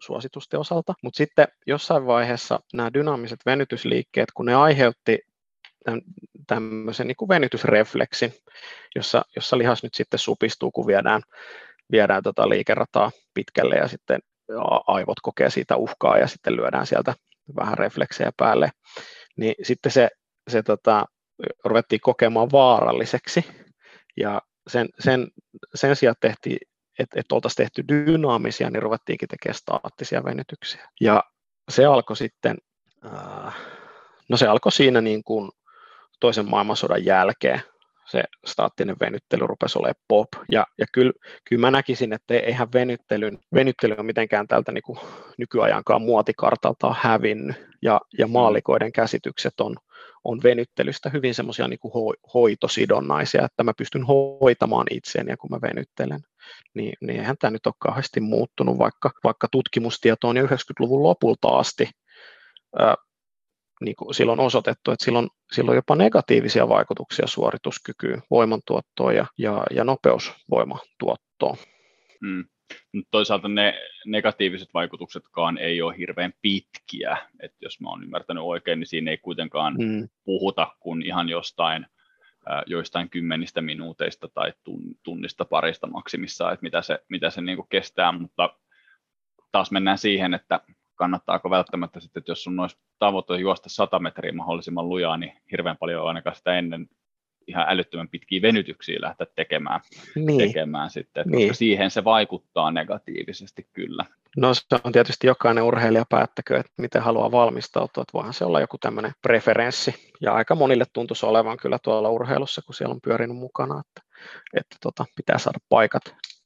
suositusten 0.00 0.60
osalta. 0.60 0.94
Mutta 1.02 1.16
sitten 1.16 1.48
jossain 1.66 2.06
vaiheessa 2.06 2.60
nämä 2.74 2.94
dynaamiset 2.94 3.40
venytysliikkeet, 3.46 4.28
kun 4.34 4.46
ne 4.46 4.54
aiheutti 4.54 5.18
tämmöisen 6.46 7.06
niin 7.06 7.16
kuin 7.16 7.28
venytysrefleksin, 7.28 8.34
jossa, 8.94 9.24
jossa 9.36 9.58
lihas 9.58 9.82
nyt 9.82 9.94
sitten 9.94 10.18
supistuu, 10.18 10.70
kun 10.70 10.86
viedään, 10.86 11.22
viedään 11.90 12.22
tota 12.22 12.48
liikerataa 12.48 13.10
pitkälle 13.34 13.74
ja 13.74 13.88
sitten 13.88 14.20
aivot 14.86 15.20
kokee 15.22 15.50
siitä 15.50 15.76
uhkaa 15.76 16.18
ja 16.18 16.26
sitten 16.26 16.56
lyödään 16.56 16.86
sieltä 16.86 17.14
vähän 17.56 17.78
refleksejä 17.78 18.32
päälle, 18.36 18.70
niin 19.36 19.54
sitten 19.62 19.92
se, 19.92 20.08
se 20.50 20.62
tota, 20.62 21.06
ruvettiin 21.64 22.00
kokemaan 22.00 22.52
vaaralliseksi 22.52 23.44
ja 24.16 24.42
sen, 24.68 24.88
sen, 24.98 25.28
sen 25.74 25.96
sijaan 25.96 26.16
tehtiin, 26.20 26.58
että, 26.98 27.20
että 27.20 27.34
oltaisiin 27.34 27.56
tehty 27.56 27.84
dynaamisia, 27.88 28.70
niin 28.70 28.82
ruvettiinkin 28.82 29.28
tekemään 29.28 29.54
staattisia 29.54 30.24
venytyksiä. 30.24 30.88
Ja 31.00 31.24
se 31.68 31.84
alkoi 31.84 32.16
sitten, 32.16 32.56
no 34.28 34.36
se 34.36 34.46
alkoi 34.46 34.72
siinä 34.72 35.00
niin 35.00 35.24
kuin 35.24 35.50
toisen 36.22 36.50
maailmansodan 36.50 37.04
jälkeen 37.04 37.62
se 38.06 38.22
staattinen 38.46 38.96
venyttely 39.00 39.46
rupesi 39.46 39.78
olemaan 39.78 40.04
pop. 40.08 40.28
Ja, 40.50 40.66
ja 40.78 40.86
kyllä, 40.92 41.12
kyllä 41.48 41.60
mä 41.60 41.70
näkisin, 41.70 42.12
että 42.12 42.34
eihän 42.34 42.72
venyttelyn, 42.74 43.38
venyttely 43.54 43.94
ole 43.94 44.02
mitenkään 44.02 44.48
tältä 44.48 44.72
niin 44.72 44.82
kuin 44.82 44.98
nykyajankaan 45.38 46.02
muotikartalta 46.02 46.94
hävinnyt. 47.00 47.56
Ja, 47.82 48.00
ja 48.18 48.26
maalikoiden 48.26 48.92
käsitykset 48.92 49.60
on, 49.60 49.76
on 50.24 50.40
venyttelystä 50.42 51.10
hyvin 51.10 51.34
semmoisia 51.34 51.68
niin 51.68 51.78
kuin 51.78 51.92
ho, 51.92 52.14
hoitosidonnaisia, 52.34 53.44
että 53.44 53.62
mä 53.62 53.72
pystyn 53.78 54.04
hoitamaan 54.04 54.86
itseäni 54.90 55.36
kun 55.36 55.50
mä 55.50 55.58
venyttelen. 55.62 56.20
Niin, 56.74 56.92
niin 57.00 57.20
eihän 57.20 57.36
tämä 57.38 57.50
nyt 57.50 57.66
ole 57.66 57.74
kauheasti 57.78 58.20
muuttunut, 58.20 58.78
vaikka, 58.78 59.10
vaikka 59.24 59.48
tutkimustieto 59.52 60.28
on 60.28 60.36
jo 60.36 60.46
90-luvun 60.46 61.02
lopulta 61.02 61.48
asti 61.48 61.90
niin 63.84 63.96
kuin 63.96 64.14
silloin 64.14 64.40
osoitettu, 64.40 64.90
että 64.90 65.04
silloin, 65.04 65.28
silloin 65.52 65.76
jopa 65.76 65.96
negatiivisia 65.96 66.68
vaikutuksia 66.68 67.26
suorituskykyyn, 67.26 68.22
voimantuottoon 68.30 69.16
ja, 69.16 69.26
ja, 69.38 69.62
ja 69.70 69.84
nopeusvoimatuottoon. 69.84 71.56
Mm. 72.20 72.44
Mutta 72.92 73.08
toisaalta 73.10 73.48
ne 73.48 73.74
negatiiviset 74.06 74.68
vaikutuksetkaan 74.74 75.58
ei 75.58 75.82
ole 75.82 75.98
hirveän 75.98 76.32
pitkiä, 76.42 77.16
että 77.42 77.58
jos 77.60 77.80
mä 77.80 77.88
oon 77.88 78.02
ymmärtänyt 78.02 78.44
oikein, 78.44 78.78
niin 78.78 78.86
siinä 78.86 79.10
ei 79.10 79.18
kuitenkaan 79.18 79.74
mm. 79.78 80.08
puhuta 80.24 80.76
kuin 80.80 81.06
ihan 81.06 81.28
jostain 81.28 81.86
joistain 82.66 83.10
kymmenistä 83.10 83.62
minuuteista 83.62 84.28
tai 84.34 84.52
tunnista 85.02 85.44
parista 85.44 85.86
maksimissaan, 85.86 86.52
että 86.52 86.64
mitä 86.64 86.82
se, 86.82 86.98
mitä 87.08 87.30
se 87.30 87.40
niin 87.40 87.58
kestää, 87.68 88.12
mutta 88.12 88.56
taas 89.52 89.70
mennään 89.70 89.98
siihen, 89.98 90.34
että 90.34 90.60
kannattaako 90.94 91.50
välttämättä 91.50 92.00
sitten, 92.00 92.20
että 92.20 92.30
jos 92.30 92.44
sun 92.44 92.60
olisi 92.60 92.76
tavoite 92.98 93.36
juosta 93.36 93.68
100 93.68 93.98
metriä 93.98 94.32
mahdollisimman 94.32 94.88
lujaa, 94.88 95.16
niin 95.16 95.32
hirveän 95.50 95.76
paljon 95.76 96.08
ainakaan 96.08 96.36
sitä 96.36 96.58
ennen 96.58 96.88
ihan 97.46 97.66
älyttömän 97.68 98.08
pitkiä 98.08 98.42
venytyksiä 98.42 98.98
lähteä 99.00 99.26
tekemään, 99.36 99.80
niin. 100.14 100.38
tekemään 100.38 100.90
sitten, 100.90 101.24
niin. 101.26 101.48
koska 101.48 101.58
siihen 101.58 101.90
se 101.90 102.04
vaikuttaa 102.04 102.70
negatiivisesti 102.70 103.66
kyllä. 103.72 104.04
No 104.36 104.54
se 104.54 104.62
on 104.84 104.92
tietysti 104.92 105.26
jokainen 105.26 105.64
urheilija 105.64 106.04
päättäkö, 106.08 106.60
että 106.60 106.72
miten 106.78 107.02
haluaa 107.02 107.30
valmistautua, 107.30 108.02
että 108.02 108.12
voihan 108.12 108.34
se 108.34 108.44
olla 108.44 108.60
joku 108.60 108.78
tämmöinen 108.78 109.12
preferenssi, 109.22 109.94
ja 110.20 110.32
aika 110.32 110.54
monille 110.54 110.84
tuntuisi 110.92 111.26
olevan 111.26 111.56
kyllä 111.56 111.78
tuolla 111.78 112.10
urheilussa, 112.10 112.62
kun 112.62 112.74
siellä 112.74 112.92
on 112.92 113.00
pyörinyt 113.00 113.36
mukana, 113.36 113.80
että, 113.80 114.02
että 114.54 114.76
tota, 114.82 115.04
pitää 115.16 115.38
saada 115.38 115.58
paikat 115.68 116.02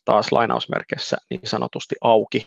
taas 0.07 0.33
lainausmerkeissä 0.33 1.17
niin 1.31 1.41
sanotusti 1.45 1.95
auki, 2.01 2.47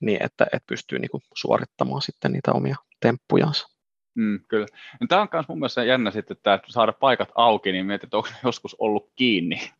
niin 0.00 0.22
että, 0.22 0.44
että 0.44 0.66
pystyy 0.66 0.98
niin 0.98 1.10
kuin 1.10 1.22
suorittamaan 1.34 2.02
sitten 2.02 2.32
niitä 2.32 2.52
omia 2.52 2.76
temppujansa. 3.00 3.68
Mm, 4.14 4.40
kyllä. 4.48 4.66
No, 5.00 5.06
tämä 5.08 5.22
on 5.22 5.28
myös 5.32 5.48
mun 5.48 5.58
mielestä 5.58 5.84
jännä 5.84 6.10
sitten, 6.10 6.34
että 6.34 6.60
saada 6.68 6.92
paikat 6.92 7.28
auki, 7.34 7.72
niin 7.72 7.86
mietit, 7.86 8.04
että 8.04 8.16
onko 8.16 8.28
ne 8.28 8.36
joskus 8.44 8.76
ollut 8.78 9.10
kiinni. 9.16 9.60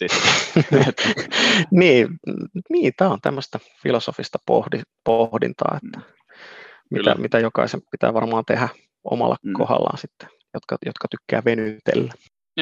niin, 1.70 2.08
niin, 2.70 2.92
tämä 2.96 3.10
on 3.10 3.20
tämmöistä 3.20 3.58
filosofista 3.82 4.38
pohdi, 4.46 4.80
pohdintaa, 5.04 5.78
että 5.84 5.98
mm. 5.98 6.04
mitä, 6.90 7.14
mitä 7.14 7.38
jokaisen 7.38 7.80
pitää 7.90 8.14
varmaan 8.14 8.44
tehdä 8.44 8.68
omalla 9.04 9.36
mm. 9.42 9.52
kohdallaan 9.52 9.98
sitten, 9.98 10.28
jotka, 10.54 10.76
jotka 10.86 11.08
tykkää 11.08 11.42
venytellä. 11.44 12.12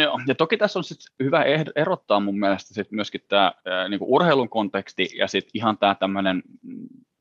Joo, 0.02 0.20
ja 0.26 0.34
toki 0.34 0.56
tässä 0.56 0.78
on 0.78 0.84
sit 0.84 0.98
hyvä 1.22 1.44
erottaa 1.76 2.20
mun 2.20 2.38
mielestä 2.38 2.74
sit 2.74 2.90
myöskin 2.90 3.20
tämä 3.28 3.52
niinku 3.88 4.14
urheilun 4.14 4.48
konteksti 4.48 5.08
ja 5.16 5.26
sitten 5.28 5.50
ihan 5.54 5.78
tämä 5.78 5.94
tämmöinen 5.94 6.42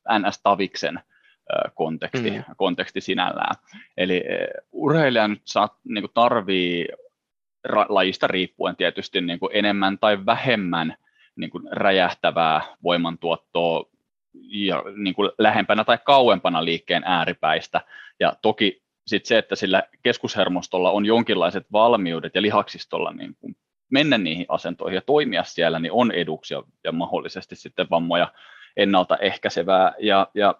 NS-taviksen 0.09 0.99
konteksti, 1.73 2.31
mm. 2.31 2.43
konteksti 2.57 3.01
sinällään. 3.01 3.55
Eli 3.97 4.23
urheilija 4.71 5.27
nyt 5.27 5.41
saa, 5.45 5.79
niinku 5.83 6.07
tarvii 6.13 6.87
ra- 7.67 7.85
lajista 7.89 8.27
riippuen 8.27 8.75
tietysti 8.75 9.21
niinku 9.21 9.49
enemmän 9.53 9.97
tai 9.99 10.25
vähemmän 10.25 10.95
niinku 11.35 11.61
räjähtävää 11.71 12.61
voimantuottoa 12.83 13.89
ja 14.49 14.83
niinku 14.95 15.21
lähempänä 15.37 15.83
tai 15.83 15.97
kauempana 16.05 16.65
liikkeen 16.65 17.03
ääripäistä. 17.05 17.81
Ja 18.19 18.33
toki 18.41 18.86
sitten 19.07 19.27
se, 19.27 19.37
että 19.37 19.55
sillä 19.55 19.83
keskushermostolla 20.03 20.91
on 20.91 21.05
jonkinlaiset 21.05 21.67
valmiudet 21.71 22.35
ja 22.35 22.41
lihaksistolla 22.41 23.13
niin 23.13 23.35
kuin 23.39 23.55
mennä 23.91 24.17
niihin 24.17 24.45
asentoihin 24.49 24.95
ja 24.95 25.01
toimia 25.01 25.43
siellä, 25.43 25.79
niin 25.79 25.91
on 25.91 26.11
eduksia 26.11 26.63
ja 26.83 26.91
mahdollisesti 26.91 27.55
sitten 27.55 27.87
vammoja 27.89 28.33
ennaltaehkäisevää. 28.77 29.93
Ja, 29.99 30.27
ja 30.33 30.55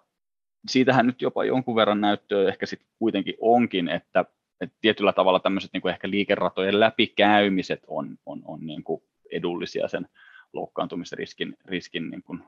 siitähän 0.68 1.06
nyt 1.06 1.22
jopa 1.22 1.44
jonkun 1.44 1.76
verran 1.76 2.00
näyttöä 2.00 2.48
ehkä 2.48 2.66
sitten 2.66 2.88
kuitenkin 2.98 3.34
onkin, 3.40 3.88
että, 3.88 4.24
että 4.60 4.76
tietyllä 4.80 5.12
tavalla 5.12 5.40
tämmöiset 5.40 5.70
niin 5.72 5.80
kuin 5.80 5.92
ehkä 5.92 6.10
liikeratojen 6.10 6.80
läpikäymiset 6.80 7.82
on, 7.86 8.16
on, 8.26 8.42
on 8.44 8.66
niin 8.66 8.84
kuin 8.84 9.02
edullisia 9.32 9.88
sen 9.88 10.08
loukkaantumisriskin 10.52 11.56
riskin 11.64 12.10
niin 12.10 12.22
kuin 12.22 12.42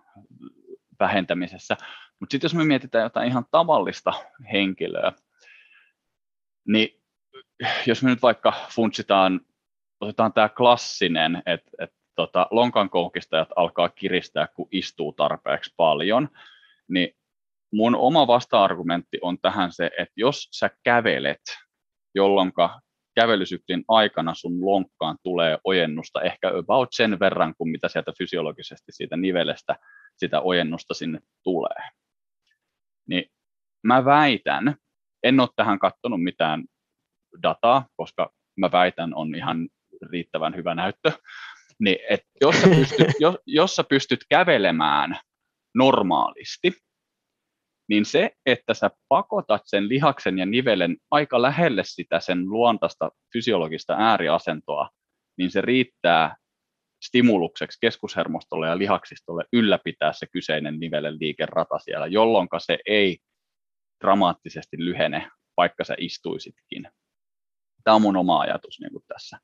vähentämisessä. 1.01 1.77
Mutta 2.21 2.33
sitten 2.33 2.47
jos 2.47 2.55
me 2.55 2.65
mietitään 2.65 3.03
jotain 3.03 3.29
ihan 3.29 3.45
tavallista 3.51 4.13
henkilöä, 4.53 5.13
niin 6.73 7.03
jos 7.87 8.03
me 8.03 8.11
nyt 8.11 8.23
vaikka 8.23 8.53
funtsitaan, 8.71 9.41
otetaan 10.01 10.33
tämä 10.33 10.49
klassinen, 10.49 11.43
että, 11.47 11.71
että 11.79 11.97
tota, 12.17 12.47
lonkan 12.51 12.91
koukistajat 12.91 13.49
alkaa 13.57 13.89
kiristää, 13.89 14.47
kun 14.55 14.69
istuu 14.71 15.13
tarpeeksi 15.13 15.75
paljon, 15.77 16.29
niin 16.89 17.17
mun 17.73 17.97
oma 17.97 18.27
vasta-argumentti 18.27 19.19
on 19.23 19.39
tähän 19.39 19.73
se, 19.73 19.91
että 19.99 20.15
jos 20.17 20.49
sä 20.53 20.71
kävelet, 20.83 21.43
jolloin 22.15 22.53
kävelysyklin 23.15 23.85
aikana 23.89 24.35
sun 24.35 24.67
lonkkaan 24.67 25.17
tulee 25.23 25.59
ojennusta 25.65 26.23
ehkä 26.23 26.53
about 26.59 26.89
sen 26.93 27.21
verran 27.21 27.55
kuin 27.59 27.71
mitä 27.71 27.89
sieltä 27.89 28.13
fysiologisesti 28.19 28.93
siitä 28.93 29.17
nivelestä 29.17 29.77
sitä 30.17 30.41
ojennusta 30.41 30.95
sinne 30.95 31.21
tulee. 31.43 31.89
Niin 33.09 33.25
mä 33.83 34.05
väitän, 34.05 34.77
en 35.23 35.41
ole 35.41 35.49
tähän 35.57 35.79
katsonut 35.79 36.23
mitään 36.23 36.65
dataa, 37.43 37.87
koska 37.97 38.31
mä 38.57 38.73
väitän 38.73 39.15
on 39.15 39.35
ihan 39.35 39.69
riittävän 40.11 40.57
hyvä 40.57 40.75
näyttö, 40.75 41.13
niin 41.81 41.99
et 42.11 42.21
jos, 42.41 42.61
sä 42.61 42.69
pystyt, 42.69 43.09
jos, 43.21 43.37
jos 43.47 43.77
sä 43.77 43.85
pystyt 43.85 44.21
kävelemään 44.29 45.19
normaalisti, 45.75 46.73
niin 47.89 48.05
se, 48.05 48.31
että 48.47 48.75
sä 48.75 48.91
pakotat 49.09 49.63
sen 49.65 49.89
lihaksen 49.89 50.39
ja 50.39 50.47
nivelen 50.47 50.97
aika 51.11 51.43
lähelle 51.43 51.83
sitä 51.85 52.21
sen 52.21 52.51
luontaista 52.51 53.11
fysiologista 53.33 53.95
ääriasentoa, 53.99 54.91
niin 55.39 55.51
se 55.51 55.61
riittää 55.61 56.37
stimulukseksi 57.05 57.79
keskushermostolle 57.81 58.69
ja 58.69 58.79
lihaksistolle 58.79 59.45
ylläpitää 59.53 60.13
se 60.13 60.27
kyseinen 60.33 60.81
nivelen 60.81 61.17
liikerata 61.21 61.79
siellä, 61.79 62.07
jolloin 62.07 62.49
se 62.59 62.79
ei 62.87 63.19
dramaattisesti 64.01 64.77
lyhene, 64.85 65.31
vaikka 65.57 65.85
sä 65.85 65.95
istuisitkin. 65.99 66.89
Tämä 67.85 67.95
on 67.95 68.03
mun 68.03 68.17
oma 68.17 68.41
ajatus 68.41 68.81
niin 68.81 68.93
kuin 68.93 69.05
tässä, 69.09 69.39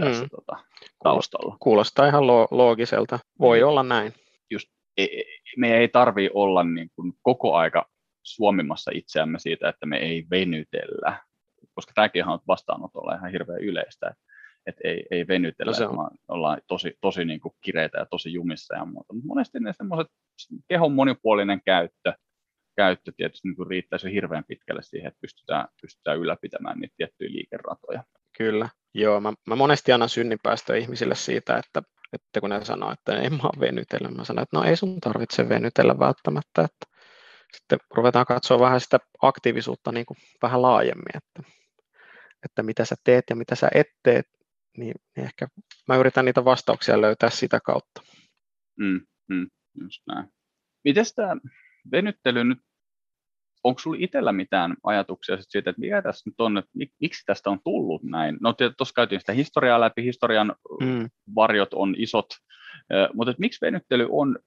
tässä 0.00 0.22
mm. 0.22 0.28
tota, 0.30 0.64
taustalla. 1.04 1.56
Kuulostaa 1.60 2.06
ihan 2.06 2.26
lo- 2.26 2.48
loogiselta. 2.50 3.18
Voi 3.38 3.60
mm. 3.60 3.66
olla 3.66 3.82
näin. 3.82 4.12
Just, 4.50 4.68
e, 4.96 5.04
e, 5.04 5.22
me 5.56 5.76
ei 5.76 5.88
tarvii 5.88 6.30
olla 6.34 6.64
niin 6.64 6.90
kuin 6.96 7.12
koko 7.22 7.54
aika 7.54 7.88
suomimassa 8.22 8.90
itseämme 8.94 9.38
siitä, 9.38 9.68
että 9.68 9.86
me 9.86 9.96
ei 9.96 10.26
venytellä, 10.30 11.20
koska 11.74 11.92
tämäkin 11.94 12.28
on 12.28 12.38
vastaanotolla 12.48 13.14
ihan 13.14 13.30
hirveän 13.30 13.60
yleistä, 13.60 14.08
että, 14.08 14.24
että 14.66 14.80
ei, 14.84 15.06
ei 15.10 15.26
venytellä, 15.28 15.86
no 15.86 15.96
vaan 15.96 16.18
ollaan 16.28 16.60
tosi, 16.66 16.98
tosi 17.00 17.24
niin 17.24 17.40
kuin 17.40 17.54
kireitä 17.60 17.98
ja 17.98 18.06
tosi 18.06 18.32
jumissa 18.32 18.74
ja 18.74 18.84
muuta. 18.84 19.12
Mutta 19.12 19.26
monesti 19.26 19.60
ne 19.60 19.72
semmoiset 19.72 20.12
kehon 20.68 20.92
monipuolinen 20.92 21.60
käyttö, 21.64 22.12
käyttö 22.76 23.12
tietysti 23.16 23.48
niin 23.48 23.70
riittäisi 23.70 24.12
hirveän 24.12 24.44
pitkälle 24.44 24.82
siihen, 24.82 25.08
että 25.08 25.20
pystytään, 25.20 25.68
pystytään 25.80 26.18
ylläpitämään 26.18 26.78
niitä 26.78 26.94
tiettyjä 26.96 27.32
liikeratoja. 27.32 28.04
Kyllä, 28.38 28.68
joo. 28.94 29.20
Mä, 29.20 29.32
mä 29.46 29.56
monesti 29.56 29.92
annan 29.92 30.08
synninpäästöä 30.08 30.76
ihmisille 30.76 31.14
siitä, 31.14 31.56
että, 31.56 31.82
että 32.12 32.40
kun 32.40 32.50
ne 32.50 32.64
sanoo, 32.64 32.92
että 32.92 33.16
en 33.16 33.32
mä 33.32 33.42
ole 33.42 33.60
venytellyt, 33.60 34.16
mä 34.16 34.24
sanon, 34.24 34.42
että 34.42 34.58
no 34.58 34.64
ei 34.64 34.76
sun 34.76 35.00
tarvitse 35.00 35.48
venytellä 35.48 35.98
välttämättä, 35.98 36.62
että 36.62 36.86
sitten 37.56 37.78
ruvetaan 37.94 38.26
katsoa 38.26 38.60
vähän 38.60 38.80
sitä 38.80 38.98
aktiivisuutta 39.22 39.92
niin 39.92 40.06
kuin 40.06 40.16
vähän 40.42 40.62
laajemmin, 40.62 41.16
että, 41.16 41.42
että 42.44 42.62
mitä 42.62 42.84
sä 42.84 42.94
teet 43.04 43.24
ja 43.30 43.36
mitä 43.36 43.54
sä 43.54 43.68
et 43.74 43.86
tee, 44.02 44.22
niin, 44.76 44.94
niin 45.16 45.26
ehkä 45.26 45.48
mä 45.88 45.96
yritän 45.96 46.24
niitä 46.24 46.44
vastauksia 46.44 47.00
löytää 47.00 47.30
sitä 47.30 47.60
kautta. 47.64 48.02
Mm, 48.78 49.00
mm, 49.28 49.46
just 49.80 50.02
näin. 50.06 50.28
Miten 50.84 51.04
tämä 51.16 51.36
venyttely 51.92 52.44
nyt, 52.44 52.58
onko 53.64 53.78
sinulla 53.78 54.04
itsellä 54.04 54.32
mitään 54.32 54.76
ajatuksia 54.84 55.36
siitä, 55.40 55.70
että 55.70 55.80
mikä 55.80 56.02
tässä 56.02 56.30
nyt 56.30 56.40
on, 56.40 56.58
että 56.58 56.70
miksi 57.00 57.22
tästä 57.26 57.50
on 57.50 57.60
tullut 57.64 58.02
näin? 58.02 58.38
No 58.40 58.52
tuossa 58.52 58.94
käytiin 58.94 59.20
sitä 59.20 59.32
historiaa 59.32 59.80
läpi, 59.80 60.04
historian 60.04 60.54
mm. 60.80 61.10
varjot 61.34 61.74
on 61.74 61.94
isot, 61.98 62.26
mutta 63.14 63.30
että 63.30 63.40
miksi 63.40 63.58
venyttely 63.62 64.08
on, 64.10 64.38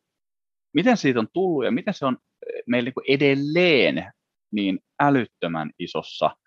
miten 0.73 0.97
siitä 0.97 1.19
on 1.19 1.27
tullut 1.33 1.65
ja 1.65 1.71
miten 1.71 1.93
se 1.93 2.05
on 2.05 2.17
meillä 2.67 2.91
niin 2.95 3.15
edelleen 3.15 4.13
niin 4.51 4.79
älyttömän 4.99 5.71
isossa, 5.79 6.37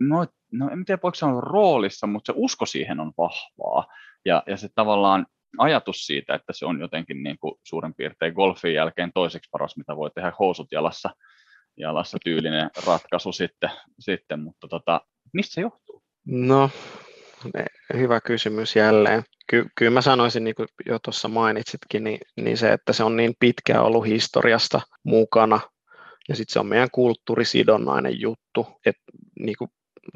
no, 0.00 0.26
no 0.52 0.70
en 0.70 0.84
tiedä 0.84 1.00
voiko 1.02 1.14
se 1.14 1.26
olla 1.26 1.40
roolissa, 1.40 2.06
mutta 2.06 2.32
se 2.32 2.38
usko 2.38 2.66
siihen 2.66 3.00
on 3.00 3.12
vahvaa 3.18 3.86
ja, 4.24 4.42
ja 4.46 4.56
se 4.56 4.68
tavallaan 4.74 5.26
ajatus 5.58 6.06
siitä, 6.06 6.34
että 6.34 6.52
se 6.52 6.66
on 6.66 6.80
jotenkin 6.80 7.22
niin 7.22 7.38
kuin 7.38 7.54
suurin 7.62 7.94
piirtein 7.94 8.34
golfin 8.34 8.74
jälkeen 8.74 9.10
toiseksi 9.14 9.50
paras, 9.52 9.76
mitä 9.76 9.96
voi 9.96 10.10
tehdä 10.14 10.32
housut 10.38 10.72
jalassa, 10.72 11.10
jalassa 11.76 12.18
tyylinen 12.24 12.70
ratkaisu 12.86 13.32
sitten, 13.32 13.70
sitten 13.98 14.40
mutta 14.40 14.68
tota, 14.68 15.00
mistä 15.32 15.54
se 15.54 15.60
johtuu? 15.60 16.02
No, 16.26 16.70
hyvä 17.94 18.20
kysymys 18.20 18.76
jälleen. 18.76 19.22
Ky- 19.46 19.66
kyllä 19.74 19.90
mä 19.90 20.00
sanoisin, 20.00 20.44
niin 20.44 20.54
kuin 20.54 20.68
jo 20.86 20.98
tuossa 20.98 21.28
mainitsitkin, 21.28 22.04
niin, 22.04 22.18
niin 22.36 22.58
se, 22.58 22.72
että 22.72 22.92
se 22.92 23.04
on 23.04 23.16
niin 23.16 23.34
pitkään 23.40 23.84
ollut 23.84 24.06
historiasta 24.06 24.80
mukana, 25.04 25.60
ja 26.28 26.36
sitten 26.36 26.52
se 26.52 26.60
on 26.60 26.66
meidän 26.66 26.90
kulttuurisidonnainen 26.92 28.20
juttu, 28.20 28.66
että 28.86 29.02
niin 29.38 29.54
kuin 29.58 29.70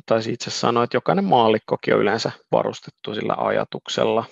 taisi 0.06 0.32
itse 0.32 0.50
sanoa, 0.50 0.84
että 0.84 0.96
jokainen 0.96 1.24
maallikkokin 1.24 1.94
on 1.94 2.00
yleensä 2.00 2.30
varustettu 2.52 3.14
sillä 3.14 3.34
ajatuksella, 3.38 4.24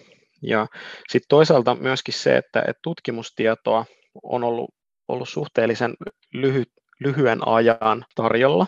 Ja 0.46 0.66
sitten 1.08 1.28
toisaalta 1.28 1.74
myöskin 1.74 2.14
se, 2.14 2.36
että, 2.36 2.60
että 2.60 2.80
tutkimustietoa 2.82 3.84
on 4.22 4.44
ollut, 4.44 4.70
ollut 5.08 5.28
suhteellisen 5.28 5.94
lyhyt, 6.32 6.68
lyhyen 7.00 7.48
ajan 7.48 8.04
tarjolla, 8.14 8.66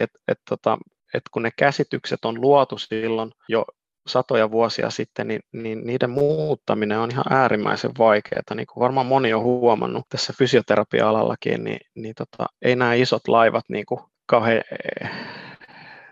että 0.00 0.18
et, 0.28 0.38
tota, 0.48 0.78
et 1.14 1.22
kun 1.30 1.42
ne 1.42 1.50
käsitykset 1.56 2.24
on 2.24 2.40
luotu 2.40 2.78
silloin 2.78 3.30
jo 3.48 3.64
satoja 4.06 4.50
vuosia 4.50 4.90
sitten, 4.90 5.28
niin, 5.28 5.40
niin 5.52 5.86
niiden 5.86 6.10
muuttaminen 6.10 6.98
on 6.98 7.10
ihan 7.10 7.24
äärimmäisen 7.30 7.90
vaikeaa. 7.98 8.54
Niin 8.54 8.66
kuin 8.66 8.82
varmaan 8.82 9.06
moni 9.06 9.34
on 9.34 9.42
huomannut 9.42 10.04
tässä 10.08 10.32
fysioterapia-alallakin, 10.38 11.64
niin, 11.64 11.80
niin 11.94 12.14
tota, 12.14 12.46
ei 12.62 12.76
nämä 12.76 12.94
isot 12.94 13.28
laivat 13.28 13.64
niin 13.68 13.86
kuin 13.86 14.00
kauhean, 14.26 14.62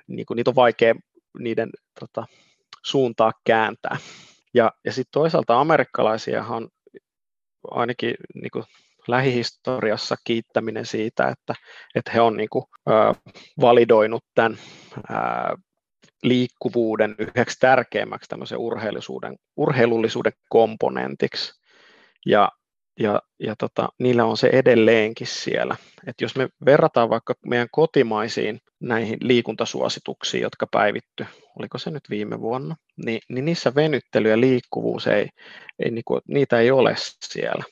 niin 0.09 0.27
kuin 0.27 0.37
niitä 0.37 0.51
on 0.51 0.55
vaikea 0.55 0.95
niiden 1.39 1.71
tota, 2.01 2.27
suuntaa 2.85 3.33
kääntää. 3.45 3.97
Ja, 4.57 4.73
ja 4.85 4.93
sitten 4.93 5.13
toisaalta 5.13 5.61
amerikkalaisiahan 5.61 6.69
ainakin 7.71 8.15
niin 8.35 8.51
kuin 8.53 8.65
lähihistoriassa 9.09 10.17
kiittäminen 10.25 10.87
siitä, 10.87 11.29
että, 11.29 11.55
että 11.95 12.11
he 12.11 12.21
on 12.21 12.37
niin 12.37 12.49
kuin, 12.49 12.65
äh, 12.91 13.17
validoinut 13.61 14.25
tämän 14.35 14.59
äh, 15.11 15.63
liikkuvuuden 16.23 17.15
yhdeksi 17.19 17.59
tärkeimmäksi 17.61 18.27
urheilullisuuden 19.57 20.33
komponentiksi. 20.49 21.53
Ja, 22.27 22.49
ja, 22.99 23.23
ja 23.39 23.55
tota, 23.59 23.89
niillä 23.99 24.25
on 24.25 24.37
se 24.37 24.49
edelleenkin 24.53 25.27
siellä. 25.27 25.77
Et 26.07 26.21
jos 26.21 26.37
me 26.37 26.49
verrataan 26.65 27.11
vaikka 27.11 27.35
meidän 27.47 27.69
kotimaisiin 27.71 28.61
näihin 28.81 29.19
liikuntasuosituksiin, 29.21 30.43
jotka 30.43 30.67
päivitty, 30.71 31.27
oliko 31.59 31.79
se 31.79 31.91
nyt 31.91 32.11
viime 32.11 32.41
vuonna, 32.41 32.77
niin, 33.05 33.21
niin 33.29 33.45
niissä 33.45 33.75
venyttely 33.75 34.31
ja 34.31 34.41
liikkuvuus 34.41 35.07
ei, 35.07 35.29
ei 35.79 35.91
niinku, 35.91 36.21
niitä 36.29 36.61
ei 36.61 36.71
ole 36.71 36.95
siellä. 37.25 37.65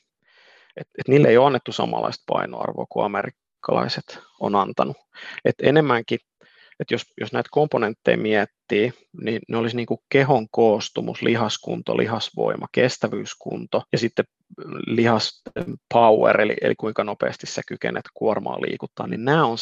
Et, 0.77 0.89
et 0.99 1.09
niille 1.09 1.29
ei 1.29 1.37
ole 1.37 1.47
annettu 1.47 1.73
samanlaista 1.73 2.25
painoarvoa 2.27 2.87
kuin 2.89 3.05
amerikkalaiset 3.05 4.19
on 4.41 4.55
antanut. 4.55 4.97
Et 5.45 5.55
enemmänkin 5.63 6.19
että 6.81 6.95
jos, 6.95 7.03
jos 7.21 7.33
näitä 7.33 7.49
komponentteja 7.53 8.17
miettii, 8.17 8.93
niin 9.23 9.41
ne 9.49 9.57
olisi 9.57 9.77
niin 9.77 9.87
kuin 9.87 10.01
kehon 10.09 10.47
koostumus, 10.51 11.23
lihaskunto, 11.23 11.97
lihasvoima, 11.97 12.67
kestävyyskunto 12.73 13.83
ja 13.93 13.99
sitten 13.99 14.25
lihas 14.87 15.43
power, 15.95 16.41
eli, 16.41 16.57
eli 16.61 16.75
kuinka 16.75 17.05
nopeasti 17.05 17.47
sä 17.47 17.63
kykenet 17.67 18.05
kuormaa 18.15 18.61
liikuttaa, 18.61 19.07
niin 19.07 19.25
nämä 19.25 19.47
on 19.47 19.59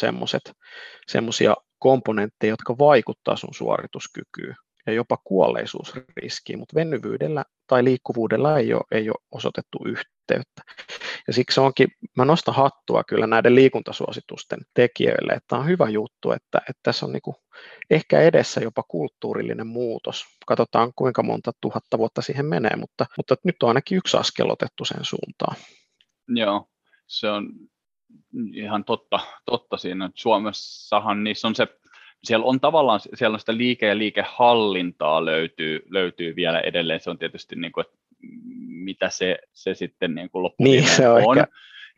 semmoisia 1.07 1.55
komponentteja, 1.79 2.53
jotka 2.53 2.79
vaikuttaa 2.79 3.37
sun 3.37 3.55
suorituskykyyn 3.55 4.57
ja 4.87 4.93
jopa 4.93 5.19
kuolleisuusriskiin, 5.25 6.59
mutta 6.59 6.75
venyvyydellä 6.75 7.45
tai 7.67 7.85
liikkuvuudella 7.85 8.59
ei 8.59 8.75
ole, 8.75 8.83
ei 8.91 9.09
ole 9.09 9.25
osoitettu 9.33 9.79
yhteyttä. 9.87 10.63
Ja 11.27 11.33
siksi 11.33 11.61
onkin, 11.61 11.89
mä 12.17 12.25
nostan 12.25 12.55
hattua 12.55 13.05
kyllä 13.05 13.27
näiden 13.27 13.55
liikuntasuositusten 13.55 14.59
tekijöille, 14.75 15.33
että 15.33 15.57
on 15.57 15.67
hyvä 15.67 15.89
juttu, 15.89 16.31
että, 16.31 16.59
että 16.59 16.81
tässä 16.83 17.07
on 17.07 17.13
niin 17.13 17.23
kuin 17.23 17.37
ehkä 17.91 18.21
edessä 18.21 18.61
jopa 18.61 18.83
kulttuurillinen 18.83 19.67
muutos. 19.67 20.25
Katsotaan 20.47 20.93
kuinka 20.97 21.23
monta 21.23 21.53
tuhatta 21.61 21.99
vuotta 21.99 22.23
siihen 22.23 22.47
menee, 22.47 22.77
mutta, 22.77 23.07
mutta 23.17 23.37
nyt 23.45 23.63
on 23.63 23.69
ainakin 23.69 23.99
yksi 23.99 24.17
askel 24.17 24.51
otettu 24.51 24.85
sen 24.85 25.05
suuntaan. 25.05 25.57
Joo, 26.29 26.69
se 27.07 27.31
on 27.31 27.49
ihan 28.55 28.85
totta, 28.85 29.21
totta 29.45 29.77
siinä. 29.77 30.11
Suomessahan 30.15 31.25
niissä 31.25 31.49
on 31.49 31.55
se 31.55 31.69
siellä 32.25 32.47
on 32.47 32.61
tavallaan 32.61 33.01
siellä 33.15 33.35
on 33.35 33.41
sitä 33.41 33.57
liike- 33.57 33.87
ja 33.87 33.99
liikehallintaa 33.99 35.25
löytyy, 35.25 35.81
löytyy 35.91 36.37
vielä 36.37 36.61
edelleen. 36.61 37.01
Se 37.01 37.11
on 37.11 37.19
tietysti, 37.19 37.57
niin 37.57 37.73
kuin, 37.73 37.87
että 37.87 37.99
mitä 38.85 39.11
se, 39.11 39.39
se 39.53 39.75
sitten 39.75 40.15
niin 40.15 40.31
kuin 40.31 40.53
niin, 40.59 40.89
se 40.89 41.09
on. 41.09 41.23
on. 41.27 41.45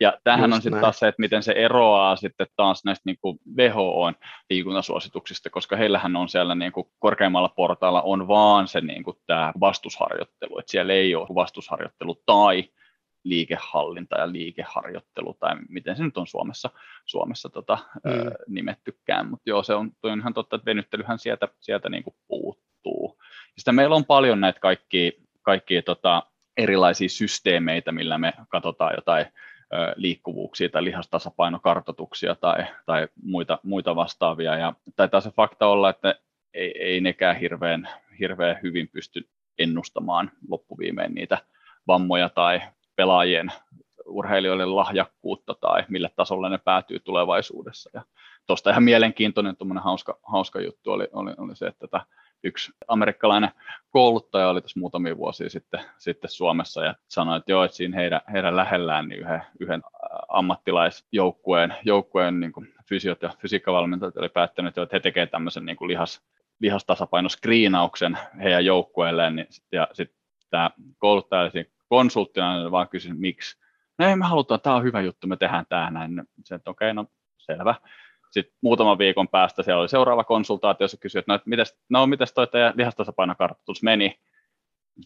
Ja 0.00 0.18
tähän 0.24 0.52
on 0.52 0.62
sitten 0.62 0.80
taas 0.80 0.98
se, 0.98 1.08
että 1.08 1.20
miten 1.20 1.42
se 1.42 1.52
eroaa 1.52 2.16
sitten 2.16 2.46
taas 2.56 2.84
näistä 2.84 3.02
niin 3.06 3.18
kuin 3.20 3.38
WHOn 3.56 4.14
liikuntasuosituksista, 4.50 5.50
koska 5.50 5.76
heillähän 5.76 6.16
on 6.16 6.28
siellä 6.28 6.54
niin 6.54 6.72
kuin 6.72 6.86
korkeimmalla 6.98 7.48
portaalla 7.48 8.02
on 8.02 8.28
vaan 8.28 8.68
se 8.68 8.80
niin 8.80 9.04
kuin 9.04 9.16
tämä 9.26 9.52
vastusharjoittelu, 9.60 10.58
että 10.58 10.70
siellä 10.70 10.92
ei 10.92 11.14
ole 11.14 11.34
vastusharjoittelu 11.34 12.22
tai 12.26 12.64
liikehallinta 13.24 14.18
ja 14.18 14.32
liikeharjoittelu, 14.32 15.36
tai 15.40 15.56
miten 15.68 15.96
se 15.96 16.02
nyt 16.02 16.16
on 16.16 16.26
Suomessa, 16.26 16.70
Suomessa 17.06 17.48
tota, 17.48 17.78
mm. 18.04 18.12
ö, 18.12 18.30
nimettykään, 18.48 19.30
mutta 19.30 19.50
joo, 19.50 19.62
se 19.62 19.74
on, 19.74 19.90
on 20.02 20.18
ihan 20.18 20.34
totta, 20.34 20.56
että 20.56 20.66
venyttelyhän 20.66 21.18
sieltä, 21.18 21.48
sieltä 21.60 21.88
niin 21.88 22.04
kuin 22.04 22.16
puuttuu. 22.28 23.16
Ja 23.20 23.52
sitten 23.56 23.74
meillä 23.74 23.96
on 23.96 24.04
paljon 24.04 24.40
näitä 24.40 24.60
kaikkia, 24.60 25.10
kaikkia 25.44 25.82
tota, 25.82 26.22
erilaisia 26.56 27.08
systeemeitä, 27.08 27.92
millä 27.92 28.18
me 28.18 28.32
katsotaan 28.48 28.94
jotain 28.96 29.26
liikkuvuuksia 29.96 30.68
tai 30.68 30.84
lihastasapainokartoituksia 30.84 32.34
tai, 32.34 32.66
tai 32.86 33.08
muita, 33.22 33.58
muita 33.62 33.96
vastaavia, 33.96 34.56
ja 34.56 34.74
taitaa 34.96 35.20
se 35.20 35.30
fakta 35.30 35.66
olla, 35.66 35.90
että 35.90 36.14
ei, 36.54 36.82
ei 36.82 37.00
nekään 37.00 37.36
hirveän, 37.36 37.88
hirveän 38.20 38.58
hyvin 38.62 38.88
pysty 38.88 39.28
ennustamaan 39.58 40.30
loppuviimein 40.48 41.14
niitä 41.14 41.38
vammoja 41.86 42.28
tai 42.28 42.60
pelaajien 42.96 43.52
urheilijoille 44.06 44.64
lahjakkuutta 44.64 45.54
tai 45.54 45.84
mille 45.88 46.10
tasolle 46.16 46.50
ne 46.50 46.58
päätyy 46.58 47.00
tulevaisuudessa. 47.00 47.90
Ja 47.94 48.02
tuosta 48.46 48.70
ihan 48.70 48.82
mielenkiintoinen 48.82 49.56
hauska, 49.82 50.18
hauska 50.22 50.60
juttu 50.60 50.90
oli, 50.90 51.08
oli, 51.12 51.34
oli 51.38 51.56
se, 51.56 51.66
että 51.66 51.86
tätä 51.86 52.06
yksi 52.44 52.72
amerikkalainen 52.88 53.50
kouluttaja 53.90 54.48
oli 54.48 54.62
tässä 54.62 54.80
muutamia 54.80 55.16
vuosia 55.16 55.50
sitten, 55.50 55.80
sitten 55.98 56.30
Suomessa 56.30 56.84
ja 56.84 56.94
sanoi, 57.08 57.38
että 57.38 57.52
joo, 57.52 57.64
että 57.64 57.76
siinä 57.76 57.96
heidän, 57.96 58.20
heidän 58.32 58.56
lähellään 58.56 59.08
niin 59.08 59.20
yhden, 59.20 59.42
yhden 59.60 59.82
ammattilaisjoukkueen 60.28 61.74
joukkueen 61.84 62.40
niin 62.40 62.52
fysiot 62.88 63.22
ja 63.22 63.30
fysiikkavalmentajat 63.38 64.16
oli 64.16 64.28
päättänyt, 64.28 64.78
että 64.78 64.96
he 64.96 65.00
tekevät 65.00 65.30
tämmöisen 65.30 65.66
niin 65.66 65.76
lihas, 65.80 66.22
lihastasapainoskriinauksen 66.60 68.18
heidän 68.42 68.64
joukkueelleen, 68.64 69.36
niin, 69.36 69.46
ja 69.72 69.88
sitten 69.92 70.18
tämä 70.50 70.70
kouluttaja 70.98 71.50
konsulttina 71.88 72.58
niin 72.58 72.70
vaan 72.70 72.88
kysyin, 72.88 73.20
miksi. 73.20 73.58
No 73.98 74.08
ei 74.08 74.16
me 74.16 74.24
halutaan, 74.24 74.60
tämä 74.60 74.76
on 74.76 74.84
hyvä 74.84 75.00
juttu, 75.00 75.26
me 75.26 75.36
tehdään 75.36 75.66
tämä 75.68 75.90
näin. 75.90 76.22
Se, 76.44 76.54
että 76.54 76.70
okei, 76.70 76.90
okay, 76.90 76.94
no 76.94 77.06
selvä. 77.38 77.74
Sitten 78.34 78.56
muutaman 78.60 78.98
viikon 78.98 79.28
päästä 79.28 79.62
siellä 79.62 79.80
oli 79.80 79.88
seuraava 79.88 80.24
konsultaatio, 80.24 80.84
jossa 80.84 80.96
kysyi, 80.96 81.18
että 81.18 81.32
no, 81.32 81.36
että 81.36 81.50
mites, 81.50 81.78
no 81.88 82.06
mites 82.06 82.32
toi 82.32 82.46
teidän 82.46 82.72
lihastasapainokartoitus 82.76 83.82
meni? 83.82 84.20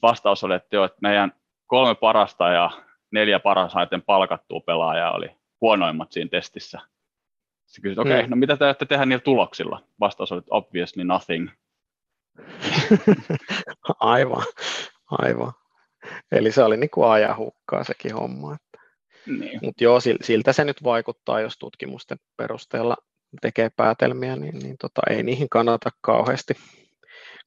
Vastaus 0.03 0.45
oli, 0.45 0.55
että 0.55 0.77
joo, 0.77 0.85
että 0.85 0.99
meidän 1.03 1.33
kolme 1.67 1.95
parasta 1.95 2.49
ja 2.49 2.71
neljä 3.11 3.41
parhaiten 3.41 4.03
palkattua 4.03 4.61
pelaajaa 4.61 5.13
oli 5.13 5.31
huonoimmat 5.61 6.13
siinä 6.13 6.29
testissä. 6.29 6.81
Sitten 7.67 7.83
kysyt, 7.83 7.99
okei, 7.99 8.13
okay, 8.13 8.27
mm. 8.27 8.31
no 8.31 8.37
mitä 8.37 8.57
te 8.57 8.65
ajatte 8.65 8.87
tehdä 8.87 9.07
niillä 9.07 9.23
tuloksilla? 9.23 9.83
Vastaus 10.01 10.33
oli, 10.33 10.43
obviously 10.51 11.05
nothing. 11.05 11.49
aivan, 14.01 14.45
aivan. 15.11 15.53
Eli 16.33 16.53
se 16.53 16.63
oli 16.63 16.77
niin 16.77 16.91
kuin 16.91 17.09
ajan 17.09 17.37
hukkaa 17.37 17.85
sekin 17.85 18.15
homma. 18.15 18.57
Niin. 19.27 19.61
Mutta 19.63 19.85
joo, 19.85 20.01
siltä 20.21 20.53
se 20.53 20.65
nyt 20.65 20.85
vaikuttaa, 20.85 21.41
jos 21.41 21.59
tutkimusten 21.59 22.19
perusteella 22.37 22.97
tekee 23.41 23.71
päätelmiä, 23.77 24.37
niin, 24.37 24.59
niin 24.59 24.77
tota, 24.81 25.01
ei 25.11 25.23
niihin 25.23 25.49
kannata 25.49 25.91
kauheasti, 26.01 26.55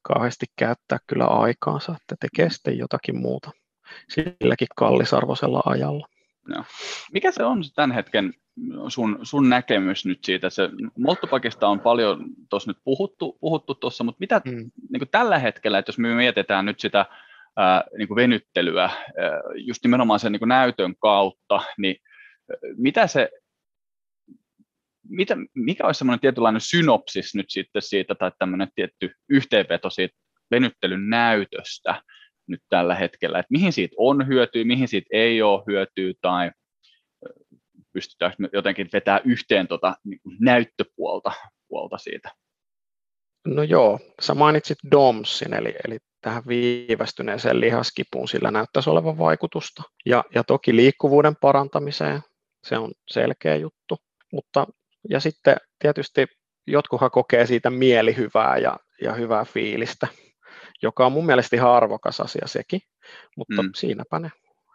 kauheasti 0.01 0.45
käyttää 0.55 0.97
kyllä 1.07 1.25
aikaansa, 1.25 1.95
että 2.01 2.15
tekee 2.19 2.49
sitten 2.49 2.77
jotakin 2.77 3.17
muuta 3.17 3.51
silläkin 4.09 4.67
kallisarvoisella 4.75 5.61
ajalla. 5.65 6.07
No. 6.47 6.63
Mikä 7.13 7.31
se 7.31 7.43
on 7.43 7.63
tämän 7.75 7.91
hetken 7.91 8.33
sun, 8.87 9.19
sun 9.23 9.49
näkemys 9.49 10.05
nyt 10.05 10.23
siitä? 10.23 10.49
Se 10.49 10.69
Moltopakista 10.97 11.67
on 11.67 11.79
paljon 11.79 12.25
tuossa 12.49 12.69
nyt 12.71 12.77
puhuttu, 12.83 13.37
puhuttu 13.41 13.75
tuossa, 13.75 14.03
mutta 14.03 14.19
mitä 14.19 14.41
hmm. 14.49 14.71
niin 14.89 15.09
tällä 15.11 15.39
hetkellä, 15.39 15.79
että 15.79 15.89
jos 15.89 15.97
me 15.97 16.15
mietitään 16.15 16.65
nyt 16.65 16.79
sitä 16.79 17.05
ää, 17.57 17.83
niin 17.97 18.15
venyttelyä 18.15 18.83
ää, 18.83 18.93
just 19.55 19.83
nimenomaan 19.83 20.19
sen 20.19 20.31
niin 20.31 20.47
näytön 20.47 20.95
kautta, 20.95 21.61
niin 21.77 21.95
mitä 22.77 23.07
se, 23.07 23.29
mitä, 25.11 25.37
mikä 25.55 25.85
olisi 25.85 25.97
semmoinen 25.97 26.19
tietynlainen 26.19 26.61
synopsis 26.61 27.35
nyt 27.35 27.49
sitten 27.49 27.81
siitä, 27.81 28.15
tai 28.15 28.31
tämmöinen 28.39 28.67
tietty 28.75 29.13
yhteenveto 29.29 29.89
siitä 29.89 30.17
venyttelyn 30.51 31.09
näytöstä 31.09 32.03
nyt 32.47 32.61
tällä 32.69 32.95
hetkellä, 32.95 33.39
että 33.39 33.51
mihin 33.51 33.73
siitä 33.73 33.95
on 33.97 34.27
hyötyä, 34.27 34.63
mihin 34.63 34.87
siitä 34.87 35.09
ei 35.11 35.41
ole 35.41 35.63
hyötyä, 35.67 36.13
tai 36.21 36.51
pystytäänkö 37.93 38.49
jotenkin 38.53 38.89
vetää 38.93 39.21
yhteen 39.25 39.67
tuota 39.67 39.95
näyttöpuolta 40.39 41.31
puolta 41.67 41.97
siitä? 41.97 42.29
No 43.47 43.63
joo, 43.63 43.99
sä 44.21 44.33
mainitsit 44.33 44.77
DOMSin, 44.91 45.53
eli, 45.53 45.75
eli 45.87 45.97
tähän 46.21 46.43
viivästyneeseen 46.47 47.59
lihaskipuun 47.59 48.27
sillä 48.27 48.51
näyttäisi 48.51 48.89
olevan 48.89 49.17
vaikutusta. 49.17 49.83
Ja, 50.05 50.23
ja 50.35 50.43
toki 50.43 50.75
liikkuvuuden 50.75 51.35
parantamiseen, 51.35 52.21
se 52.63 52.77
on 52.77 52.91
selkeä 53.07 53.55
juttu. 53.55 53.97
Mutta, 54.33 54.67
ja 55.09 55.19
sitten 55.19 55.55
tietysti 55.79 56.27
jotkuhan 56.67 57.11
kokee 57.11 57.45
siitä 57.45 57.69
mielihyvää 57.69 58.57
ja, 58.57 58.77
ja 59.01 59.13
hyvää 59.13 59.45
fiilistä. 59.45 60.07
joka 60.81 61.05
on 61.05 61.11
mun 61.11 61.25
mielestä 61.25 61.55
ihan 61.55 61.71
arvokas 61.71 62.21
asia 62.21 62.47
sekin, 62.47 62.81
mutta 63.37 63.63
mm. 63.63 63.69
siinäpä, 63.75 64.19
ne, 64.19 64.31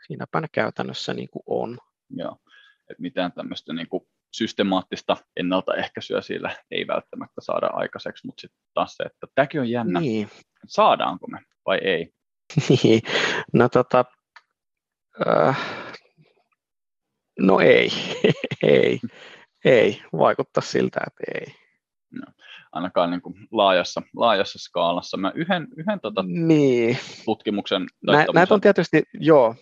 siinäpä 0.06 0.40
ne 0.40 0.48
käytännössä 0.52 1.14
niin 1.14 1.28
kuin 1.30 1.42
on. 1.46 1.78
Joo, 2.10 2.36
että 2.90 3.02
mitään 3.02 3.32
tämmöistä 3.32 3.72
niin 3.72 3.88
kuin 3.88 4.08
systemaattista 4.32 5.16
ennaltaehkäisyä 5.36 6.20
sillä 6.20 6.56
ei 6.70 6.86
välttämättä 6.86 7.40
saada 7.40 7.66
aikaiseksi, 7.66 8.26
mutta 8.26 8.40
sitten 8.40 8.60
taas 8.74 8.94
se, 8.96 9.02
että 9.02 9.26
tämäkin 9.34 9.60
on 9.60 9.70
jännä, 9.70 10.00
niin. 10.00 10.30
saadaanko 10.66 11.26
me 11.26 11.38
vai 11.66 11.78
ei? 11.82 12.12
Niin, 12.68 13.02
no 13.52 13.68
tota, 13.68 14.04
äh, 15.26 15.58
no 17.38 17.60
ei, 17.60 17.90
ei, 18.62 19.00
ei, 19.66 20.02
vaikuttaa 20.12 20.62
siltä, 20.62 21.00
että 21.06 21.40
ei. 21.40 21.54
No, 22.10 22.26
ainakaan 22.72 23.10
niin 23.10 23.20
kuin 23.20 23.34
laajassa, 23.50 24.02
laajassa 24.16 24.58
skaalassa. 24.58 25.16
Mä 25.16 25.32
yhden, 25.34 25.68
yhden 25.76 26.00
tota 26.00 26.24
niin. 26.26 26.98
tutkimuksen... 27.24 27.86
Nä, 28.06 28.26
näitä 28.34 28.54
on 28.54 28.60
tietysti, 28.60 29.02
joo, 29.12 29.54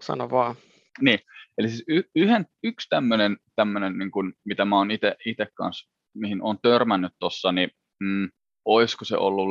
sano 0.00 0.30
vaan. 0.30 0.54
Niin, 1.00 1.18
eli 1.58 1.68
siis 1.68 1.84
y, 1.88 2.02
yhden, 2.14 2.46
yksi 2.62 2.88
tämmöinen, 2.88 3.36
tämmöinen 3.56 3.98
niin 3.98 4.10
kuin, 4.10 4.32
mitä 4.44 4.64
mä 4.64 4.76
oon 4.76 4.90
itse 4.90 5.46
kanssa, 5.54 5.90
mihin 6.14 6.42
on 6.42 6.58
törmännyt 6.62 7.12
tuossa, 7.18 7.52
niin 7.52 7.70
mm, 8.00 8.30
olisiko 8.64 9.04
se 9.04 9.16
ollut 9.16 9.48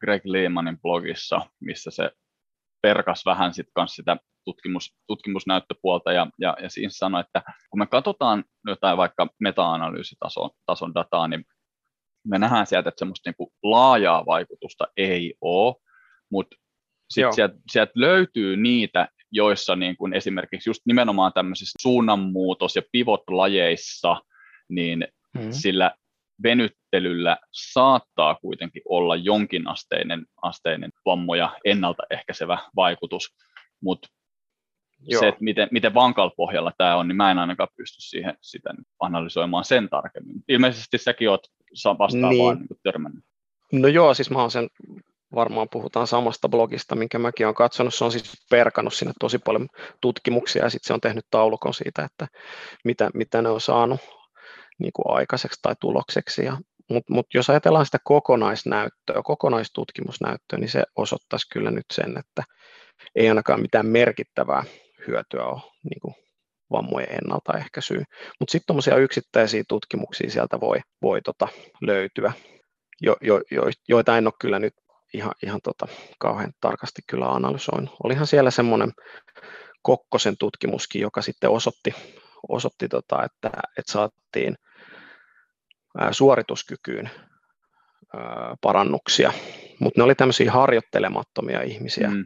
Greg 0.00 0.22
Lehmanin 0.24 0.80
blogissa, 0.80 1.40
missä 1.60 1.90
se 1.90 2.10
perkas 2.82 3.22
vähän 3.26 3.54
sit 3.54 3.66
kans 3.74 3.94
sitä 3.94 4.16
tutkimus, 4.44 4.94
tutkimusnäyttöpuolta 5.06 6.12
ja, 6.12 6.26
ja, 6.38 6.56
ja 6.62 6.70
siinä 6.70 6.90
sanoi, 6.90 7.20
että 7.20 7.42
kun 7.70 7.78
me 7.78 7.86
katsotaan 7.86 8.44
jotain 8.66 8.96
vaikka 8.96 9.28
meta-analyysitason 9.40 10.50
tason 10.66 10.94
dataa, 10.94 11.28
niin 11.28 11.44
me 12.26 12.38
nähdään 12.38 12.66
sieltä, 12.66 12.88
että 12.88 12.98
semmoista 12.98 13.30
niin 13.30 13.50
laajaa 13.62 14.26
vaikutusta 14.26 14.86
ei 14.96 15.34
ole, 15.40 15.74
mutta 16.30 16.56
sitten 17.10 17.34
sieltä, 17.34 17.54
sieltä 17.70 17.92
löytyy 17.94 18.56
niitä, 18.56 19.08
joissa 19.32 19.76
niin 19.76 19.96
kuin 19.96 20.12
esimerkiksi 20.12 20.70
just 20.70 20.80
nimenomaan 20.86 21.32
tämmöisissä 21.32 21.78
suunnanmuutos- 21.82 22.76
ja 22.76 22.82
pivot-lajeissa, 22.92 24.16
niin 24.68 25.08
hmm. 25.38 25.52
sillä 25.52 25.90
venyttelyllä 26.92 27.36
saattaa 27.50 28.34
kuitenkin 28.34 28.82
olla 28.88 29.16
jonkinasteinen 29.16 30.26
asteinen 30.42 30.90
vammoja 31.06 31.56
ennaltaehkäisevä 31.64 32.58
vaikutus, 32.76 33.34
mutta 33.82 34.08
se, 35.18 35.28
että 35.28 35.44
miten, 35.44 35.68
miten 35.70 35.94
vankalla 35.94 36.32
pohjalla 36.36 36.72
tämä 36.78 36.96
on, 36.96 37.08
niin 37.08 37.16
mä 37.16 37.30
en 37.30 37.38
ainakaan 37.38 37.68
pysty 37.76 38.02
siihen 38.02 38.34
sitä 38.40 38.74
analysoimaan 39.00 39.64
sen 39.64 39.88
tarkemmin. 39.88 40.36
Ilmeisesti 40.48 40.98
säkin 40.98 41.30
oot 41.30 41.46
vastaavaan 41.98 42.56
niin. 42.56 42.58
niin 42.58 42.80
törmännyt. 42.82 43.24
No 43.72 43.88
joo, 43.88 44.14
siis 44.14 44.30
mä 44.30 44.40
oon 44.40 44.50
sen, 44.50 44.68
varmaan 45.34 45.68
puhutaan 45.72 46.06
samasta 46.06 46.48
blogista, 46.48 46.96
minkä 46.96 47.18
mäkin 47.18 47.46
olen 47.46 47.54
katsonut. 47.54 47.94
Se 47.94 48.04
on 48.04 48.12
siis 48.12 48.32
perkanut 48.50 48.94
sinne 48.94 49.12
tosi 49.20 49.38
paljon 49.38 49.68
tutkimuksia 50.00 50.64
ja 50.64 50.70
sitten 50.70 50.86
se 50.86 50.94
on 50.94 51.00
tehnyt 51.00 51.24
taulukon 51.30 51.74
siitä, 51.74 52.04
että 52.04 52.26
mitä, 52.84 53.10
mitä 53.14 53.42
ne 53.42 53.48
on 53.48 53.60
saanut 53.60 54.00
niin 54.78 54.92
kuin 54.92 55.16
aikaiseksi 55.16 55.58
tai 55.62 55.74
tulokseksi. 55.80 56.44
Ja, 56.44 56.58
Mutta 56.90 57.14
mut 57.14 57.26
jos 57.34 57.50
ajatellaan 57.50 57.86
sitä 57.86 57.98
kokonaisnäyttöä, 58.04 59.22
kokonaistutkimusnäyttöä, 59.24 60.58
niin 60.58 60.70
se 60.70 60.82
osoittaisi 60.96 61.46
kyllä 61.52 61.70
nyt 61.70 61.84
sen, 61.92 62.18
että 62.18 62.42
ei 63.14 63.28
ainakaan 63.28 63.60
mitään 63.60 63.86
merkittävää 63.86 64.64
hyötyä 65.06 65.44
ole 65.44 65.60
niin 65.90 66.00
kuin 66.02 66.14
vammojen 66.72 67.12
ennaltaehkäisyyn. 67.12 68.04
Mutta 68.40 68.52
sitten 68.52 68.66
tuommoisia 68.66 68.96
yksittäisiä 68.96 69.64
tutkimuksia 69.68 70.30
sieltä 70.30 70.60
voi, 70.60 70.78
voi 71.02 71.22
tota 71.22 71.48
löytyä, 71.80 72.32
jo, 73.00 73.16
jo, 73.20 73.40
jo, 73.50 73.62
joita 73.88 74.18
en 74.18 74.26
ole 74.26 74.34
kyllä 74.40 74.58
nyt 74.58 74.74
ihan, 75.14 75.32
ihan 75.42 75.60
tota, 75.64 75.86
kauhean 76.18 76.52
tarkasti 76.60 77.02
kyllä 77.06 77.26
analysoinut. 77.26 77.96
Olihan 78.04 78.26
siellä 78.26 78.50
semmoinen 78.50 78.92
Kokkosen 79.82 80.36
tutkimuskin, 80.38 81.02
joka 81.02 81.22
sitten 81.22 81.50
osoitti, 81.50 81.94
osoitti 82.48 82.88
tota, 82.88 83.24
että, 83.24 83.50
että 83.78 83.92
saatiin 83.92 84.56
suorituskykyyn 86.10 87.10
parannuksia, 88.60 89.32
mutta 89.78 90.00
ne 90.00 90.04
oli 90.04 90.14
tämmöisiä 90.14 90.52
harjoittelemattomia 90.52 91.62
ihmisiä, 91.62 92.10
mm 92.10 92.24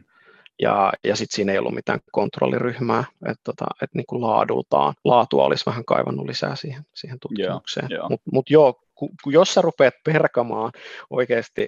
ja, 0.61 0.93
ja 1.03 1.15
sitten 1.15 1.35
siinä 1.35 1.51
ei 1.51 1.57
ollut 1.57 1.73
mitään 1.73 1.99
kontrolliryhmää, 2.11 3.03
että 3.25 3.41
tota, 3.43 3.65
et 3.81 3.89
niinku 3.93 4.21
laadultaan, 4.21 4.93
laatua 5.03 5.45
olisi 5.45 5.65
vähän 5.65 5.85
kaivannut 5.85 6.25
lisää 6.25 6.55
siihen, 6.55 6.85
siihen 6.93 7.19
tutkimukseen. 7.19 7.87
Yeah, 7.91 7.99
yeah. 7.99 8.09
Mutta 8.09 8.29
mut 8.31 8.49
joo, 8.49 8.81
ku, 8.95 9.09
ku, 9.23 9.29
jos 9.29 9.53
sä 9.53 9.61
rupeat 9.61 9.93
perkamaan 10.03 10.71
oikeasti 11.09 11.67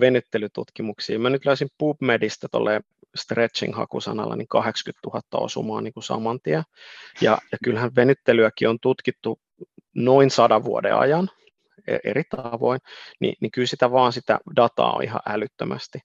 venyttelytutkimuksia, 0.00 1.18
mä 1.18 1.30
nyt 1.30 1.46
löysin 1.46 1.68
PubMedistä 1.78 2.48
tuolle 2.50 2.80
stretching-hakusanalla 3.16 4.36
niin 4.36 4.48
80 4.48 5.08
000 5.08 5.44
osumaa 5.44 5.80
niin 5.80 5.92
kuin 5.92 6.04
saman 6.04 6.40
tien. 6.40 6.62
Ja, 7.20 7.38
ja 7.52 7.58
kyllähän 7.64 7.96
venyttelyäkin 7.96 8.68
on 8.68 8.78
tutkittu 8.80 9.40
noin 9.94 10.30
sadan 10.30 10.64
vuoden 10.64 10.96
ajan, 10.96 11.30
e, 11.86 11.96
eri 12.04 12.22
tavoin, 12.24 12.80
niin, 13.20 13.34
niin 13.40 13.50
kyllä 13.50 13.66
sitä 13.66 13.90
vaan 13.90 14.12
sitä 14.12 14.38
dataa 14.56 14.92
on 14.92 15.04
ihan 15.04 15.20
älyttömästi. 15.28 15.98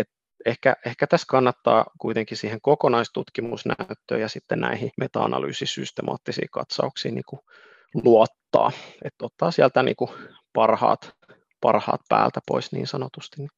Et 0.00 0.08
ehkä, 0.46 0.76
ehkä 0.86 1.06
tässä 1.06 1.26
kannattaa 1.30 1.84
kuitenkin 1.98 2.36
siihen 2.36 2.58
kokonaistutkimusnäyttöön 2.62 4.20
ja 4.20 4.28
sitten 4.28 4.60
näihin 4.60 4.90
meta-analyysisystemaattisiin 4.96 6.48
katsauksiin 6.52 7.14
niin 7.14 7.24
kuin 7.28 7.40
luottaa, 7.94 8.72
että 9.04 9.24
ottaa 9.24 9.50
sieltä 9.50 9.82
niin 9.82 9.96
kuin 9.96 10.10
parhaat, 10.52 11.12
parhaat 11.60 12.00
päältä 12.08 12.40
pois 12.46 12.72
niin 12.72 12.86
sanotusti, 12.86 13.36
niin 13.38 13.50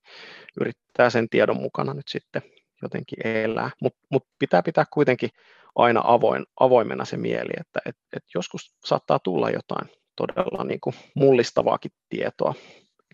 yrittää 0.60 1.10
sen 1.10 1.28
tiedon 1.28 1.62
mukana 1.62 1.94
nyt 1.94 2.08
sitten 2.08 2.42
jotenkin 2.82 3.26
elää, 3.26 3.70
mutta 3.80 3.98
mut 4.10 4.22
pitää 4.38 4.62
pitää 4.62 4.84
kuitenkin 4.92 5.30
aina 5.74 6.00
avoin, 6.04 6.46
avoimena 6.60 7.04
se 7.04 7.16
mieli, 7.16 7.52
että 7.60 7.80
et, 7.86 7.96
et 8.16 8.24
joskus 8.34 8.76
saattaa 8.84 9.18
tulla 9.18 9.50
jotain 9.50 9.90
todella 10.16 10.64
niin 10.64 10.80
kuin 10.80 10.94
mullistavaakin 11.14 11.90
tietoa, 12.08 12.54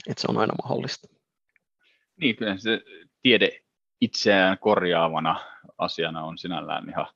että 0.08 0.20
se 0.20 0.26
on 0.30 0.38
aina 0.38 0.54
mahdollista. 0.62 1.08
Niin, 2.20 2.36
kyllä 2.36 2.58
se 2.58 2.80
tiede 3.22 3.60
itseään 4.00 4.58
korjaavana 4.58 5.40
asiana 5.78 6.24
on 6.24 6.38
sinällään 6.38 6.88
ihan 6.88 7.06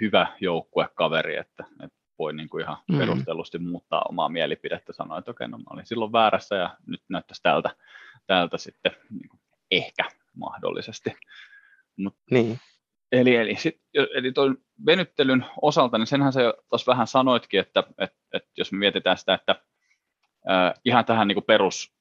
hyvä 0.00 0.36
joukkuekaveri, 0.40 1.36
että, 1.36 1.64
että 1.84 1.98
voi 2.18 2.32
niin 2.32 2.48
kuin 2.48 2.62
ihan 2.62 2.76
mm. 2.88 2.98
perustellusti 2.98 3.58
muuttaa 3.58 4.02
omaa 4.08 4.28
mielipidettä, 4.28 4.92
sanoa, 4.92 5.18
että 5.18 5.30
okei, 5.30 5.48
no 5.48 5.58
mä 5.58 5.64
olin 5.70 5.86
silloin 5.86 6.12
väärässä 6.12 6.56
ja 6.56 6.76
nyt 6.86 7.02
näyttäisi 7.08 7.42
tältä, 7.42 7.70
tältä 8.26 8.58
sitten 8.58 8.92
niin 9.10 9.28
kuin 9.28 9.40
ehkä 9.70 10.04
mahdollisesti. 10.36 11.12
Mut, 11.96 12.16
niin. 12.30 12.58
Eli, 13.20 13.36
eli, 13.36 13.56
sit, 13.56 13.80
eli 14.14 14.32
tuon 14.32 14.58
venyttelyn 14.86 15.44
osalta, 15.62 15.98
niin 15.98 16.06
senhän 16.06 16.32
sä 16.32 16.54
tuossa 16.70 16.92
vähän 16.92 17.06
sanoitkin, 17.06 17.60
että, 17.60 17.84
että, 17.98 18.18
että 18.32 18.50
jos 18.56 18.72
me 18.72 18.78
mietitään 18.78 19.18
sitä, 19.18 19.34
että 19.34 19.62
äh, 20.50 20.74
ihan 20.84 21.04
tähän 21.04 21.28
niin 21.28 21.44
perus 21.46 21.96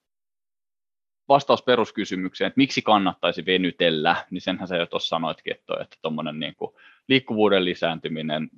vastaus 1.29 1.63
peruskysymykseen, 1.63 2.47
että 2.47 2.57
miksi 2.57 2.81
kannattaisi 2.81 3.45
venytellä, 3.45 4.15
niin 4.31 4.41
senhän 4.41 4.67
sä 4.67 4.77
jo 4.77 4.85
tuossa 4.85 5.09
sanoitkin, 5.09 5.55
että, 5.55 5.73
että 5.81 5.97
tuommoinen 6.01 6.39
niin 6.39 6.55
kuin 6.55 6.71
liikkuvuuden 7.07 7.65
lisääntyminen, 7.65 8.49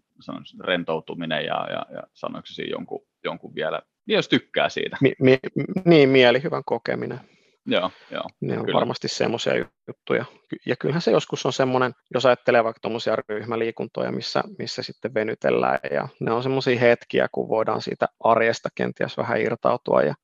rentoutuminen 0.59 1.45
ja, 1.45 1.67
ja, 1.69 1.85
ja 1.93 2.03
sanoiko 2.13 2.47
jonkun, 2.69 3.07
jonkun 3.23 3.55
vielä, 3.55 3.81
jos 4.07 4.27
tykkää 4.27 4.69
siitä. 4.69 4.97
Mi, 5.01 5.13
mi, 5.19 5.37
niin, 5.85 6.09
mielihyvän 6.09 6.63
kokeminen. 6.65 7.19
Joo, 7.67 7.91
joo. 8.11 8.23
Ne 8.41 8.59
on 8.59 8.65
kyllä. 8.65 8.77
varmasti 8.77 9.07
semmoisia 9.07 9.53
juttuja. 9.87 10.25
Ja 10.65 10.75
kyllähän 10.75 11.01
se 11.01 11.11
joskus 11.11 11.45
on 11.45 11.53
semmoinen, 11.53 11.93
jos 12.13 12.25
ajattelee 12.25 12.63
vaikka 12.63 12.79
tuommoisia 12.79 13.15
ryhmäliikuntoja, 13.29 14.11
missä, 14.11 14.43
missä 14.59 14.83
sitten 14.83 15.13
venytellään, 15.13 15.79
ja 15.91 16.07
ne 16.19 16.31
on 16.31 16.43
semmoisia 16.43 16.79
hetkiä, 16.79 17.27
kun 17.31 17.49
voidaan 17.49 17.81
siitä 17.81 18.07
arjesta 18.19 18.69
kenties 18.75 19.17
vähän 19.17 19.41
irtautua, 19.41 20.01
ja 20.01 20.15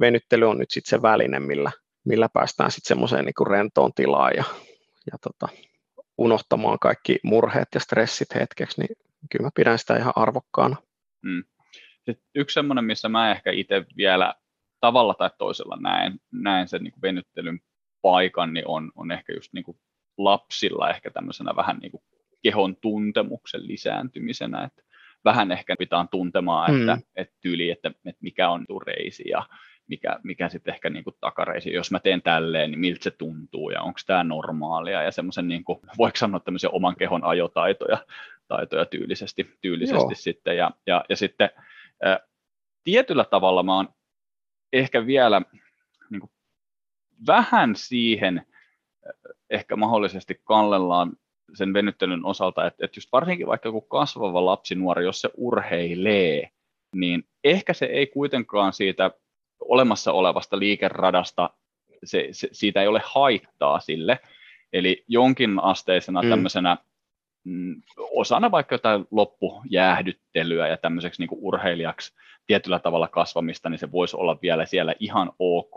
venyttely 0.00 0.44
on 0.48 0.58
nyt 0.58 0.70
sitten 0.70 0.90
se 0.90 1.02
väline, 1.02 1.40
millä, 1.40 1.70
millä 2.04 2.28
päästään 2.32 2.70
sitten 2.70 2.88
semmoiseen 2.88 3.24
niin 3.24 3.46
rentoon 3.50 3.92
tilaan 3.94 4.32
ja, 4.36 4.44
ja 5.12 5.18
tota, 5.22 5.48
unohtamaan 6.18 6.78
kaikki 6.78 7.18
murheet 7.22 7.68
ja 7.74 7.80
stressit 7.80 8.34
hetkeksi, 8.34 8.80
niin 8.80 8.96
kyllä 9.30 9.46
mä 9.46 9.50
pidän 9.54 9.78
sitä 9.78 9.96
ihan 9.96 10.12
arvokkaana. 10.16 10.76
Mm. 11.22 11.44
Sitten 11.94 12.26
yksi 12.34 12.54
semmoinen, 12.54 12.84
missä 12.84 13.08
mä 13.08 13.30
ehkä 13.30 13.50
itse 13.52 13.84
vielä 13.96 14.34
tavalla 14.84 15.14
tai 15.14 15.30
toisella 15.38 15.76
näen, 15.80 16.20
näen 16.32 16.68
sen 16.68 16.82
niin 16.82 17.02
venyttelyn 17.02 17.60
paikan, 18.02 18.54
niin 18.54 18.68
on, 18.68 18.92
on 18.94 19.12
ehkä 19.12 19.32
just 19.32 19.52
niin 19.52 19.64
kuin 19.64 19.78
lapsilla 20.18 20.90
ehkä 20.90 21.10
tämmöisenä 21.10 21.56
vähän 21.56 21.78
niin 21.78 21.90
kuin 21.90 22.02
kehon 22.42 22.76
tuntemuksen 22.76 23.66
lisääntymisenä, 23.66 24.64
että 24.64 24.82
vähän 25.24 25.52
ehkä 25.52 25.76
pitää 25.78 26.06
tuntemaan, 26.10 26.80
että, 26.80 26.96
mm. 26.96 27.02
että 27.16 27.34
tyyli, 27.40 27.70
että, 27.70 27.88
että 27.88 28.18
mikä 28.20 28.50
on 28.50 28.66
reisi 28.86 29.28
ja 29.28 29.42
mikä, 29.86 30.20
mikä 30.22 30.48
sitten 30.48 30.74
ehkä 30.74 30.90
niin 30.90 31.04
kuin 31.04 31.16
takareisi, 31.20 31.72
jos 31.72 31.90
mä 31.90 32.00
teen 32.00 32.22
tälleen, 32.22 32.70
niin 32.70 32.80
miltä 32.80 33.04
se 33.04 33.10
tuntuu 33.10 33.70
ja 33.70 33.82
onko 33.82 34.00
tämä 34.06 34.24
normaalia 34.24 35.02
ja 35.02 35.12
semmoisen, 35.12 35.48
niin 35.48 35.64
kuin, 35.64 35.78
voiko 35.98 36.16
sanoa 36.16 36.40
tämmöisiä 36.40 36.70
oman 36.70 36.96
kehon 36.96 37.24
ajotaitoja 37.24 37.98
taitoja 38.48 38.84
tyylisesti, 38.84 39.58
tyylisesti 39.60 40.14
sitten. 40.14 40.56
Ja, 40.56 40.70
ja, 40.86 41.04
ja 41.08 41.16
sitten 41.16 41.50
ä, 42.06 42.20
tietyllä 42.84 43.24
tavalla 43.24 43.62
mä 43.62 43.76
oon 43.76 43.88
ehkä 44.74 45.06
vielä 45.06 45.42
niin 46.10 46.20
kuin 46.20 46.30
vähän 47.26 47.76
siihen 47.76 48.46
ehkä 49.50 49.76
mahdollisesti 49.76 50.40
kallellaan 50.44 51.12
sen 51.54 51.72
venyttelyn 51.72 52.24
osalta, 52.24 52.66
että, 52.66 52.84
että 52.84 52.98
just 52.98 53.08
varsinkin 53.12 53.46
vaikka 53.46 53.68
joku 53.68 53.80
kasvava 53.80 54.44
lapsi, 54.44 54.74
nuori, 54.74 55.04
jos 55.04 55.20
se 55.20 55.30
urheilee, 55.36 56.50
niin 56.94 57.24
ehkä 57.44 57.72
se 57.72 57.86
ei 57.86 58.06
kuitenkaan 58.06 58.72
siitä 58.72 59.10
olemassa 59.60 60.12
olevasta 60.12 60.58
liikeradasta, 60.58 61.50
se, 62.04 62.28
se, 62.32 62.48
siitä 62.52 62.82
ei 62.82 62.88
ole 62.88 63.00
haittaa 63.04 63.80
sille, 63.80 64.18
eli 64.72 65.04
jonkin 65.08 65.58
asteisena 65.62 66.22
mm. 66.22 66.28
tämmöisenä 66.28 66.76
mm, 67.44 67.82
osana 67.96 68.50
vaikka 68.50 68.74
jotain 68.74 69.06
loppujäähdyttelyä 69.10 70.68
ja 70.68 70.76
tämmöiseksi 70.76 71.22
niin 71.22 71.38
urheilijaksi 71.40 72.14
tietyllä 72.46 72.78
tavalla 72.78 73.08
kasvamista, 73.08 73.70
niin 73.70 73.78
se 73.78 73.92
voisi 73.92 74.16
olla 74.16 74.38
vielä 74.42 74.66
siellä 74.66 74.94
ihan 75.00 75.32
ok, 75.38 75.74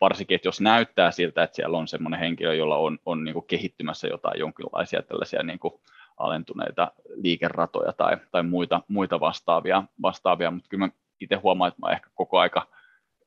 varsinkin, 0.00 0.34
että 0.34 0.48
jos 0.48 0.60
näyttää 0.60 1.10
siltä, 1.10 1.42
että 1.42 1.56
siellä 1.56 1.78
on 1.78 1.88
semmoinen 1.88 2.20
henkilö, 2.20 2.54
jolla 2.54 2.76
on, 2.76 2.98
on 3.06 3.24
niin 3.24 3.32
kuin 3.32 3.46
kehittymässä 3.46 4.08
jotain 4.08 4.40
jonkinlaisia 4.40 5.02
tällaisia 5.02 5.42
niin 5.42 5.58
kuin 5.58 5.74
alentuneita 6.16 6.92
liikeratoja 7.14 7.92
tai, 7.92 8.16
tai 8.30 8.42
muita, 8.42 8.80
muita 8.88 9.20
vastaavia, 9.20 9.82
vastaavia, 10.02 10.50
mutta 10.50 10.68
kyllä 10.68 10.86
mä 10.86 10.92
itse 11.20 11.36
huomaan, 11.36 11.68
että 11.68 11.86
mä 11.86 11.92
ehkä 11.92 12.10
koko 12.14 12.38
aika 12.38 12.66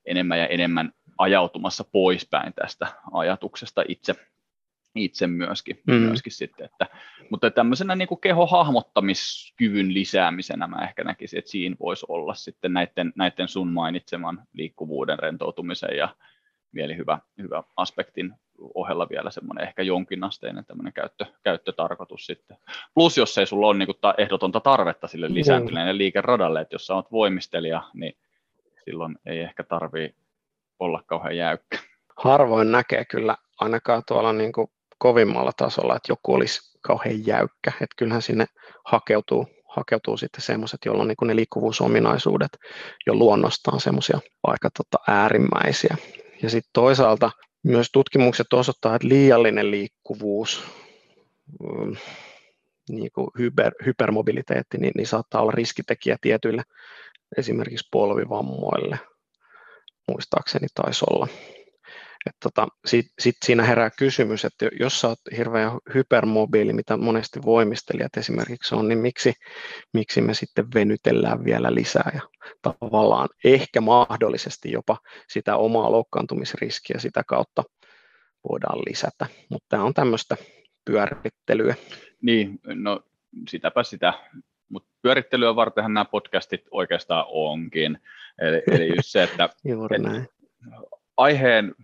enemmän 0.06 0.40
ja 0.40 0.48
enemmän 0.48 0.94
ajautumassa 1.18 1.84
poispäin 1.92 2.54
tästä 2.54 2.88
ajatuksesta 3.14 3.84
itse, 3.88 4.16
itse 4.96 5.28
myöskin, 5.28 5.82
mm. 5.88 5.94
myöskin 5.94 6.32
sitten, 6.32 6.66
että, 6.66 6.88
mutta 7.30 7.52
tämmöisenä 7.52 7.96
niin 7.96 8.08
kuin 8.08 8.22
kehohahmottamiskyvyn 8.22 9.94
lisäämisenä 9.94 10.68
mä 10.68 10.84
ehkä 10.84 11.04
näkisin, 11.04 11.40
että 11.40 11.52
siinä 11.52 11.76
voisi 11.80 12.06
olla 12.10 12.34
sitten 12.34 12.74
näiden, 12.74 13.14
näiden 13.16 13.48
sun 13.48 13.68
mainitseman 13.68 14.44
liikkuvuuden, 14.54 15.20
rentoutumisen 15.20 15.98
ja 15.98 16.16
mielihyvä 16.72 17.20
hyvä 17.38 17.64
aspektin 17.76 18.34
ohella 18.74 19.10
vielä 19.10 19.32
semmoinen 19.32 19.68
ehkä 19.68 19.84
jonkinasteinen 19.84 20.66
tämmöinen 20.66 20.94
käyttö, 20.94 21.26
käyttötarkoitus 21.44 22.26
sitten. 22.26 22.58
Plus 22.94 23.18
jos 23.18 23.38
ei 23.38 23.46
sulla 23.46 23.68
ole 23.68 23.78
niin 23.78 23.88
kuin 23.88 23.98
ta, 24.02 24.14
ehdotonta 24.18 24.60
tarvetta 24.60 25.08
sille 25.08 25.28
mm. 25.28 25.34
lisääntyneelle 25.34 25.98
liikeradalle, 25.98 26.62
että 26.62 26.76
jos 26.76 26.88
sä 26.88 26.96
oot 26.96 27.12
voimistelija, 27.12 27.84
niin 27.94 28.18
silloin 28.86 29.16
ei 29.26 29.40
ehkä 29.40 29.64
tarvii 29.64 30.16
olla 30.80 31.04
kauhean 31.06 31.38
jäykkä. 31.38 31.78
Harvoin 32.18 32.72
näkee 32.72 33.06
kyllä 33.06 33.38
ainakaan 33.60 34.04
tuolla 34.08 34.34
niin 34.34 34.52
kuin 34.52 34.72
kovimmalla 35.00 35.52
tasolla, 35.58 35.96
että 35.96 36.12
joku 36.12 36.34
olisi 36.34 36.60
kauhean 36.82 37.28
jäykkä. 37.28 37.72
Että 37.72 37.96
kyllähän 37.98 38.22
sinne 38.22 38.46
hakeutuu, 38.86 39.48
hakeutuu 39.68 40.18
sitten 40.18 40.42
semmoiset, 40.42 40.80
joilla 40.86 41.02
on 41.02 41.08
niin 41.08 41.28
ne 41.28 41.36
liikkuvuusominaisuudet 41.36 42.52
jo 43.08 43.14
luonnostaan 43.14 43.82
semmoisia 43.82 44.20
aika 44.44 44.70
tota 44.78 44.98
äärimmäisiä. 45.08 45.98
Ja 46.42 46.50
sitten 46.50 46.70
toisaalta 46.74 47.32
myös 47.64 47.90
tutkimukset 47.94 48.54
osoittaa, 48.54 48.96
että 48.96 49.08
liiallinen 49.08 49.72
liikkuvuus, 49.72 50.64
mm, 51.60 51.96
niin 52.90 53.12
kuin 53.12 53.28
hyper, 53.40 53.74
hypermobiliteetti, 53.86 54.78
niin, 54.78 54.92
niin 54.96 55.08
saattaa 55.08 55.42
olla 55.42 55.52
riskitekijä 55.52 56.18
tietyille 56.22 56.64
esimerkiksi 57.38 57.88
polvivammoille, 57.92 59.00
muistaakseni 60.08 60.68
taisi 60.76 61.06
olla. 61.10 61.28
Tota, 62.44 62.68
Sitten 62.86 63.14
sit 63.20 63.36
siinä 63.46 63.64
herää 63.64 63.90
kysymys, 63.90 64.46
että 64.46 64.70
jos 64.80 65.02
sä 65.02 65.08
oot 65.08 65.20
hirveän 65.38 65.72
hypermobiili, 65.94 66.74
mitä 66.74 66.98
monesti 66.98 67.40
voimistelijat 67.46 68.18
esimerkiksi 68.18 68.76
on, 68.76 68.88
niin 68.88 69.00
miksi, 69.00 69.34
miksi 69.94 70.22
me 70.22 70.34
sitten 70.34 70.66
venytellään 70.74 71.46
vielä 71.46 71.74
lisää 71.74 72.12
ja 72.14 72.22
tavallaan 72.62 73.30
ehkä 73.44 73.82
mahdollisesti 73.82 74.72
jopa 74.72 74.98
sitä 75.28 75.56
omaa 75.56 75.92
loukkaantumisriskiä 75.92 77.00
sitä 77.00 77.24
kautta 77.28 77.64
voidaan 78.50 78.80
lisätä. 78.80 79.26
Mutta 79.50 79.66
tämä 79.70 79.84
on 79.84 79.94
tämmöistä 79.94 80.38
pyörittelyä. 80.86 81.76
Niin, 82.22 82.60
no 82.64 83.02
sitäpä 83.50 83.84
sitä. 83.84 84.14
Mutta 84.70 84.90
pyörittelyä 85.02 85.56
vartenhan 85.56 85.94
nämä 85.94 86.06
podcastit 86.06 86.62
oikeastaan 86.72 87.26
onkin. 87.28 88.00
Eli, 88.42 88.64
eli 88.72 88.88
just 88.88 89.10
se, 89.10 89.24
että, 89.24 89.44
että 89.96 90.26
aiheen 91.18 91.76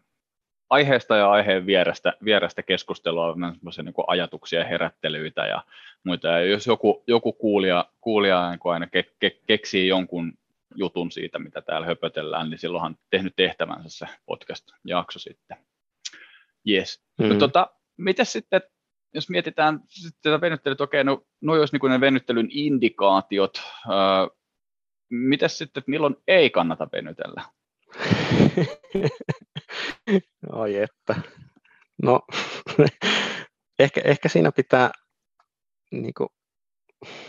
aiheesta 0.70 1.16
ja 1.16 1.32
aiheen 1.32 1.66
vierestä, 1.66 2.14
vierestä 2.24 2.64
keskustelua, 2.64 3.28
on 3.28 3.56
niin 3.84 3.94
kuin 3.94 4.06
ajatuksia 4.08 4.60
ja 4.60 4.66
herättelyitä 4.66 5.46
ja 5.46 5.64
muita. 6.04 6.28
Ja 6.28 6.46
jos 6.46 6.68
joku, 6.68 7.04
joku 7.08 7.34
kuulija, 7.34 7.86
kuulija 8.02 8.50
niin 8.50 8.60
aina 8.64 8.88
ke, 8.88 9.06
ke, 9.20 9.38
keksii 9.48 9.88
jonkun 9.88 10.34
jutun 10.76 11.12
siitä, 11.12 11.40
mitä 11.40 11.62
täällä 11.62 11.88
höpötellään, 11.88 12.50
niin 12.50 12.60
silloinhan 12.60 12.98
tehnyt 13.10 13.34
tehtävänsä 13.36 13.90
se 13.90 14.06
podcast-jakso 14.26 15.20
sitten. 15.20 15.58
Yes. 16.70 17.04
Mm. 17.20 17.28
No, 17.28 17.36
tota, 17.36 17.70
miten 17.98 18.26
sitten, 18.26 18.62
jos 19.14 19.30
mietitään 19.30 19.80
tätä 20.22 20.42
venyttelyä, 20.42 20.76
okei, 20.80 21.04
no, 21.04 21.26
no 21.42 21.54
olisi 21.54 21.78
niin 21.78 21.92
ne 21.92 22.00
venyttelyn 22.00 22.48
indikaatiot, 22.52 23.62
öö, 23.90 24.38
miten 25.10 25.50
sitten, 25.50 25.82
että 25.82 25.92
milloin 25.92 26.16
ei 26.28 26.50
kannata 26.50 26.88
venytellä? 26.92 27.44
Oi 30.52 30.78
että. 30.78 31.16
No, 32.04 32.22
ehkä, 33.80 34.02
ehkä 34.04 34.30
siinä 34.30 34.52
pitää, 34.52 34.92
niin 35.92 36.14
kuin, 36.18 36.30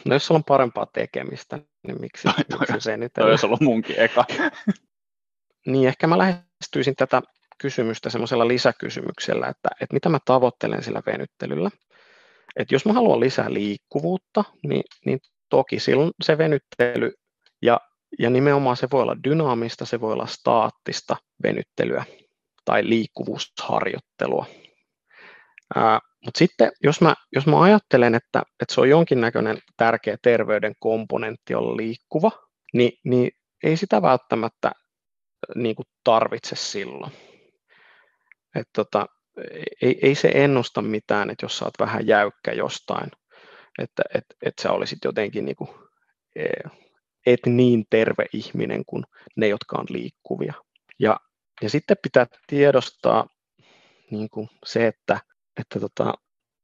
no 0.04 0.14
jos 0.14 0.26
sulla 0.26 0.38
on 0.38 0.44
parempaa 0.44 0.86
tekemistä, 0.86 1.58
niin 1.86 2.00
miksi, 2.00 2.22
toi, 2.50 2.58
miksi 2.60 2.80
se 2.80 2.96
nyt 2.96 3.12
Toi 3.12 3.30
olisi 3.30 3.46
ollut 3.46 3.60
munkin 3.60 4.00
eka. 4.00 4.24
niin, 5.66 5.88
ehkä 5.88 6.06
mä 6.06 6.18
lähestyisin 6.18 6.96
tätä 6.96 7.22
kysymystä 7.58 8.10
semmoisella 8.10 8.48
lisäkysymyksellä, 8.48 9.46
että, 9.46 9.68
että 9.80 9.94
mitä 9.94 10.08
mä 10.08 10.18
tavoittelen 10.24 10.82
sillä 10.82 11.02
venyttelyllä. 11.06 11.70
Että 12.56 12.74
jos 12.74 12.86
mä 12.86 12.92
haluan 12.92 13.20
lisää 13.20 13.52
liikkuvuutta, 13.52 14.44
niin, 14.68 14.82
niin 15.06 15.18
toki 15.48 15.80
silloin 15.80 16.10
se 16.24 16.38
venyttely 16.38 17.12
ja 17.62 17.80
ja 18.18 18.30
nimenomaan 18.30 18.76
se 18.76 18.88
voi 18.92 19.02
olla 19.02 19.16
dynaamista, 19.24 19.84
se 19.84 20.00
voi 20.00 20.12
olla 20.12 20.26
staattista 20.26 21.16
venyttelyä 21.42 22.04
tai 22.64 22.88
liikkuvuusharjoittelua. 22.88 24.46
Mutta 26.24 26.38
sitten 26.38 26.72
jos 26.82 27.00
mä, 27.00 27.14
jos 27.32 27.46
mä 27.46 27.62
ajattelen, 27.62 28.14
että, 28.14 28.42
että 28.62 28.74
se 28.74 28.80
on 28.80 28.88
jonkinnäköinen 28.88 29.58
tärkeä 29.76 30.16
terveyden 30.22 30.72
komponentti 30.78 31.54
olla 31.54 31.76
liikkuva, 31.76 32.30
niin, 32.72 32.92
niin 33.04 33.30
ei 33.64 33.76
sitä 33.76 34.02
välttämättä 34.02 34.72
niin 35.54 35.76
kuin 35.76 35.86
tarvitse 36.04 36.56
silloin. 36.56 37.12
Et 38.54 38.68
tota, 38.72 39.06
ei, 39.82 39.98
ei 40.02 40.14
se 40.14 40.30
ennusta 40.34 40.82
mitään, 40.82 41.30
että 41.30 41.44
jos 41.44 41.58
sä 41.58 41.64
oot 41.64 41.74
vähän 41.78 42.06
jäykkä 42.06 42.52
jostain, 42.52 43.10
että 43.78 44.02
et, 44.14 44.24
et 44.42 44.54
sä 44.62 44.72
olisit 44.72 44.98
jotenkin 45.04 45.44
niin 45.44 45.56
kuin, 45.56 45.70
et 47.26 47.40
niin 47.46 47.84
terve 47.90 48.26
ihminen 48.32 48.82
kuin 48.86 49.04
ne, 49.36 49.48
jotka 49.48 49.78
on 49.78 49.86
liikkuvia. 49.88 50.54
Ja, 50.98 51.20
ja 51.62 51.70
sitten 51.70 51.96
pitää 52.02 52.26
tiedostaa 52.46 53.26
niin 54.10 54.30
kuin 54.30 54.48
se, 54.64 54.86
että, 54.86 55.20
että, 55.60 55.80
tota, 55.80 56.14